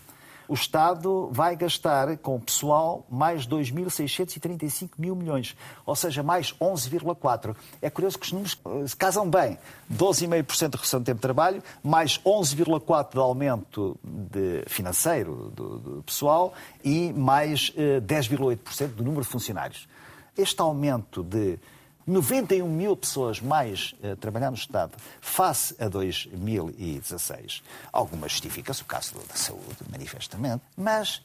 O 0.48 0.54
Estado 0.54 1.28
vai 1.32 1.56
gastar 1.56 2.16
com 2.18 2.36
o 2.36 2.40
pessoal 2.40 3.06
mais 3.10 3.46
2.635 3.46 4.90
mil 4.98 5.14
milhões, 5.16 5.56
ou 5.84 5.96
seja, 5.96 6.22
mais 6.22 6.54
11,4%. 6.60 7.56
É 7.80 7.90
curioso 7.90 8.18
que 8.18 8.26
os 8.26 8.32
números 8.32 8.58
eh, 8.64 8.86
se 8.86 8.96
casam 8.96 9.28
bem. 9.28 9.58
12,5% 9.92 10.70
de 10.70 10.76
redução 10.76 11.00
de 11.00 11.06
tempo 11.06 11.16
de 11.16 11.22
trabalho, 11.22 11.62
mais 11.82 12.18
11,4% 12.18 13.12
de 13.12 13.18
aumento 13.18 13.98
de 14.02 14.64
financeiro 14.66 15.52
do, 15.54 15.78
do 15.78 16.02
pessoal 16.02 16.54
e 16.82 17.12
mais 17.12 17.70
10,8% 17.70 18.82
eh, 18.82 18.86
do 18.88 19.04
número 19.04 19.22
de 19.22 19.28
funcionários. 19.28 19.88
Este 20.36 20.60
aumento 20.60 21.22
de 21.22 21.58
91 22.06 22.68
mil 22.68 22.96
pessoas 22.96 23.40
mais 23.40 23.94
uh, 24.02 24.16
trabalhar 24.16 24.50
no 24.50 24.56
Estado 24.56 24.92
face 25.20 25.74
a 25.78 25.88
2016. 25.88 27.62
Alguma 27.92 28.28
justifica-se, 28.28 28.82
o 28.82 28.84
caso 28.84 29.14
da 29.28 29.34
saúde, 29.34 29.76
manifestamente, 29.90 30.62
mas 30.76 31.22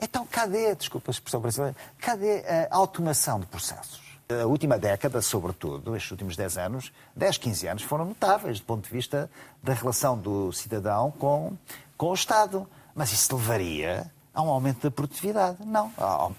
então 0.00 0.26
cadê, 0.26 0.74
desculpa 0.74 1.10
a 1.10 1.12
expressão 1.12 1.40
brasileira, 1.40 1.76
cadê 1.98 2.42
a 2.70 2.76
automação 2.76 3.38
de 3.38 3.46
processos? 3.46 4.00
A 4.28 4.46
última 4.46 4.78
década, 4.78 5.20
sobretudo, 5.20 5.94
estes 5.94 6.10
últimos 6.10 6.36
10 6.36 6.58
anos, 6.58 6.92
10, 7.14 7.38
15 7.38 7.68
anos, 7.68 7.82
foram 7.82 8.06
notáveis 8.06 8.58
do 8.58 8.66
ponto 8.66 8.84
de 8.84 8.90
vista 8.90 9.30
da 9.62 9.74
relação 9.74 10.18
do 10.18 10.52
cidadão 10.52 11.10
com, 11.12 11.56
com 11.96 12.10
o 12.10 12.14
Estado. 12.14 12.66
Mas 12.94 13.12
isso 13.12 13.36
levaria 13.36 14.10
a 14.34 14.42
um 14.42 14.48
aumento 14.48 14.82
da 14.82 14.90
produtividade? 14.90 15.58
Não, 15.64 15.92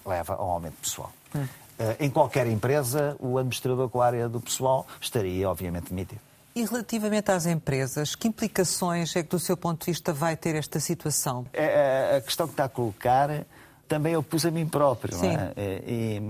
leva 0.04 0.34
a 0.34 0.44
um 0.44 0.50
aumento 0.50 0.76
pessoal. 0.76 1.12
Hum. 1.34 1.46
Eh, 1.78 1.96
em 2.00 2.10
qualquer 2.10 2.46
empresa, 2.46 3.16
o 3.18 3.38
administrador 3.38 3.88
com 3.88 4.00
a 4.00 4.06
área 4.06 4.28
do 4.28 4.40
pessoal 4.40 4.86
estaria, 5.00 5.48
obviamente, 5.48 5.88
demitido. 5.90 6.20
E 6.54 6.64
relativamente 6.64 7.32
às 7.32 7.46
empresas, 7.46 8.14
que 8.14 8.28
implicações 8.28 9.14
é 9.16 9.22
que, 9.22 9.30
do 9.30 9.40
seu 9.40 9.56
ponto 9.56 9.84
de 9.84 9.90
vista, 9.90 10.12
vai 10.12 10.36
ter 10.36 10.54
esta 10.54 10.78
situação? 10.78 11.44
É, 11.52 12.12
é 12.14 12.16
a 12.18 12.20
questão 12.20 12.46
que 12.46 12.52
está 12.52 12.64
a 12.64 12.68
colocar 12.68 13.44
também 13.88 14.12
eu 14.14 14.22
pus 14.22 14.46
a 14.46 14.50
mim 14.50 14.66
próprio. 14.66 15.16
Sim. 15.16 15.34
É? 15.56 15.82
E, 15.86 16.22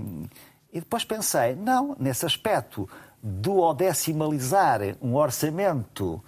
e, 0.73 0.79
depois 0.79 1.05
pensei, 1.05 1.55
não, 1.55 1.95
nesse 1.99 2.25
aspecto 2.25 2.89
do 3.21 3.73
decimalizar 3.73 4.81
um 5.01 5.15
orçamento 5.15 6.23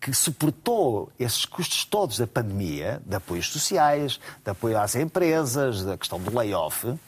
que 0.00 0.12
suportou 0.12 1.12
esses 1.18 1.44
custos 1.44 1.84
todos 1.84 2.18
da 2.18 2.26
pandemia, 2.26 3.00
de 3.06 3.14
apoios 3.14 3.48
sociais, 3.48 4.18
de 4.44 4.50
apoio 4.50 4.76
às 4.76 4.96
empresas, 4.96 5.84
da 5.84 5.96
questão 5.96 6.18
do 6.18 6.36
layoff, 6.36 6.98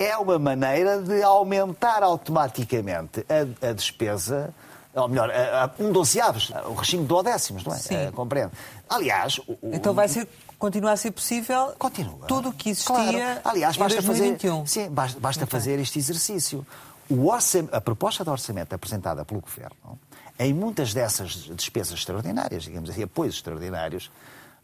é 0.00 0.16
uma 0.16 0.38
maneira 0.38 1.02
de 1.02 1.22
aumentar 1.22 2.02
automaticamente 2.02 3.24
a, 3.28 3.68
a 3.68 3.72
despesa 3.74 4.52
ou 4.94 5.08
melhor, 5.08 5.30
a, 5.30 5.64
a, 5.64 5.70
um 5.78 5.92
dozeavos, 5.92 6.50
o 6.66 6.72
regime 6.74 7.06
do 7.06 7.22
décimos, 7.22 7.62
não 7.62 7.72
é? 7.72 7.78
Sim. 7.78 8.08
Uh, 8.08 8.12
compreendo. 8.12 8.50
Aliás... 8.88 9.38
O, 9.46 9.56
então 9.72 9.94
vai 9.94 10.08
ser, 10.08 10.26
continuar 10.58 10.92
a 10.92 10.96
ser 10.96 11.12
possível 11.12 11.72
Continua. 11.78 12.26
tudo 12.26 12.48
o 12.48 12.52
que 12.52 12.70
existia 12.70 12.94
claro. 12.94 13.40
Aliás, 13.44 13.76
basta 13.76 14.02
2021. 14.02 14.66
Fazer, 14.66 14.66
sim, 14.66 14.90
basta, 14.90 15.20
basta 15.20 15.44
okay. 15.44 15.50
fazer 15.52 15.78
este 15.78 15.98
exercício. 15.98 16.66
O 17.08 17.28
orçam, 17.28 17.68
a 17.70 17.80
proposta 17.80 18.24
de 18.24 18.30
orçamento 18.30 18.72
apresentada 18.72 19.24
pelo 19.24 19.40
Governo, 19.40 19.98
em 20.38 20.52
muitas 20.52 20.92
dessas 20.92 21.34
despesas 21.54 21.98
extraordinárias, 21.98 22.64
digamos 22.64 22.90
assim, 22.90 23.02
apoios 23.04 23.36
extraordinários, 23.36 24.10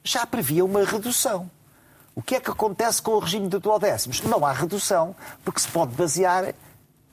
já 0.03 0.27
previa 0.27 0.65
uma 0.65 0.85
redução. 0.85 1.49
O 2.19 2.23
que 2.23 2.35
é 2.35 2.41
que 2.41 2.51
acontece 2.51 3.03
com 3.03 3.11
o 3.11 3.19
regime 3.19 3.47
de 3.47 3.59
duodécimos? 3.59 4.23
Não 4.23 4.47
há 4.47 4.51
redução, 4.51 5.15
porque 5.45 5.61
se 5.61 5.69
pode 5.69 5.95
basear 5.95 6.55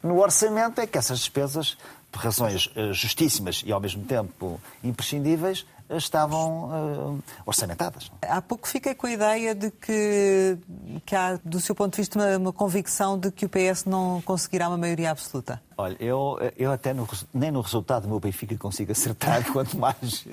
no 0.01 0.17
orçamento 0.17 0.79
é 0.79 0.87
que 0.87 0.97
essas 0.97 1.19
despesas, 1.19 1.77
por 2.09 2.21
razões 2.21 2.71
eh, 2.73 2.93
justíssimas 2.93 3.63
e 3.65 3.71
ao 3.73 3.81
mesmo 3.81 4.05
tempo 4.05 4.61
imprescindíveis, 4.81 5.65
estavam 5.97 7.15
uh, 7.15 7.23
orçamentadas. 7.45 8.11
Há 8.21 8.41
pouco 8.41 8.67
fiquei 8.67 8.93
com 8.95 9.07
a 9.07 9.11
ideia 9.11 9.55
de 9.55 9.71
que, 9.71 10.57
que 11.05 11.15
há, 11.15 11.39
do 11.43 11.59
seu 11.59 11.75
ponto 11.75 11.93
de 11.93 11.97
vista, 11.97 12.19
uma, 12.19 12.37
uma, 12.37 12.53
convicção 12.53 13.17
de 13.17 13.31
que 13.31 13.45
o 13.45 13.49
PS 13.49 13.85
não 13.85 14.21
conseguirá 14.21 14.67
uma 14.67 14.77
maioria 14.77 15.11
absoluta. 15.11 15.61
Olha, 15.77 15.97
eu, 15.99 16.37
eu 16.57 16.71
até 16.71 16.93
no, 16.93 17.07
nem 17.33 17.51
no 17.51 17.61
resultado 17.61 18.03
do 18.03 18.09
meu 18.09 18.19
Benfica 18.19 18.55
consigo 18.57 18.91
acertar, 18.91 19.43
quanto 19.51 19.77
mais. 19.77 20.25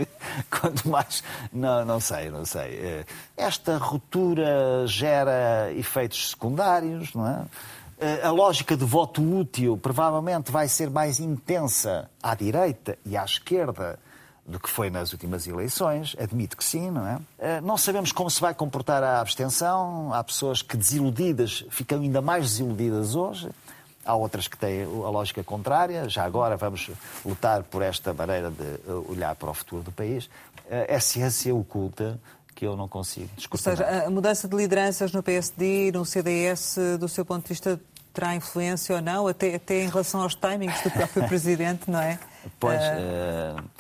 quanto 0.51 0.88
mais 0.88 1.23
não, 1.53 1.85
não 1.85 2.01
sei, 2.01 2.31
não 2.31 2.44
sei. 2.44 2.75
Eh, 2.77 3.05
esta 3.37 3.79
ruptura 3.79 4.87
gera 4.87 5.72
efeitos 5.72 6.30
secundários, 6.30 7.14
não 7.14 7.26
é? 7.26 7.45
Eh, 8.01 8.20
a 8.22 8.30
lógica 8.30 8.76
de 8.76 8.84
voto 8.84 9.22
útil 9.22 9.76
provavelmente 9.76 10.51
vai 10.51 10.68
ser 10.68 10.89
mais 10.89 11.20
intensa 11.20 12.11
à 12.22 12.34
direita 12.34 12.99
e 13.05 13.14
à 13.14 13.24
esquerda 13.24 13.99
do 14.51 14.59
que 14.59 14.68
foi 14.68 14.90
nas 14.90 15.12
últimas 15.12 15.46
eleições, 15.46 16.16
admito 16.18 16.57
que 16.57 16.64
sim, 16.64 16.90
não 16.90 17.07
é? 17.07 17.18
Eh, 17.38 17.61
não 17.61 17.76
sabemos 17.76 18.12
como 18.12 18.28
se 18.30 18.40
vai 18.40 18.53
comportar 18.53 19.03
a 19.03 19.20
abstenção, 19.20 20.12
há 20.12 20.22
pessoas 20.22 20.61
que 20.61 20.76
desiludidas 20.76 21.64
ficam 21.70 22.01
ainda 22.01 22.20
mais 22.20 22.51
desiludidas 22.51 23.14
hoje, 23.14 23.48
há 24.05 24.14
outras 24.14 24.48
que 24.48 24.59
têm 24.59 24.82
a 24.82 25.09
lógica 25.09 25.44
contrária, 25.44 26.09
já 26.09 26.24
agora 26.24 26.57
vamos 26.57 26.90
lutar 27.24 27.62
por 27.62 27.82
esta 27.82 28.12
maneira 28.12 28.51
de 28.51 28.64
eh, 28.64 28.92
olhar 29.09 29.34
para 29.36 29.51
o 29.51 29.55
futuro 29.55 29.82
do 29.82 29.92
país. 29.92 30.28
É 30.68 31.01
ciência 31.01 31.53
oculta 31.53 32.16
que 32.55 32.64
eu 32.64 32.76
não 32.76 32.86
consigo 32.86 33.28
discutir. 33.36 33.70
Ou 33.70 33.76
seja, 33.76 34.07
a 34.07 34.11
mudança 34.11 34.46
de 34.46 34.55
lideranças 34.55 35.11
no 35.11 35.20
PSD, 35.20 35.90
no 35.90 36.05
CDS, 36.05 36.76
do 37.01 37.09
seu 37.09 37.24
ponto 37.24 37.42
de 37.42 37.48
vista, 37.48 37.80
terá 38.12 38.36
influência 38.36 38.94
ou 38.94 39.03
não, 39.03 39.26
até, 39.26 39.57
até 39.57 39.82
em 39.82 39.88
relação 39.88 40.22
aos 40.22 40.34
timings 40.36 40.80
do 40.82 40.90
próprio 40.90 41.26
Presidente, 41.28 41.90
não 41.90 42.01
é? 42.01 42.20
Pois. 42.61 42.80
Uh... 42.80 43.80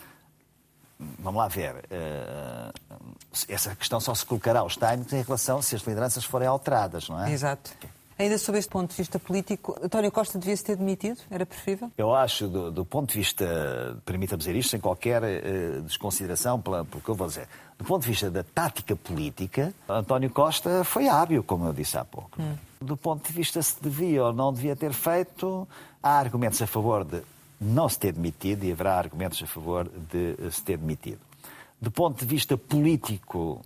Vamos 1.18 1.38
lá 1.38 1.48
ver, 1.48 1.76
uh, 1.76 3.12
essa 3.48 3.74
questão 3.74 4.00
só 4.00 4.14
se 4.14 4.26
colocará 4.26 4.60
aos 4.60 4.76
timings 4.76 5.12
em 5.12 5.22
relação 5.22 5.62
se 5.62 5.74
as 5.74 5.82
lideranças 5.82 6.24
forem 6.24 6.46
alteradas, 6.46 7.08
não 7.08 7.24
é? 7.24 7.32
Exato. 7.32 7.70
Ainda 8.18 8.36
sob 8.36 8.58
este 8.58 8.68
ponto 8.70 8.90
de 8.90 8.96
vista 8.96 9.18
político, 9.18 9.78
António 9.82 10.12
Costa 10.12 10.38
devia 10.38 10.54
se 10.54 10.62
ter 10.62 10.76
demitido? 10.76 11.22
Era 11.30 11.46
preferível? 11.46 11.90
Eu 11.96 12.14
acho, 12.14 12.48
do, 12.48 12.70
do 12.70 12.84
ponto 12.84 13.12
de 13.12 13.18
vista, 13.18 13.96
permita-me 14.04 14.38
dizer 14.38 14.54
isto, 14.54 14.72
sem 14.72 14.78
qualquer 14.78 15.22
uh, 15.22 15.80
desconsideração 15.80 16.60
pela, 16.60 16.84
pelo 16.84 17.02
que 17.02 17.08
eu 17.08 17.14
vou 17.14 17.26
dizer, 17.26 17.48
do 17.78 17.84
ponto 17.84 18.02
de 18.02 18.08
vista 18.08 18.30
da 18.30 18.44
tática 18.44 18.94
política, 18.94 19.72
António 19.88 20.28
Costa 20.28 20.84
foi 20.84 21.08
hábil, 21.08 21.42
como 21.42 21.66
eu 21.66 21.72
disse 21.72 21.96
há 21.96 22.04
pouco. 22.04 22.30
Hum. 22.38 22.54
Do 22.78 22.94
ponto 22.94 23.26
de 23.26 23.32
vista 23.32 23.62
se 23.62 23.82
devia 23.82 24.22
ou 24.22 24.34
não 24.34 24.52
devia 24.52 24.76
ter 24.76 24.92
feito, 24.92 25.66
há 26.02 26.18
argumentos 26.18 26.60
a 26.60 26.66
favor 26.66 27.04
de 27.06 27.22
não 27.60 27.88
se 27.88 27.98
ter 27.98 28.12
demitido 28.12 28.64
e 28.64 28.72
haverá 28.72 28.96
argumentos 28.96 29.42
a 29.42 29.46
favor 29.46 29.88
de 30.10 30.50
se 30.50 30.62
ter 30.62 30.78
demitido. 30.78 31.20
Do 31.80 31.90
ponto 31.90 32.18
de 32.18 32.26
vista 32.26 32.56
político, 32.56 33.60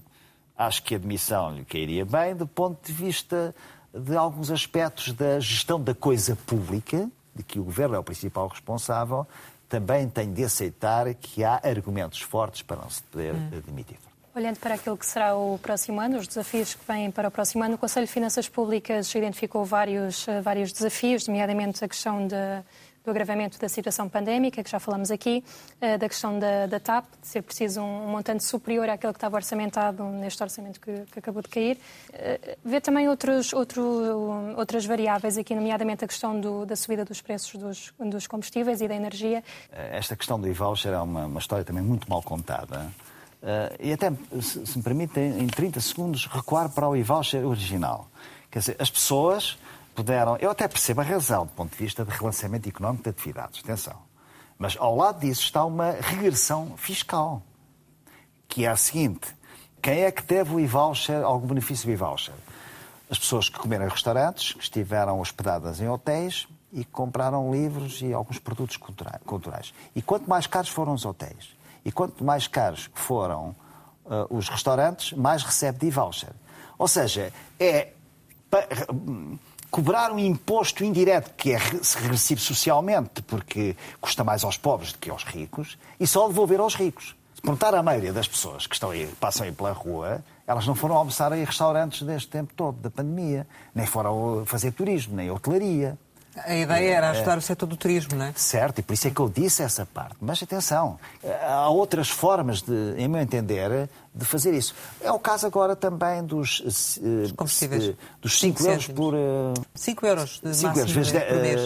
acho 0.57 0.83
que 0.83 0.95
a 0.95 0.99
demissão 0.99 1.55
lhe 1.55 1.65
cairia 1.65 2.05
bem. 2.05 2.35
Do 2.35 2.47
ponto 2.47 2.85
de 2.85 2.93
vista 2.93 3.55
de 3.93 4.17
alguns 4.17 4.51
aspectos 4.51 5.13
da 5.13 5.39
gestão 5.39 5.81
da 5.81 5.95
coisa 5.95 6.37
pública, 6.47 7.09
de 7.35 7.43
que 7.43 7.59
o 7.59 7.65
governo 7.65 7.95
é 7.95 7.99
o 7.99 8.05
principal 8.05 8.49
responsável, 8.49 9.27
também 9.69 10.09
tem 10.09 10.33
de 10.33 10.45
aceitar 10.45 11.13
que 11.15 11.43
há 11.43 11.61
argumentos 11.63 12.21
fortes 12.21 12.63
para 12.63 12.77
não 12.77 12.91
se 12.91 13.03
poder 13.05 13.35
hum. 13.35 13.51
demitir. 13.67 13.97
Olhando 14.35 14.59
para 14.59 14.75
aquilo 14.75 14.97
que 14.97 15.07
será 15.07 15.37
o 15.37 15.59
próximo 15.61 16.01
ano, 16.01 16.19
os 16.19 16.27
desafios 16.27 16.75
que 16.75 16.85
vêm 16.89 17.09
para 17.09 17.29
o 17.29 17.31
próximo 17.31 17.63
ano, 17.63 17.77
o 17.77 17.79
Conselho 17.79 18.05
de 18.05 18.13
Finanças 18.13 18.49
Públicas 18.49 19.15
identificou 19.15 19.65
vários, 19.65 20.27
eh, 20.27 20.41
vários 20.41 20.73
desafios, 20.73 21.29
nomeadamente 21.29 21.85
a 21.85 21.89
questão 21.89 22.27
de 22.27 22.35
do 23.05 23.11
agravamento 23.11 23.59
da 23.59 23.69
situação 23.69 24.09
pandémica, 24.09 24.65
que 24.65 24.71
já 24.71 24.81
falamos 24.81 25.11
aqui, 25.11 25.45
eh, 25.79 25.99
da 25.99 26.09
questão 26.09 26.39
da, 26.39 26.67
da 26.67 26.81
TAP, 26.81 27.05
de 27.21 27.29
ser 27.29 27.43
preciso 27.43 27.83
um, 27.83 28.09
montante 28.09 28.43
superior 28.43 28.89
àquele 28.89 29.13
que 29.13 29.19
estava 29.19 29.37
orçamentado 29.37 30.03
neste 30.05 30.43
orçamento 30.43 30.81
que, 30.81 31.05
que 31.13 31.19
acabou 31.19 31.43
de 31.43 31.49
cair. 31.49 31.79
Eh, 32.15 32.57
vê 32.65 32.81
também 32.81 33.07
outros, 33.07 33.53
outro, 33.53 33.83
outras 34.57 34.87
variáveis 34.87 35.37
aqui, 35.37 35.55
nomeadamente 35.55 36.03
a 36.03 36.09
questão 36.09 36.41
do, 36.41 36.65
da 36.65 36.75
subida 36.75 37.05
dos 37.05 37.21
preços 37.21 37.55
dos, 37.57 37.93
dos, 37.99 38.27
combustíveis 38.27 38.81
e 38.81 38.89
da 38.89 38.95
energia. 38.95 39.45
Eh, 39.71 39.99
esta 39.99 40.17
questão 40.17 40.41
do 40.41 40.49
e-voucher 40.49 40.95
é 40.95 41.01
uma, 41.01 41.27
uma 41.27 41.41
história 41.41 41.65
também 41.65 41.83
muito 41.83 42.09
mal 42.09 42.23
contada. 42.23 42.91
E 43.79 43.93
até, 43.93 44.11
se, 44.41 44.67
se 44.67 44.79
me 44.79 44.83
permitem, 44.83 45.39
em 45.39 45.47
30 45.47 45.79
segundos, 45.79 46.25
recuar 46.25 46.71
para 46.71 46.89
o 46.89 46.97
e-voucher 46.97 47.47
original. 47.47 48.09
Quer 48.51 48.61
dizer, 48.61 48.77
as 48.79 48.91
pessoas 48.91 49.59
puderam. 49.95 50.37
Eu 50.37 50.51
até 50.51 50.67
percebo 50.67 51.01
a 51.01 51.05
razão 51.05 51.47
do 51.47 51.53
ponto 51.53 51.71
de 51.71 51.77
vista 51.83 52.05
de 52.05 52.11
relançamento 52.11 52.69
económico 52.69 53.05
de 53.05 53.11
atividades, 53.11 53.61
atenção. 53.63 53.97
Mas 54.59 54.77
ao 54.79 54.97
lado 54.97 55.21
disso 55.21 55.43
está 55.43 55.65
uma 55.65 55.93
regressão 55.93 56.77
fiscal, 56.77 57.43
que 58.49 58.65
é 58.65 58.69
a 58.69 58.77
seguinte: 58.77 59.35
quem 59.83 60.03
é 60.03 60.11
que 60.11 60.23
teve 60.23 60.55
o 60.55 60.61
e-voucher, 60.61 61.23
algum 61.23 61.47
benefício 61.47 61.87
do 61.87 61.93
e-voucher? 61.93 62.35
As 63.11 63.19
pessoas 63.19 63.49
que 63.49 63.59
comeram 63.59 63.87
em 63.87 63.89
restaurantes, 63.89 64.53
que 64.53 64.63
estiveram 64.63 65.21
hospedadas 65.21 65.81
em 65.81 65.89
hotéis 65.89 66.49
e 66.73 66.85
que 66.85 66.91
compraram 66.91 67.53
livros 67.53 68.01
e 68.03 68.13
alguns 68.13 68.39
produtos 68.39 68.77
culturais. 68.77 69.73
E 69.95 70.03
quanto 70.03 70.29
mais 70.29 70.47
caros 70.47 70.71
foram 70.71 70.95
os 70.95 71.05
hotéis 71.05 71.55
e 71.85 71.93
quanto 71.93 72.25
mais 72.25 72.47
caros 72.47 72.91
foram 72.95 73.55
uh, 74.07 74.27
os 74.35 74.49
restaurantes, 74.49 75.13
mais 75.13 75.43
recebe 75.43 75.79
de 75.79 75.87
e-voucher. 75.87 76.33
Ou 76.79 76.89
seja, 76.89 77.33
é 77.61 77.93
cobrar 79.75 80.13
um 80.13 80.21
imposto 80.21 80.85
indireto 80.85 81.33
que 81.37 81.51
é 81.51 81.59
regressivo 81.59 82.41
socialmente, 82.41 83.21
porque 83.23 83.77
custa 84.01 84.23
mais 84.23 84.45
aos 84.45 84.57
pobres 84.57 84.93
do 84.93 84.99
que 84.99 85.11
aos 85.11 85.25
ricos, 85.25 85.77
e 85.99 86.07
só 86.07 86.29
devolver 86.29 86.61
aos 86.61 86.77
ricos. 86.77 87.17
Se 87.35 87.43
perguntar 87.43 87.75
à 87.75 87.83
maioria 87.83 88.13
das 88.13 88.29
pessoas 88.29 88.69
que 88.69 88.77
estão 88.77 88.91
aí, 88.91 89.09
passam 89.19 89.45
aí 89.45 89.51
pela 89.51 89.73
rua, 89.73 90.23
elas 90.47 90.65
não 90.65 90.77
foram 90.77 90.95
almoçar 90.95 91.33
em 91.33 91.43
restaurantes 91.43 92.03
deste 92.03 92.29
tempo 92.29 92.55
todo, 92.55 92.77
da 92.77 92.89
pandemia, 92.89 93.49
nem 93.75 93.85
foram 93.85 94.45
fazer 94.47 94.71
turismo, 94.71 95.17
nem 95.17 95.29
hotelaria. 95.29 95.99
A 96.37 96.55
ideia 96.55 96.97
era 96.97 97.11
ajudar 97.11 97.39
o 97.39 97.41
setor 97.41 97.67
do 97.67 97.77
turismo, 97.77 98.17
não 98.17 98.27
é? 98.27 98.33
Certo, 98.35 98.81
e 98.81 98.83
por 98.83 98.93
isso 98.93 99.07
é 99.07 99.11
que 99.11 99.21
eu 99.21 99.29
disse 99.29 99.63
essa 99.63 99.87
parte. 99.87 100.17
Mas 100.21 100.43
atenção, 100.43 100.99
há 101.49 101.69
outras 101.69 102.11
formas, 102.11 102.61
de, 102.61 102.95
em 102.97 103.07
meu 103.07 103.21
entender, 103.21 103.89
de 104.13 104.25
fazer 104.25 104.53
isso. 104.53 104.75
É 105.01 105.13
o 105.13 105.19
caso 105.19 105.47
agora 105.47 105.77
também 105.77 106.25
dos, 106.25 106.61
uh, 106.97 107.35
combustíveis. 107.37 107.89
Uh, 107.89 107.97
dos 108.21 108.41
5 108.41 108.63
euros 108.65 108.87
por. 108.89 109.15
5 109.75 110.05
uh, 110.05 110.09
euros 110.09 110.41
de 110.43 110.55
5 110.55 110.79
euros 110.79 110.93
vezes 110.93 111.13
de, 111.13 111.21
por 111.21 111.37
mês. 111.37 111.61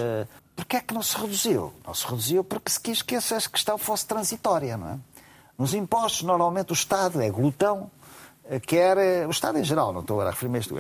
Porquê 0.55 0.77
é 0.77 0.81
que 0.81 0.93
não 0.93 1.03
se 1.03 1.17
reduziu? 1.17 1.73
Não 1.87 1.95
se 1.95 2.05
reduziu 2.05 2.45
porque 2.45 2.71
se 2.71 2.81
quis 2.81 3.01
que 3.01 3.15
essa 3.15 3.41
questão 3.49 3.79
fosse 3.79 4.05
transitória, 4.05 4.77
não 4.77 4.91
é? 4.91 4.99
Nos 5.57 5.73
impostos, 5.73 6.23
normalmente, 6.23 6.73
o 6.73 6.75
Estado 6.75 7.23
é 7.23 7.31
glutão, 7.31 7.91
quer. 8.67 9.27
O 9.27 9.31
Estado 9.31 9.59
em 9.59 9.65
geral, 9.65 9.93
não 9.93 10.01
estou 10.01 10.17
agora 10.17 10.29
a 10.29 10.33
referir-me 10.33 10.59
a 10.59 10.61
isto. 10.61 10.75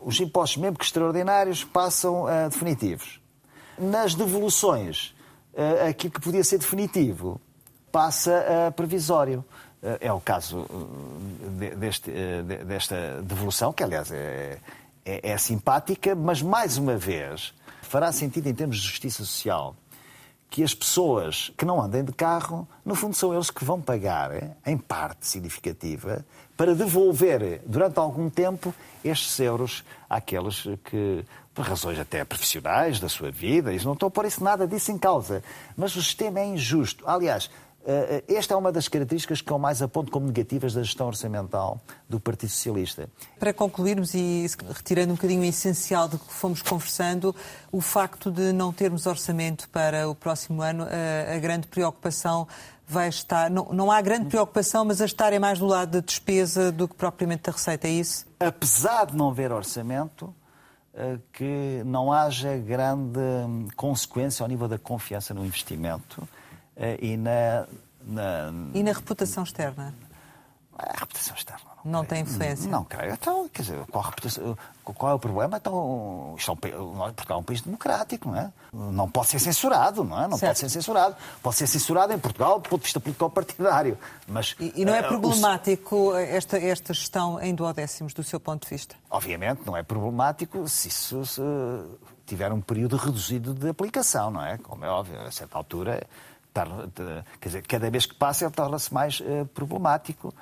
Os 0.00 0.20
impostos, 0.20 0.60
mesmo 0.60 0.76
que 0.76 0.84
extraordinários, 0.84 1.64
passam 1.64 2.26
a 2.26 2.48
definitivos 2.48 3.21
nas 3.78 4.14
devoluções, 4.14 5.14
eh, 5.54 5.88
aquilo 5.88 6.12
que 6.12 6.20
podia 6.20 6.42
ser 6.42 6.58
definitivo 6.58 7.40
passa 7.90 8.66
a 8.68 8.70
previsório. 8.70 9.44
Eh, 9.82 9.98
é 10.02 10.12
o 10.12 10.20
caso 10.20 10.66
eh, 11.60 11.74
deste, 11.74 12.10
desta 12.64 13.22
devolução, 13.22 13.72
que 13.72 13.82
aliás 13.82 14.10
é, 14.10 14.58
é, 15.04 15.30
é, 15.30 15.38
simpática, 15.38 16.14
mas 16.14 16.40
mais 16.40 16.78
uma 16.78 16.96
vez 16.96 17.52
fará 17.82 18.10
sentido 18.12 18.46
em 18.46 18.54
termos 18.54 18.78
de 18.78 18.86
justiça 18.86 19.24
social 19.24 19.76
que 20.48 20.62
as 20.62 20.74
pessoas 20.74 21.50
que 21.56 21.64
não 21.64 21.80
andem 21.80 22.04
de 22.04 22.12
carro, 22.12 22.68
no 22.84 22.94
fundo, 22.94 23.16
são 23.16 23.32
eles 23.32 23.50
que 23.50 23.64
vão 23.64 23.80
pagar, 23.80 24.30
em 24.66 24.76
parte 24.76 25.26
significativa, 25.26 26.26
para 26.58 26.74
devolver 26.74 27.62
durante 27.64 27.98
algum 27.98 28.28
tempo 28.28 28.74
estes 29.02 29.40
euros 29.40 29.82
àqueles 30.10 30.64
que 30.84 31.24
por 31.54 31.66
razões 31.66 31.98
até 31.98 32.24
profissionais 32.24 32.98
da 32.98 33.08
sua 33.08 33.30
vida, 33.30 33.72
e 33.72 33.84
não 33.84 33.92
estou 33.92 34.06
a 34.06 34.10
pôr 34.10 34.24
isso, 34.24 34.42
nada 34.42 34.66
disso 34.66 34.90
em 34.90 34.98
causa. 34.98 35.42
Mas 35.76 35.94
o 35.96 36.02
sistema 36.02 36.40
é 36.40 36.46
injusto. 36.46 37.04
Aliás, 37.06 37.50
eh, 37.84 38.22
eh, 38.28 38.34
esta 38.34 38.54
é 38.54 38.56
uma 38.56 38.70
das 38.70 38.86
características 38.86 39.40
que 39.40 39.50
eu 39.50 39.58
mais 39.58 39.82
aponto 39.82 40.10
como 40.10 40.26
negativas 40.26 40.72
da 40.72 40.82
gestão 40.82 41.08
orçamental 41.08 41.80
do 42.08 42.20
Partido 42.20 42.50
Socialista. 42.50 43.08
Para 43.38 43.52
concluirmos 43.52 44.14
e 44.14 44.46
retirando 44.68 45.12
um 45.12 45.16
bocadinho 45.16 45.42
o 45.42 45.44
essencial 45.44 46.06
do 46.08 46.18
que 46.18 46.32
fomos 46.32 46.62
conversando, 46.62 47.34
o 47.72 47.80
facto 47.80 48.30
de 48.30 48.52
não 48.52 48.72
termos 48.72 49.06
orçamento 49.06 49.68
para 49.68 50.08
o 50.08 50.14
próximo 50.14 50.62
ano, 50.62 50.84
a, 50.84 51.38
grande 51.38 51.66
preocupação 51.66 52.46
vai 52.86 53.08
estar. 53.08 53.50
Não, 53.50 53.68
não 53.72 53.90
há 53.90 54.00
grande 54.00 54.26
preocupação, 54.26 54.84
mas 54.84 55.00
a 55.00 55.04
estar 55.04 55.32
é 55.32 55.38
mais 55.38 55.58
do 55.58 55.66
lado 55.66 55.92
da 55.92 56.00
despesa 56.00 56.70
do 56.70 56.86
que 56.86 56.94
propriamente 56.94 57.42
da 57.44 57.52
receita, 57.52 57.88
é 57.88 57.90
isso? 57.90 58.26
Apesar 58.38 59.06
de 59.06 59.16
não 59.16 59.30
haver 59.30 59.50
orçamento, 59.50 60.32
eh, 60.32 60.41
que 61.32 61.82
não 61.84 62.12
haja 62.12 62.56
grande 62.58 63.18
hum, 63.18 63.68
consequência 63.76 64.42
ao 64.44 64.48
nível 64.48 64.68
da 64.68 64.78
confiança 64.78 65.32
no 65.32 65.44
investimento 65.44 66.28
eh, 66.76 66.98
e 67.00 67.16
na, 67.16 67.66
na... 68.02 68.52
E 68.74 68.82
na 68.82 68.92
reputação 68.92 69.42
externa? 69.42 69.94
A 70.76 71.00
reputação 71.00 71.34
externa 71.34 71.71
não, 71.84 72.00
não 72.00 72.04
tem 72.04 72.22
influência? 72.22 72.70
Não, 72.70 72.84
creio. 72.84 73.12
Então, 73.12 73.48
quer 73.48 73.62
dizer, 73.62 73.78
qual, 73.90 74.12
qual 74.84 75.12
é 75.12 75.14
o 75.14 75.18
problema? 75.18 75.56
Então, 75.56 76.34
isto 76.38 76.50
é 76.50 76.78
um, 76.78 76.96
Portugal 77.12 77.38
é 77.38 77.40
um 77.40 77.42
país 77.42 77.60
democrático, 77.60 78.28
não 78.28 78.36
é? 78.38 78.52
Não 78.72 79.10
pode 79.10 79.28
ser 79.28 79.38
censurado, 79.38 80.04
não 80.04 80.16
é? 80.22 80.28
Não 80.28 80.38
certo. 80.38 80.50
pode 80.50 80.58
ser 80.60 80.68
censurado. 80.68 81.16
Pode 81.42 81.56
ser 81.56 81.66
censurado 81.66 82.12
em 82.12 82.18
Portugal 82.18 82.60
do 82.60 82.68
ponto 82.68 82.80
de 82.80 82.84
vista 82.84 83.00
político-partidário. 83.00 83.98
Mas, 84.26 84.54
e, 84.60 84.82
e, 84.82 84.84
não 84.84 84.94
é 84.94 85.00
uh, 85.00 85.08
problemático 85.08 85.96
o... 85.96 86.16
esta, 86.16 86.58
esta 86.58 86.94
gestão 86.94 87.40
em 87.40 87.54
duodécimos, 87.54 88.14
do 88.14 88.22
seu 88.22 88.38
ponto 88.38 88.62
de 88.62 88.70
vista? 88.70 88.94
Obviamente, 89.10 89.62
não 89.66 89.76
é 89.76 89.82
problemático 89.82 90.68
se 90.68 90.88
isso 90.88 91.26
se 91.26 91.42
tiver 92.26 92.52
um 92.52 92.60
período 92.60 92.96
reduzido 92.96 93.52
de 93.52 93.68
aplicação, 93.68 94.30
não 94.30 94.44
é? 94.44 94.56
Como 94.58 94.84
é 94.84 94.88
óbvio, 94.88 95.20
a 95.20 95.30
certa 95.30 95.58
altura, 95.58 96.06
quer 97.40 97.48
dizer, 97.48 97.66
cada 97.66 97.90
vez 97.90 98.06
que 98.06 98.14
passa 98.14 98.44
ele 98.44 98.52
torna-se 98.52 98.92
mais 98.92 99.20
uh, 99.20 99.46
problemático. 99.54 100.32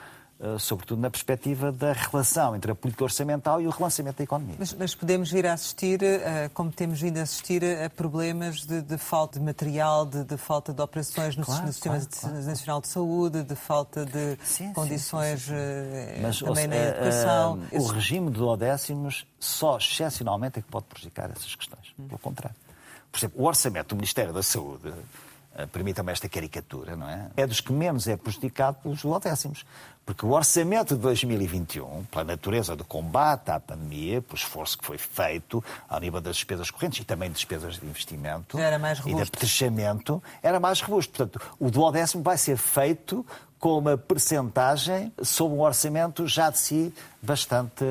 Eh, 0.43 0.59
sobretudo 0.59 0.99
na 1.03 1.11
perspectiva 1.11 1.71
da 1.71 1.93
relação 1.93 2.57
entre 2.57 2.73
a 2.73 2.75
política 2.75 3.05
orçamental 3.05 3.61
e 3.61 3.67
o 3.67 3.71
relançamento 3.71 4.17
da 4.17 4.25
economia. 4.25 4.57
Mas, 4.59 4.73
mas 4.73 4.95
podemos 4.95 5.31
vir 5.31 5.47
a 5.47 5.53
assistir, 5.53 6.03
eh, 6.03 6.51
como 6.55 6.73
temos 6.73 6.99
vindo 6.99 7.19
a 7.19 7.23
assistir, 7.23 7.63
a 7.63 7.91
problemas 7.91 8.65
de, 8.65 8.81
de 8.81 8.97
falta 8.97 9.39
de 9.39 9.45
material, 9.45 10.07
de, 10.07 10.25
de, 10.25 10.39
falta 10.39 10.73
de 10.73 10.81
operações 10.81 11.37
no, 11.37 11.45
claro, 11.45 11.67
no 11.67 11.73
Sistema 11.75 11.97
claro, 11.97 12.11
claro, 12.19 12.47
Nacional 12.47 12.81
de 12.81 12.89
Saúde, 12.89 13.43
de 13.43 13.55
falta 13.55 14.07
de 14.07 14.39
sim, 14.43 14.73
condições 14.73 15.43
sim, 15.43 15.49
sim, 15.49 15.55
eh, 15.55 16.21
mas, 16.23 16.39
também 16.39 16.67
na 16.67 16.77
educação. 16.77 17.61
O 17.73 17.87
regime 17.89 18.31
de 18.31 18.39
duodécimos 18.39 19.27
só 19.39 19.77
excepcionalmente 19.77 20.59
é 20.59 20.63
que 20.63 20.69
pode 20.69 20.87
prejudicar 20.87 21.31
essas 21.31 21.55
questões. 21.55 21.93
Pelo 22.09 22.19
contrário. 22.19 22.57
Por 23.13 23.19
exemplo, 23.19 23.43
o 23.43 23.45
orçamento 23.45 23.89
do 23.89 23.97
Ministério 23.97 24.33
da 24.33 24.43
Saúde 24.43 24.91
eh, 25.55 25.67
permitam-me 25.67 26.13
esta 26.13 26.29
caricatura, 26.29 26.95
não 26.95 27.09
é? 27.09 27.29
É 27.37 27.47
dos 27.47 27.61
que 27.61 27.73
menos 27.73 28.07
é 28.07 28.17
prejudicado 28.17 28.79
pelos 28.83 29.03
duodécimos. 29.03 29.65
Porque 30.07 30.25
o 30.25 30.31
orçamento 30.31 30.95
de 30.95 31.01
2021, 31.01 32.05
pela 32.05 32.25
natureza 32.25 32.75
do 32.75 32.85
combate 32.85 33.51
à 33.51 33.61
pandemia, 33.61 34.23
pelo 34.23 34.37
esforço 34.37 34.79
que 34.79 34.85
foi 34.85 34.99
feito 34.99 35.63
ao 35.89 36.01
nível 36.01 36.21
das 36.21 36.37
despesas 36.37 36.71
correntes 36.71 37.01
e 37.01 37.05
também 37.05 37.31
despesas 37.31 37.79
de 37.79 37.87
investimento 37.87 38.59
era 38.59 38.79
mais 38.79 38.99
e 39.01 39.15
de 39.15 39.23
apetrechamento, 39.23 40.23
era 40.43 40.59
mais 40.59 40.81
robusto. 40.81 41.13
Portanto, 41.13 41.41
o 41.59 41.71
duodécimo 41.71 42.23
vai 42.23 42.39
ser 42.39 42.57
feito 42.57 43.25
com 43.59 43.79
uma 43.79 43.97
percentagem 43.97 45.13
sobre 45.23 45.57
um 45.57 45.61
orçamento 45.61 46.27
já 46.27 46.49
de 46.49 46.59
si 46.59 46.95
bastante 47.21 47.85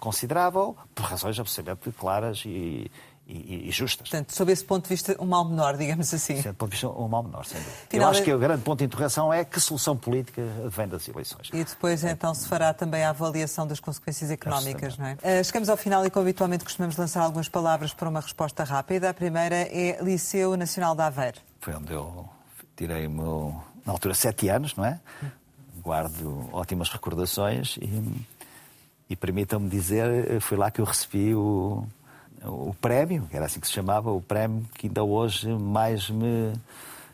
considerável, 0.00 0.76
por 0.94 1.04
razões 1.06 1.38
absolutamente 1.38 1.92
claras 1.92 2.42
e, 2.44 2.90
e, 3.26 3.68
e 3.68 3.70
justas. 3.70 4.08
Portanto, 4.08 4.34
sob 4.34 4.52
esse 4.52 4.64
ponto 4.64 4.84
de 4.84 4.88
vista, 4.90 5.16
um 5.18 5.26
mal 5.26 5.44
menor, 5.44 5.76
digamos 5.76 6.12
assim. 6.12 6.42
Sim, 6.42 6.48
do 6.48 6.54
ponto 6.54 6.70
de 6.70 6.76
vista 6.76 6.88
um 6.88 7.08
mal 7.08 7.22
menor, 7.22 7.44
sem 7.44 7.58
dúvida. 7.60 7.76
Final 7.88 8.06
Eu 8.06 8.10
acho 8.10 8.22
que 8.22 8.32
o 8.32 8.38
grande 8.38 8.62
ponto 8.62 8.78
de 8.80 8.84
interrogação 8.84 9.32
é 9.32 9.44
que 9.44 9.60
solução 9.60 9.96
política 9.96 10.42
vem 10.68 10.88
das 10.88 11.08
eleições. 11.08 11.48
E 11.52 11.64
depois, 11.64 12.02
então, 12.04 12.34
se 12.34 12.48
fará 12.48 12.74
também 12.74 13.04
a 13.04 13.10
avaliação 13.10 13.66
das 13.66 13.80
consequências 13.80 14.30
económicas, 14.30 14.98
não 14.98 15.06
é? 15.06 15.16
Eh, 15.22 15.42
Chegamos 15.42 15.68
ao 15.68 15.76
final 15.76 16.04
e, 16.04 16.10
como 16.10 16.24
habitualmente, 16.24 16.64
costumamos 16.64 16.96
lançar 16.96 17.22
algumas 17.22 17.48
palavras 17.48 17.94
para 17.94 18.08
uma 18.08 18.20
resposta 18.20 18.64
rápida. 18.64 19.10
A 19.10 19.14
primeira 19.14 19.56
é 19.56 19.98
Liceu 20.02 20.56
Nacional 20.56 20.94
de 20.94 21.02
Aveiro. 21.02 21.38
Foi 21.60 21.74
onde 21.74 21.92
eu 21.92 22.28
tirei 22.76 23.06
meu, 23.08 23.54
na 23.86 23.92
altura, 23.92 24.14
sete 24.14 24.48
anos, 24.48 24.74
não 24.74 24.84
é? 24.84 25.00
Guardo 25.80 26.48
ótimas 26.52 26.88
recordações 26.88 27.76
e, 27.80 28.26
e 29.10 29.16
permitam-me 29.16 29.68
dizer, 29.68 30.40
foi 30.40 30.56
lá 30.56 30.70
que 30.70 30.80
eu 30.80 30.84
recebi 30.84 31.34
o, 31.34 31.84
o 32.44 32.74
prémio, 32.80 33.28
era 33.32 33.46
assim 33.46 33.60
que 33.60 33.66
se 33.66 33.72
chamava, 33.72 34.10
o 34.10 34.20
prémio 34.20 34.64
que 34.74 34.86
ainda 34.86 35.02
hoje 35.02 35.48
mais 35.48 36.10
me 36.10 36.52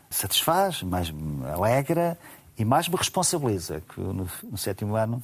satisfaz, 0.09 0.81
mais 0.81 1.11
me 1.11 1.45
alegra 1.47 2.17
e 2.57 2.65
mais 2.65 2.87
me 2.87 2.95
responsabiliza, 2.95 3.81
que 3.81 3.99
no, 3.99 4.27
no 4.43 4.57
sétimo 4.57 4.95
ano 4.95 5.21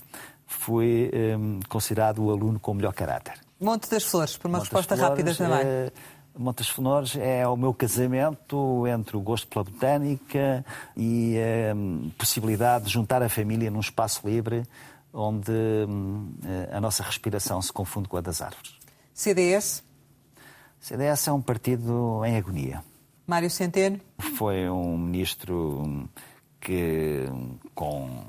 fui 0.47 1.11
hum, 1.13 1.59
considerado 1.67 2.23
o 2.23 2.31
aluno 2.31 2.59
com 2.59 2.71
o 2.71 2.75
melhor 2.75 2.93
caráter. 2.93 3.33
Monte 3.59 3.89
das 3.89 4.03
Flores, 4.03 4.37
por 4.37 4.47
uma 4.47 4.59
resposta 4.59 4.95
Flores, 4.95 5.09
rápida 5.09 5.35
também. 5.35 5.65
eh, 5.65 5.91
Montes 6.37 6.67
Flores 6.67 7.15
é 7.15 7.47
o 7.47 7.55
meu 7.55 7.73
casamento 7.73 8.85
entre 8.87 9.15
o 9.15 9.21
gosto 9.21 9.47
pela 9.47 9.63
botânica 9.63 10.65
e 10.95 11.37
a 11.39 12.17
possibilidade 12.17 12.85
de 12.85 12.91
juntar 12.91 13.23
a 13.23 13.29
família 13.29 13.71
num 13.71 13.79
espaço 13.79 14.27
livre 14.27 14.63
onde 15.13 15.51
hum, 15.87 16.33
eh, 16.43 16.69
a 16.73 16.81
nossa 16.81 17.01
respiração 17.01 17.61
se 17.61 17.71
confunde 17.71 18.09
com 18.09 18.17
a 18.17 18.21
das 18.21 18.41
árvores. 18.41 18.75
CDS, 19.13 19.81
O 20.85 20.87
CDS 20.87 21.27
é 21.27 21.31
um 21.31 21.41
partido 21.41 22.23
em 22.25 22.37
agonia. 22.37 22.83
Mário 23.25 23.49
Centeno, 23.49 23.99
Foi 24.37 24.69
um 24.69 24.95
ministro 24.95 26.07
que, 26.61 27.25
com 27.73 28.23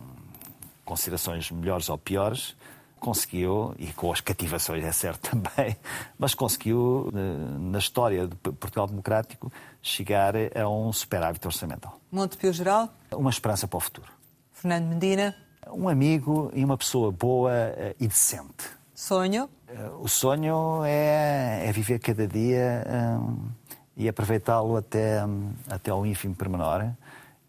considerações 0.83 1.51
melhores 1.51 1.91
ou 1.91 1.99
piores, 1.99 2.57
conseguiu, 2.99 3.75
e 3.79 3.89
com 3.89 4.11
as 4.11 4.23
cativações 4.23 4.83
é 4.83 4.91
certo 4.91 5.33
também, 5.33 5.77
mas 6.19 6.33
conseguiu, 6.33 7.13
eh, 7.15 7.59
na 7.59 7.79
história 7.79 8.27
de 8.27 8.35
Portugal 8.37 8.87
Democrático, 8.87 9.53
chegar 9.83 10.33
a 10.59 10.67
um 10.67 10.91
superávit 10.95 11.47
orçamental. 11.47 12.01
Monte 12.11 12.39
Pio 12.39 12.55
Geral, 12.55 12.89
Uma 13.13 13.29
esperança 13.29 13.69
para 13.69 13.77
o 13.77 13.81
futuro. 13.81 14.11
Fernando 14.55 14.87
Medina, 14.87 15.37
Um 15.71 15.91
amigo 15.91 16.51
e 16.55 16.65
uma 16.65 16.79
pessoa 16.79 17.13
boa 17.13 17.53
eh, 17.53 17.95
e 18.01 18.09
decente. 18.09 18.76
Sonho, 18.97 19.51
Eh, 19.69 19.91
O 20.01 20.09
sonho 20.09 20.83
é, 20.85 21.67
é 21.69 21.73
viver 21.73 21.99
cada 21.99 22.27
dia 22.27 22.83
hum, 23.21 23.51
e 23.95 24.09
aproveitá-lo 24.09 24.75
até, 24.77 25.23
hum, 25.25 25.53
até 25.69 25.91
ao 25.91 26.07
ínfimo 26.07 26.35
pormenor 26.35 26.93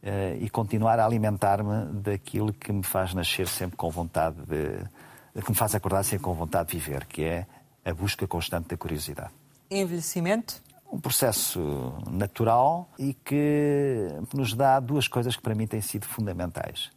eh, 0.03 0.37
e 0.41 0.49
continuar 0.49 0.99
a 0.99 1.05
alimentar-me 1.05 1.85
daquilo 2.01 2.51
que 2.51 2.71
me 2.73 2.83
faz 2.83 3.13
nascer 3.13 3.47
sempre 3.47 3.77
com 3.77 3.89
vontade 3.89 4.35
de. 4.45 5.41
que 5.41 5.49
me 5.49 5.55
faz 5.55 5.73
acordar 5.73 6.03
sempre 6.03 6.25
com 6.25 6.33
vontade 6.33 6.69
de 6.71 6.77
viver, 6.77 7.05
que 7.05 7.23
é 7.23 7.47
a 7.85 7.93
busca 7.93 8.27
constante 8.27 8.67
da 8.67 8.75
curiosidade. 8.77 9.31
envelhecimento, 9.71 10.61
Um 10.91 10.99
processo 10.99 11.93
natural 12.11 12.89
e 12.99 13.13
que 13.13 14.07
nos 14.33 14.53
dá 14.53 14.79
duas 14.81 15.07
coisas 15.07 15.35
que 15.37 15.41
para 15.41 15.55
mim 15.55 15.65
têm 15.67 15.81
sido 15.81 16.05
fundamentais. 16.05 16.91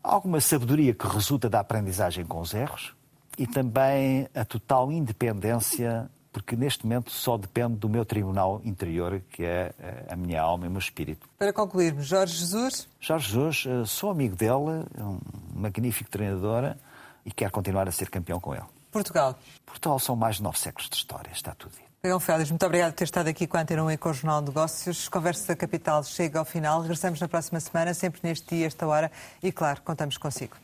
Alguma 0.00 0.40
sabedoria 0.40 0.94
que 0.94 1.06
resulta 1.08 1.48
da 1.48 1.58
aprendizagem 1.58 2.24
com 2.24 2.40
os 2.40 2.54
erros 2.54 2.94
e 3.38 3.46
também 3.46 4.28
a 4.34 4.44
total 4.44 4.90
independência, 4.92 6.08
porque 6.32 6.56
neste 6.56 6.84
momento 6.84 7.10
só 7.10 7.36
depende 7.36 7.76
do 7.76 7.88
meu 7.88 8.04
tribunal 8.04 8.60
interior, 8.64 9.20
que 9.30 9.44
é 9.44 9.72
eh, 9.78 10.06
a 10.10 10.16
minha 10.16 10.40
alma 10.40 10.64
e 10.64 10.68
o 10.68 10.70
meu 10.70 10.78
espírito. 10.78 11.28
Para 11.38 11.52
concluirmos, 11.52 12.06
Jorge 12.06 12.36
Jesus, 12.36 12.88
Jorge 13.00 13.28
Jesus, 13.28 13.64
eh, 13.66 13.86
sou 13.86 14.10
amigo 14.10 14.36
dele, 14.36 14.84
é 14.98 15.02
um 15.02 15.20
magnífico 15.54 16.10
treinador 16.10 16.74
e 17.24 17.30
quero 17.30 17.52
continuar 17.52 17.88
a 17.88 17.92
ser 17.92 18.10
campeão 18.10 18.40
com 18.40 18.54
ele. 18.54 18.64
Portugal. 18.90 19.36
Portugal 19.66 19.98
são 19.98 20.14
mais 20.14 20.36
de 20.36 20.42
nove 20.42 20.58
séculos 20.58 20.88
de 20.88 20.96
história, 20.96 21.30
está 21.32 21.54
tudo 21.54 21.72
dito. 21.72 21.84
Pegão 22.04 22.20
Félix, 22.20 22.50
muito 22.50 22.66
obrigado 22.66 22.92
por 22.92 22.98
ter 22.98 23.04
estado 23.04 23.28
aqui 23.28 23.46
com 23.46 23.56
a 23.56 23.62
Antena 23.62 23.82
1 23.82 23.92
e 23.92 23.96
com 23.96 24.10
o 24.10 24.12
Jornal 24.12 24.42
de 24.42 24.48
Negócios. 24.48 25.08
Conversa 25.08 25.48
da 25.48 25.56
Capital 25.56 26.04
chega 26.04 26.38
ao 26.38 26.44
final. 26.44 26.82
Regressamos 26.82 27.18
na 27.18 27.26
próxima 27.26 27.58
semana, 27.60 27.94
sempre 27.94 28.20
neste 28.22 28.54
dia, 28.54 28.66
esta 28.66 28.86
hora. 28.86 29.10
E, 29.42 29.50
claro, 29.50 29.80
contamos 29.80 30.18
consigo. 30.18 30.54